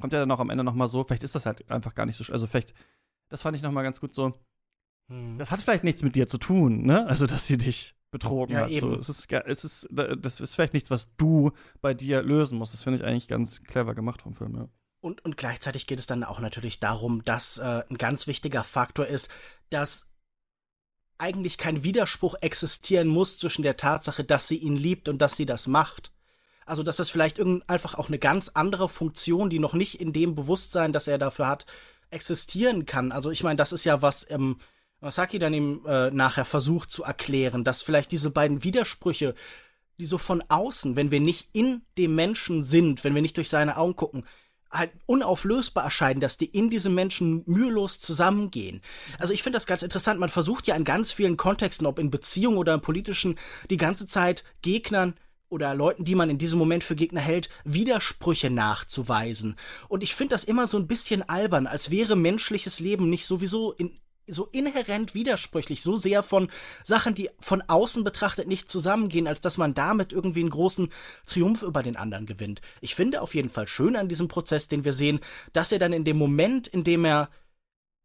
kommt 0.00 0.12
ja 0.12 0.18
dann 0.18 0.30
auch 0.30 0.40
am 0.40 0.50
Ende 0.50 0.64
nochmal 0.64 0.88
so, 0.88 1.04
vielleicht 1.04 1.22
ist 1.22 1.34
das 1.34 1.46
halt 1.46 1.70
einfach 1.70 1.94
gar 1.94 2.06
nicht 2.06 2.16
so, 2.16 2.32
also 2.32 2.46
vielleicht, 2.46 2.74
das 3.28 3.42
fand 3.42 3.56
ich 3.56 3.62
nochmal 3.62 3.84
ganz 3.84 4.00
gut 4.00 4.14
so, 4.14 4.32
hm. 5.08 5.38
das 5.38 5.50
hat 5.50 5.60
vielleicht 5.60 5.84
nichts 5.84 6.02
mit 6.02 6.16
dir 6.16 6.26
zu 6.26 6.38
tun, 6.38 6.82
ne? 6.82 7.06
Also, 7.06 7.26
dass 7.26 7.46
sie 7.46 7.56
dich 7.56 7.94
betrogen 8.10 8.54
ja, 8.54 8.62
hat. 8.62 8.70
Eben. 8.70 8.80
So, 8.80 8.94
es 8.98 9.08
ist, 9.08 9.32
es 9.32 9.64
ist, 9.64 9.88
das 9.90 10.40
ist 10.40 10.54
vielleicht 10.54 10.74
nichts, 10.74 10.90
was 10.90 11.14
du 11.16 11.52
bei 11.80 11.94
dir 11.94 12.22
lösen 12.22 12.58
musst. 12.58 12.72
Das 12.72 12.82
finde 12.82 12.98
ich 12.98 13.04
eigentlich 13.04 13.28
ganz 13.28 13.60
clever 13.62 13.94
gemacht 13.94 14.22
vom 14.22 14.34
Film, 14.34 14.56
ja. 14.56 14.68
Und, 15.00 15.24
und 15.24 15.36
gleichzeitig 15.36 15.86
geht 15.86 15.98
es 15.98 16.06
dann 16.06 16.24
auch 16.24 16.40
natürlich 16.40 16.80
darum, 16.80 17.22
dass 17.22 17.58
äh, 17.58 17.82
ein 17.88 17.98
ganz 17.98 18.26
wichtiger 18.26 18.64
Faktor 18.64 19.06
ist, 19.06 19.30
dass 19.70 20.08
eigentlich 21.18 21.58
kein 21.58 21.82
Widerspruch 21.82 22.34
existieren 22.40 23.08
muss 23.08 23.38
zwischen 23.38 23.62
der 23.62 23.76
Tatsache, 23.76 24.24
dass 24.24 24.48
sie 24.48 24.56
ihn 24.56 24.76
liebt 24.76 25.08
und 25.08 25.18
dass 25.18 25.36
sie 25.36 25.46
das 25.46 25.66
macht. 25.66 26.12
Also, 26.66 26.82
dass 26.82 26.96
das 26.96 27.10
vielleicht 27.10 27.40
einfach 27.68 27.94
auch 27.94 28.08
eine 28.08 28.18
ganz 28.18 28.50
andere 28.54 28.88
Funktion, 28.88 29.50
die 29.50 29.60
noch 29.60 29.72
nicht 29.72 30.00
in 30.00 30.12
dem 30.12 30.34
Bewusstsein, 30.34 30.92
das 30.92 31.06
er 31.06 31.16
dafür 31.16 31.46
hat, 31.46 31.64
existieren 32.10 32.86
kann. 32.86 33.12
Also, 33.12 33.30
ich 33.30 33.44
meine, 33.44 33.56
das 33.56 33.72
ist 33.72 33.84
ja 33.84 34.02
was 34.02 34.28
ähm, 34.30 34.58
Masaki 35.00 35.38
dann 35.38 35.54
ihm 35.54 35.86
äh, 35.86 36.10
nachher 36.10 36.44
versucht 36.44 36.90
zu 36.90 37.04
erklären, 37.04 37.62
dass 37.62 37.82
vielleicht 37.82 38.10
diese 38.10 38.30
beiden 38.30 38.64
Widersprüche, 38.64 39.34
die 40.00 40.06
so 40.06 40.18
von 40.18 40.42
außen, 40.48 40.96
wenn 40.96 41.12
wir 41.12 41.20
nicht 41.20 41.48
in 41.52 41.82
dem 41.96 42.14
Menschen 42.16 42.64
sind, 42.64 43.04
wenn 43.04 43.14
wir 43.14 43.22
nicht 43.22 43.36
durch 43.36 43.48
seine 43.48 43.76
Augen 43.76 43.94
gucken, 43.94 44.26
halt 44.70 44.92
unauflösbar 45.06 45.84
erscheinen, 45.84 46.20
dass 46.20 46.38
die 46.38 46.46
in 46.46 46.70
diesem 46.70 46.94
Menschen 46.94 47.42
mühelos 47.46 48.00
zusammengehen. 48.00 48.82
Also 49.18 49.32
ich 49.32 49.42
finde 49.42 49.56
das 49.56 49.66
ganz 49.66 49.82
interessant. 49.82 50.20
Man 50.20 50.28
versucht 50.28 50.66
ja 50.66 50.74
in 50.74 50.84
ganz 50.84 51.12
vielen 51.12 51.36
Kontexten, 51.36 51.86
ob 51.86 51.98
in 51.98 52.10
Beziehungen 52.10 52.58
oder 52.58 52.74
im 52.74 52.80
politischen, 52.80 53.38
die 53.70 53.76
ganze 53.76 54.06
Zeit 54.06 54.44
Gegnern 54.62 55.14
oder 55.48 55.74
Leuten, 55.74 56.04
die 56.04 56.14
man 56.14 56.30
in 56.30 56.38
diesem 56.38 56.58
Moment 56.58 56.82
für 56.82 56.96
Gegner 56.96 57.20
hält, 57.20 57.48
Widersprüche 57.64 58.50
nachzuweisen. 58.50 59.56
Und 59.88 60.02
ich 60.02 60.14
finde 60.14 60.34
das 60.34 60.44
immer 60.44 60.66
so 60.66 60.76
ein 60.76 60.88
bisschen 60.88 61.28
albern, 61.28 61.66
als 61.66 61.90
wäre 61.90 62.16
menschliches 62.16 62.80
Leben 62.80 63.08
nicht 63.08 63.26
sowieso 63.26 63.72
in, 63.72 63.96
so 64.26 64.48
inhärent 64.52 65.14
widersprüchlich, 65.14 65.82
so 65.82 65.96
sehr 65.96 66.22
von 66.22 66.50
Sachen, 66.82 67.14
die 67.14 67.30
von 67.40 67.62
außen 67.62 68.04
betrachtet 68.04 68.48
nicht 68.48 68.68
zusammengehen, 68.68 69.26
als 69.26 69.40
dass 69.40 69.58
man 69.58 69.74
damit 69.74 70.12
irgendwie 70.12 70.40
einen 70.40 70.50
großen 70.50 70.90
Triumph 71.26 71.62
über 71.62 71.82
den 71.82 71.96
anderen 71.96 72.26
gewinnt. 72.26 72.60
Ich 72.80 72.94
finde 72.94 73.22
auf 73.22 73.34
jeden 73.34 73.50
Fall 73.50 73.68
schön 73.68 73.96
an 73.96 74.08
diesem 74.08 74.28
Prozess, 74.28 74.68
den 74.68 74.84
wir 74.84 74.92
sehen, 74.92 75.20
dass 75.52 75.72
er 75.72 75.78
dann 75.78 75.92
in 75.92 76.04
dem 76.04 76.16
Moment, 76.16 76.66
in 76.68 76.84
dem 76.84 77.04
er 77.04 77.30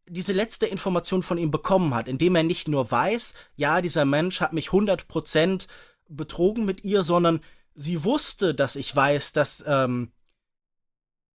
diese 0.08 0.32
letzte 0.32 0.66
Information 0.66 1.22
von 1.22 1.38
ihm 1.38 1.50
bekommen 1.50 1.94
hat, 1.94 2.08
in 2.08 2.18
dem 2.18 2.34
er 2.34 2.42
nicht 2.42 2.68
nur 2.68 2.90
weiß, 2.90 3.34
ja, 3.56 3.80
dieser 3.80 4.04
Mensch 4.04 4.40
hat 4.40 4.52
mich 4.52 4.68
100% 4.68 5.66
betrogen 6.08 6.64
mit 6.64 6.84
ihr, 6.84 7.02
sondern 7.02 7.40
sie 7.74 8.04
wusste, 8.04 8.54
dass 8.54 8.76
ich 8.76 8.94
weiß, 8.94 9.32
dass, 9.32 9.64
ähm, 9.66 10.12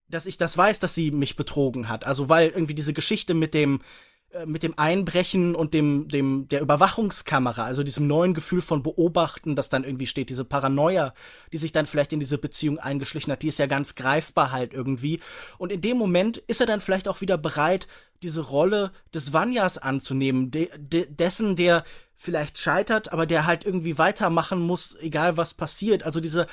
dass 0.08 0.26
ich 0.26 0.36
das 0.36 0.56
weiß, 0.56 0.78
dass 0.80 0.94
sie 0.94 1.10
mich 1.10 1.36
betrogen 1.36 1.88
hat. 1.88 2.06
Also 2.06 2.28
weil 2.28 2.50
irgendwie 2.50 2.74
diese 2.74 2.92
Geschichte 2.92 3.34
mit 3.34 3.54
dem, 3.54 3.80
mit 4.44 4.62
dem 4.62 4.78
Einbrechen 4.78 5.54
und 5.54 5.72
dem, 5.72 6.08
dem, 6.08 6.48
der 6.48 6.60
Überwachungskamera, 6.60 7.64
also 7.64 7.82
diesem 7.82 8.06
neuen 8.06 8.34
Gefühl 8.34 8.60
von 8.60 8.82
Beobachten, 8.82 9.56
das 9.56 9.70
dann 9.70 9.84
irgendwie 9.84 10.06
steht, 10.06 10.28
diese 10.28 10.44
Paranoia, 10.44 11.14
die 11.52 11.56
sich 11.56 11.72
dann 11.72 11.86
vielleicht 11.86 12.12
in 12.12 12.20
diese 12.20 12.36
Beziehung 12.36 12.78
eingeschlichen 12.78 13.32
hat, 13.32 13.42
die 13.42 13.48
ist 13.48 13.58
ja 13.58 13.66
ganz 13.66 13.94
greifbar 13.94 14.52
halt 14.52 14.74
irgendwie. 14.74 15.20
Und 15.56 15.72
in 15.72 15.80
dem 15.80 15.96
Moment 15.96 16.36
ist 16.36 16.60
er 16.60 16.66
dann 16.66 16.80
vielleicht 16.80 17.08
auch 17.08 17.22
wieder 17.22 17.38
bereit, 17.38 17.88
diese 18.22 18.42
Rolle 18.42 18.92
des 19.14 19.32
Vanyas 19.32 19.78
anzunehmen, 19.78 20.50
de, 20.50 20.68
de, 20.76 21.06
dessen, 21.06 21.56
der 21.56 21.84
vielleicht 22.14 22.58
scheitert, 22.58 23.12
aber 23.12 23.26
der 23.26 23.46
halt 23.46 23.64
irgendwie 23.64 23.96
weitermachen 23.96 24.60
muss, 24.60 24.96
egal 25.00 25.36
was 25.36 25.54
passiert. 25.54 26.02
Also 26.02 26.20
dieser, 26.20 26.48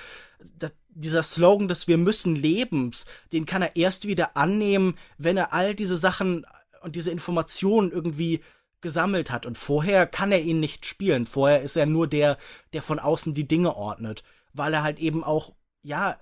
dieser 0.89 1.23
Slogan 1.23 1.67
des 1.67 1.87
Wir 1.87 1.97
müssen 1.97 2.35
Lebens, 2.35 3.05
den 3.33 3.45
kann 3.45 3.63
er 3.63 3.75
erst 3.75 4.07
wieder 4.07 4.37
annehmen, 4.37 4.95
wenn 5.17 5.37
er 5.37 5.53
all 5.53 5.75
diese 5.75 5.97
Sachen 5.97 6.45
und 6.85 6.95
diese 6.95 7.11
Informationen 7.11 7.91
irgendwie 7.91 8.41
gesammelt 8.79 9.31
hat. 9.31 9.45
Und 9.45 9.57
vorher 9.57 10.05
kann 10.05 10.31
er 10.31 10.41
ihn 10.41 10.59
nicht 10.59 10.85
spielen. 10.85 11.25
Vorher 11.25 11.61
ist 11.61 11.75
er 11.75 11.87
nur 11.87 12.07
der, 12.07 12.37
der 12.71 12.81
von 12.81 12.99
außen 12.99 13.33
die 13.33 13.47
Dinge 13.47 13.75
ordnet. 13.75 14.23
Weil 14.53 14.73
er 14.73 14.83
halt 14.83 14.99
eben 14.99 15.23
auch, 15.23 15.53
ja, 15.81 16.17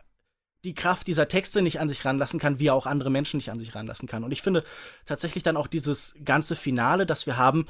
die 0.63 0.73
Kraft 0.73 1.08
dieser 1.08 1.28
Texte 1.28 1.62
nicht 1.62 1.82
an 1.82 1.89
sich 1.89 2.06
ranlassen 2.06 2.39
kann, 2.39 2.58
wie 2.58 2.67
er 2.67 2.76
auch 2.76 2.86
andere 2.86 3.10
Menschen 3.10 3.38
nicht 3.38 3.52
an 3.52 3.60
sich 3.60 3.76
ranlassen 3.76 4.08
kann. 4.08 4.23
Und 4.23 4.32
ich 4.32 4.41
finde 4.41 4.63
tatsächlich 5.06 5.43
dann 5.43 5.58
auch 5.58 5.67
dieses 5.67 6.15
ganze 6.23 6.56
Finale, 6.56 7.06
das 7.06 7.26
wir 7.26 7.36
haben, 7.36 7.65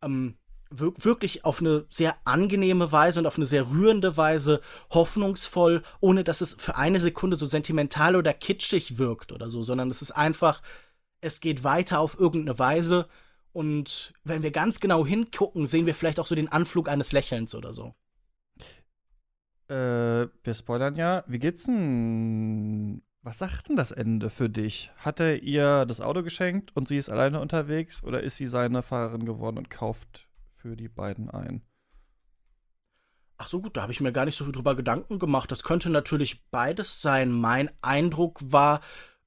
ähm, 0.00 0.36
wirklich 0.70 1.44
auf 1.44 1.60
eine 1.60 1.86
sehr 1.90 2.16
angenehme 2.24 2.90
Weise 2.92 3.20
und 3.20 3.26
auf 3.26 3.36
eine 3.36 3.46
sehr 3.46 3.68
rührende 3.70 4.16
Weise 4.16 4.60
hoffnungsvoll, 4.90 5.82
ohne 6.00 6.24
dass 6.24 6.40
es 6.40 6.54
für 6.58 6.76
eine 6.76 7.00
Sekunde 7.00 7.36
so 7.36 7.46
sentimental 7.46 8.16
oder 8.16 8.32
kitschig 8.32 8.98
wirkt 8.98 9.32
oder 9.32 9.48
so, 9.48 9.62
sondern 9.62 9.90
es 9.90 10.02
ist 10.02 10.12
einfach 10.12 10.62
es 11.26 11.40
geht 11.40 11.64
weiter 11.64 12.00
auf 12.00 12.18
irgendeine 12.18 12.58
Weise. 12.58 13.08
Und 13.52 14.14
wenn 14.24 14.42
wir 14.42 14.50
ganz 14.50 14.80
genau 14.80 15.04
hingucken, 15.04 15.66
sehen 15.66 15.86
wir 15.86 15.94
vielleicht 15.94 16.20
auch 16.20 16.26
so 16.26 16.34
den 16.34 16.52
Anflug 16.52 16.88
eines 16.88 17.12
Lächelns 17.12 17.54
oder 17.54 17.72
so. 17.72 17.94
Äh, 19.68 20.28
wir 20.44 20.54
spoilern 20.54 20.94
ja. 20.94 21.24
Wie 21.26 21.38
geht's 21.38 21.64
denn? 21.64 23.02
Was 23.22 23.38
sagt 23.38 23.68
denn 23.68 23.76
das 23.76 23.90
Ende 23.90 24.30
für 24.30 24.48
dich? 24.48 24.92
Hat 24.98 25.18
er 25.18 25.42
ihr 25.42 25.84
das 25.84 26.00
Auto 26.00 26.22
geschenkt 26.22 26.76
und 26.76 26.86
sie 26.86 26.96
ist 26.96 27.10
alleine 27.10 27.40
unterwegs 27.40 28.04
oder 28.04 28.22
ist 28.22 28.36
sie 28.36 28.46
seine 28.46 28.82
Fahrerin 28.82 29.24
geworden 29.24 29.58
und 29.58 29.68
kauft 29.68 30.28
für 30.54 30.76
die 30.76 30.88
beiden 30.88 31.28
ein? 31.28 31.62
Ach 33.38 33.48
so 33.48 33.60
gut, 33.60 33.76
da 33.76 33.82
habe 33.82 33.92
ich 33.92 34.00
mir 34.00 34.12
gar 34.12 34.26
nicht 34.26 34.36
so 34.36 34.44
viel 34.44 34.52
drüber 34.52 34.76
Gedanken 34.76 35.18
gemacht. 35.18 35.50
Das 35.50 35.64
könnte 35.64 35.90
natürlich 35.90 36.48
beides 36.50 37.02
sein. 37.02 37.32
Mein 37.32 37.70
Eindruck 37.82 38.38
war, 38.44 38.80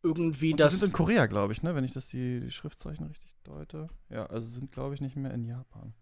irgendwie 0.03 0.51
und 0.51 0.59
das. 0.59 0.71
Die 0.71 0.77
sind 0.77 0.89
in 0.89 0.93
Korea, 0.93 1.25
glaube 1.25 1.53
ich, 1.53 1.63
ne? 1.63 1.75
Wenn 1.75 1.83
ich 1.83 1.93
das 1.93 2.07
die, 2.07 2.39
die 2.39 2.51
Schriftzeichen 2.51 3.05
richtig 3.07 3.33
deute. 3.43 3.89
Ja, 4.09 4.25
also 4.27 4.47
sind, 4.47 4.71
glaube 4.71 4.93
ich, 4.95 5.01
nicht 5.01 5.15
mehr 5.15 5.33
in 5.33 5.45
Japan. 5.45 5.93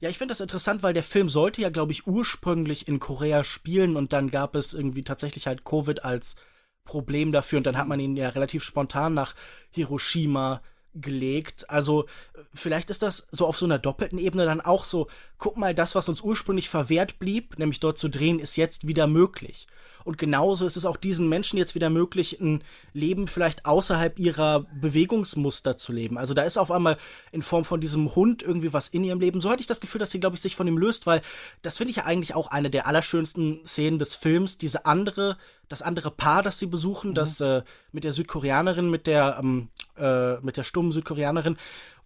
Ja, 0.00 0.10
ich 0.10 0.18
finde 0.18 0.32
das 0.32 0.40
interessant, 0.40 0.82
weil 0.82 0.92
der 0.92 1.02
Film 1.02 1.28
sollte 1.28 1.62
ja, 1.62 1.70
glaube 1.70 1.92
ich, 1.92 2.06
ursprünglich 2.06 2.86
in 2.86 3.00
Korea 3.00 3.44
spielen 3.44 3.96
und 3.96 4.12
dann 4.12 4.30
gab 4.30 4.54
es 4.54 4.74
irgendwie 4.74 5.02
tatsächlich 5.02 5.46
halt 5.46 5.64
Covid 5.64 6.04
als 6.04 6.36
Problem 6.84 7.32
dafür 7.32 7.58
und 7.58 7.66
dann 7.66 7.78
hat 7.78 7.88
man 7.88 7.98
ihn 7.98 8.16
ja 8.16 8.28
relativ 8.28 8.62
spontan 8.62 9.14
nach 9.14 9.34
Hiroshima 9.70 10.62
gelegt. 10.94 11.68
Also 11.70 12.06
vielleicht 12.54 12.90
ist 12.90 13.02
das 13.02 13.26
so 13.30 13.46
auf 13.46 13.58
so 13.58 13.64
einer 13.64 13.78
doppelten 13.78 14.18
Ebene 14.18 14.44
dann 14.44 14.60
auch 14.60 14.84
so, 14.84 15.08
guck 15.38 15.56
mal, 15.56 15.74
das, 15.74 15.94
was 15.94 16.08
uns 16.08 16.20
ursprünglich 16.20 16.68
verwehrt 16.68 17.18
blieb, 17.18 17.58
nämlich 17.58 17.80
dort 17.80 17.98
zu 17.98 18.08
drehen, 18.08 18.38
ist 18.38 18.56
jetzt 18.56 18.86
wieder 18.86 19.06
möglich. 19.06 19.66
Und 20.06 20.18
genauso 20.18 20.66
ist 20.66 20.76
es 20.76 20.84
auch 20.84 20.96
diesen 20.96 21.28
Menschen 21.28 21.58
jetzt 21.58 21.74
wieder 21.74 21.90
möglich, 21.90 22.40
ein 22.40 22.62
Leben 22.92 23.26
vielleicht 23.26 23.66
außerhalb 23.66 24.20
ihrer 24.20 24.60
Bewegungsmuster 24.80 25.76
zu 25.76 25.92
leben. 25.92 26.16
Also 26.16 26.32
da 26.32 26.42
ist 26.42 26.58
auf 26.58 26.70
einmal 26.70 26.96
in 27.32 27.42
Form 27.42 27.64
von 27.64 27.80
diesem 27.80 28.14
Hund 28.14 28.40
irgendwie 28.40 28.72
was 28.72 28.86
in 28.86 29.02
ihrem 29.02 29.18
Leben. 29.18 29.40
So 29.40 29.50
hatte 29.50 29.62
ich 29.62 29.66
das 29.66 29.80
Gefühl, 29.80 29.98
dass 29.98 30.12
sie, 30.12 30.20
glaube 30.20 30.36
ich, 30.36 30.42
sich 30.42 30.54
von 30.54 30.68
ihm 30.68 30.78
löst, 30.78 31.08
weil 31.08 31.22
das 31.62 31.78
finde 31.78 31.90
ich 31.90 31.96
ja 31.96 32.04
eigentlich 32.04 32.36
auch 32.36 32.52
eine 32.52 32.70
der 32.70 32.86
allerschönsten 32.86 33.66
Szenen 33.66 33.98
des 33.98 34.14
Films. 34.14 34.58
Diese 34.58 34.86
andere, 34.86 35.38
das 35.68 35.82
andere 35.82 36.12
Paar, 36.12 36.44
das 36.44 36.60
sie 36.60 36.66
besuchen, 36.66 37.10
mhm. 37.10 37.14
das 37.14 37.40
äh, 37.40 37.62
mit 37.90 38.04
der 38.04 38.12
Südkoreanerin, 38.12 38.88
mit 38.88 39.08
der, 39.08 39.40
ähm, 39.40 39.70
äh, 39.96 40.38
mit 40.38 40.56
der 40.56 40.62
stummen 40.62 40.92
Südkoreanerin, 40.92 41.56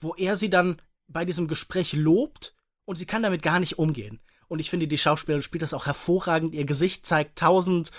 wo 0.01 0.15
er 0.15 0.39
sie 0.39 0.49
dann 0.49 0.81
bei 1.07 1.27
diesem 1.27 1.49
Gespräch 1.49 1.93
lobt 1.93 2.55
und 2.87 2.97
sie 2.97 3.05
kann 3.07 3.23
damit 3.23 3.43
gar 3.43 3.61
nicht 3.61 3.79
umgehen. 3.79 4.21
Und 4.51 4.59
ich 4.59 4.69
finde, 4.69 4.89
die 4.89 4.99
Schauspielerin 4.99 5.45
spielt 5.45 5.63
das 5.63 5.75
auch 5.75 5.87
hervorragend. 5.87 6.55
Ihr 6.55 6.65
Gesicht 6.65 7.07
zeigt 7.07 7.39
tausend 7.39 7.93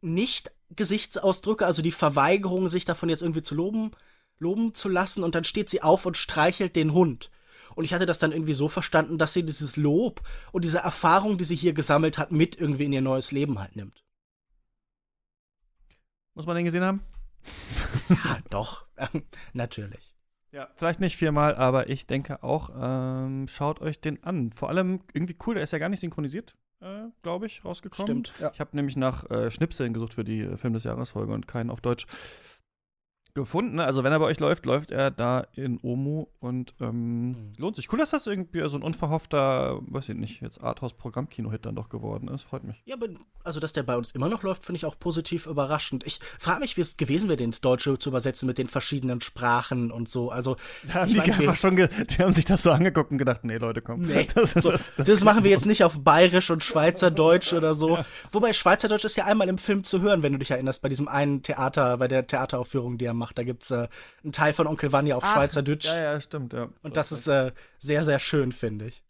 Nicht-Gesichtsausdrücke, 0.00 1.66
also 1.66 1.82
die 1.82 1.92
Verweigerung, 1.92 2.70
sich 2.70 2.86
davon 2.86 3.10
jetzt 3.10 3.20
irgendwie 3.20 3.42
zu 3.42 3.54
loben, 3.54 3.90
loben 4.38 4.72
zu 4.72 4.88
lassen. 4.88 5.22
Und 5.22 5.34
dann 5.34 5.44
steht 5.44 5.68
sie 5.68 5.82
auf 5.82 6.06
und 6.06 6.16
streichelt 6.16 6.76
den 6.76 6.94
Hund. 6.94 7.30
Und 7.74 7.84
ich 7.84 7.92
hatte 7.92 8.06
das 8.06 8.18
dann 8.18 8.32
irgendwie 8.32 8.54
so 8.54 8.70
verstanden, 8.70 9.18
dass 9.18 9.34
sie 9.34 9.42
dieses 9.42 9.76
Lob 9.76 10.22
und 10.50 10.64
diese 10.64 10.78
Erfahrung, 10.78 11.36
die 11.36 11.44
sie 11.44 11.56
hier 11.56 11.74
gesammelt 11.74 12.16
hat, 12.16 12.32
mit 12.32 12.56
irgendwie 12.56 12.86
in 12.86 12.94
ihr 12.94 13.02
neues 13.02 13.30
Leben 13.30 13.58
halt 13.58 13.76
nimmt. 13.76 14.02
Muss 16.32 16.46
man 16.46 16.56
den 16.56 16.64
gesehen 16.64 16.84
haben? 16.84 17.02
ja, 18.08 18.38
doch. 18.48 18.86
Natürlich. 19.52 20.14
Ja, 20.52 20.68
vielleicht 20.76 21.00
nicht 21.00 21.16
viermal, 21.16 21.54
aber 21.56 21.88
ich 21.88 22.06
denke 22.06 22.42
auch, 22.42 22.70
ähm, 22.78 23.48
schaut 23.48 23.80
euch 23.80 24.00
den 24.00 24.22
an. 24.22 24.52
Vor 24.52 24.68
allem 24.68 25.00
irgendwie 25.14 25.36
cool, 25.46 25.54
der 25.54 25.62
ist 25.64 25.72
ja 25.72 25.78
gar 25.78 25.88
nicht 25.88 26.00
synchronisiert, 26.00 26.54
äh, 26.80 27.04
glaube 27.22 27.46
ich, 27.46 27.64
rausgekommen. 27.64 28.24
Stimmt. 28.26 28.34
Ja. 28.38 28.50
Ich 28.52 28.60
habe 28.60 28.76
nämlich 28.76 28.96
nach 28.96 29.28
äh, 29.30 29.50
Schnipseln 29.50 29.94
gesucht 29.94 30.12
für 30.14 30.24
die 30.24 30.40
äh, 30.40 30.56
Film 30.58 30.74
des 30.74 30.84
Jahresfolge 30.84 31.32
und 31.32 31.48
keinen 31.48 31.70
auf 31.70 31.80
Deutsch 31.80 32.06
gefunden. 33.34 33.80
Also 33.80 34.04
wenn 34.04 34.12
er 34.12 34.18
bei 34.18 34.26
euch 34.26 34.40
läuft, 34.40 34.66
läuft 34.66 34.90
er 34.90 35.10
da 35.10 35.46
in 35.54 35.78
Omo 35.82 36.28
und 36.40 36.74
ähm, 36.80 37.28
mhm. 37.28 37.52
lohnt 37.56 37.76
sich. 37.76 37.92
Cool, 37.92 37.98
dass 37.98 38.10
das 38.10 38.26
irgendwie 38.26 38.68
so 38.68 38.76
ein 38.76 38.82
unverhoffter, 38.82 39.80
weiß 39.82 40.10
ich 40.10 40.16
nicht, 40.16 40.42
jetzt 40.42 40.62
Arthouse-Programmkino-Hit 40.62 41.64
dann 41.64 41.74
doch 41.74 41.88
geworden 41.88 42.28
ist. 42.28 42.42
Freut 42.42 42.64
mich. 42.64 42.82
Ja, 42.84 42.96
aber 42.96 43.08
also 43.44 43.60
dass 43.60 43.72
der 43.72 43.82
bei 43.82 43.96
uns 43.96 44.12
immer 44.12 44.28
noch 44.28 44.42
läuft, 44.42 44.64
finde 44.64 44.76
ich 44.78 44.84
auch 44.84 44.98
positiv 44.98 45.46
überraschend. 45.46 46.06
Ich 46.06 46.20
frage 46.38 46.60
mich, 46.60 46.76
wie 46.76 46.82
es 46.82 46.96
gewesen 46.96 47.28
wäre, 47.28 47.36
den 47.36 47.52
ins 47.52 47.60
Deutsche 47.60 47.98
zu 47.98 48.08
übersetzen 48.08 48.46
mit 48.46 48.56
den 48.56 48.66
verschiedenen 48.66 49.20
Sprachen 49.20 49.90
und 49.90 50.08
so. 50.08 50.30
Also 50.30 50.56
ja, 50.94 51.04
die, 51.04 51.16
mein, 51.16 51.30
einfach 51.32 51.56
schon 51.56 51.76
die 51.76 51.86
haben 52.18 52.32
sich 52.32 52.46
das 52.46 52.62
so 52.62 52.70
angeguckt 52.70 53.12
und 53.12 53.18
gedacht, 53.18 53.44
nee, 53.44 53.58
Leute, 53.58 53.82
komm. 53.82 54.02
Nee, 54.02 54.26
das, 54.34 54.54
das, 54.54 54.64
das, 54.64 54.92
das 54.96 55.24
machen 55.24 55.44
wir 55.44 55.50
jetzt 55.50 55.66
nicht 55.66 55.84
auf 55.84 55.98
Bayerisch 56.00 56.50
und 56.50 56.64
Schweizerdeutsch 56.64 57.52
oder 57.52 57.74
so. 57.74 57.96
Ja. 57.96 58.06
Wobei 58.30 58.52
Schweizerdeutsch 58.52 59.04
ist 59.04 59.16
ja 59.16 59.26
einmal 59.26 59.48
im 59.48 59.58
Film 59.58 59.84
zu 59.84 60.00
hören, 60.00 60.22
wenn 60.22 60.32
du 60.32 60.38
dich 60.38 60.50
erinnerst, 60.50 60.82
bei 60.82 60.88
diesem 60.88 61.08
einen 61.08 61.42
Theater, 61.42 61.98
bei 61.98 62.08
der 62.08 62.26
Theateraufführung, 62.26 62.96
die 62.98 63.04
er 63.04 63.14
macht. 63.14 63.21
Da 63.30 63.44
gibt's 63.44 63.70
äh, 63.70 63.86
einen 64.24 64.32
Teil 64.32 64.52
von 64.52 64.66
Onkel 64.66 64.90
Vanya 64.90 65.14
auf 65.14 65.22
Ach, 65.24 65.34
Schweizerdeutsch. 65.34 65.86
Ja, 65.86 66.14
ja, 66.14 66.20
stimmt, 66.20 66.52
ja. 66.52 66.70
Und 66.82 66.96
das 66.96 67.12
ist 67.12 67.28
äh, 67.28 67.52
sehr, 67.78 68.02
sehr 68.02 68.18
schön, 68.18 68.50
finde 68.50 68.86
ich. 68.86 69.04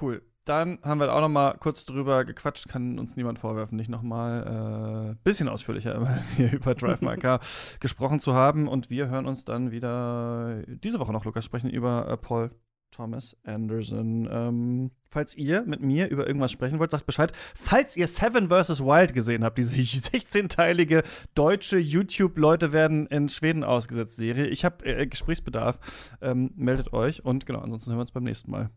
Cool. 0.00 0.22
Dann 0.44 0.78
haben 0.82 1.00
wir 1.00 1.12
auch 1.12 1.20
noch 1.20 1.28
mal 1.28 1.56
kurz 1.58 1.84
drüber 1.84 2.24
gequatscht, 2.24 2.68
kann 2.68 2.98
uns 2.98 3.14
niemand 3.14 3.38
vorwerfen, 3.38 3.76
nicht 3.76 3.90
noch 3.90 4.02
mal 4.02 5.12
äh, 5.12 5.22
bisschen 5.22 5.48
ausführlicher 5.48 6.22
hier 6.36 6.52
über 6.52 6.74
Drive 6.74 7.02
My 7.02 7.16
Car 7.16 7.40
gesprochen 7.80 8.20
zu 8.20 8.34
haben. 8.34 8.66
Und 8.66 8.90
wir 8.90 9.08
hören 9.08 9.26
uns 9.26 9.44
dann 9.44 9.70
wieder 9.70 10.62
diese 10.66 10.98
Woche 10.98 11.12
noch, 11.12 11.24
Lukas, 11.24 11.44
sprechen 11.44 11.70
über 11.70 12.08
äh, 12.08 12.16
Paul 12.16 12.50
Thomas 12.90 13.36
Anderson. 13.44 14.28
Ähm, 14.30 14.90
falls 15.10 15.34
ihr 15.36 15.62
mit 15.62 15.80
mir 15.80 16.08
über 16.08 16.26
irgendwas 16.26 16.52
sprechen 16.52 16.78
wollt, 16.78 16.90
sagt 16.90 17.06
Bescheid. 17.06 17.32
Falls 17.54 17.96
ihr 17.96 18.06
Seven 18.06 18.48
vs. 18.48 18.80
Wild 18.80 19.14
gesehen 19.14 19.44
habt, 19.44 19.58
diese 19.58 19.74
16-teilige 19.80 21.02
deutsche 21.34 21.78
YouTube-Leute 21.78 22.72
werden 22.72 23.06
in 23.06 23.28
Schweden 23.28 23.64
ausgesetzt 23.64 24.16
Serie, 24.16 24.46
ich 24.46 24.64
habe 24.64 24.84
äh, 24.84 25.06
Gesprächsbedarf, 25.06 25.78
ähm, 26.20 26.52
meldet 26.56 26.92
euch 26.92 27.24
und 27.24 27.46
genau, 27.46 27.60
ansonsten 27.60 27.90
hören 27.90 27.98
wir 27.98 28.02
uns 28.02 28.12
beim 28.12 28.24
nächsten 28.24 28.50
Mal. 28.50 28.70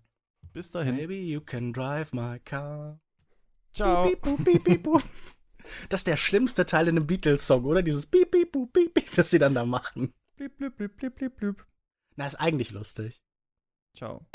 Bis 0.54 0.72
dahin. 0.72 0.96
Maybe 0.96 1.16
you 1.16 1.42
can 1.42 1.74
drive 1.74 2.14
my 2.14 2.40
car. 2.40 3.00
Ciao. 3.74 4.08
Beep, 4.08 4.22
beep, 4.44 4.64
beep, 4.64 5.04
Das 5.90 6.02
ist 6.02 6.08
der 6.08 6.18
schlimmste 6.18 6.66
Teil 6.66 6.88
in 6.88 6.98
einem 6.98 7.08
Beatles-Song, 7.08 7.66
oder? 7.66 7.82
Dieses 7.82 8.06
Piep, 8.06 8.32
Piep, 8.32 8.52
Piep, 8.52 8.94
Piep, 8.94 9.16
das 9.16 9.32
sie 9.32 9.40
dann 9.40 9.56
da 9.56 9.66
machen. 9.66 10.14
Blip, 10.36 10.58
blip, 10.58 10.78
blip, 10.78 10.96
blip, 10.98 11.16
blip, 11.16 11.38
blip. 11.38 11.66
Na, 12.16 12.28
ist 12.28 12.36
eigentlich 12.36 12.72
lustig. 12.72 13.22
Ciao. 13.96 14.26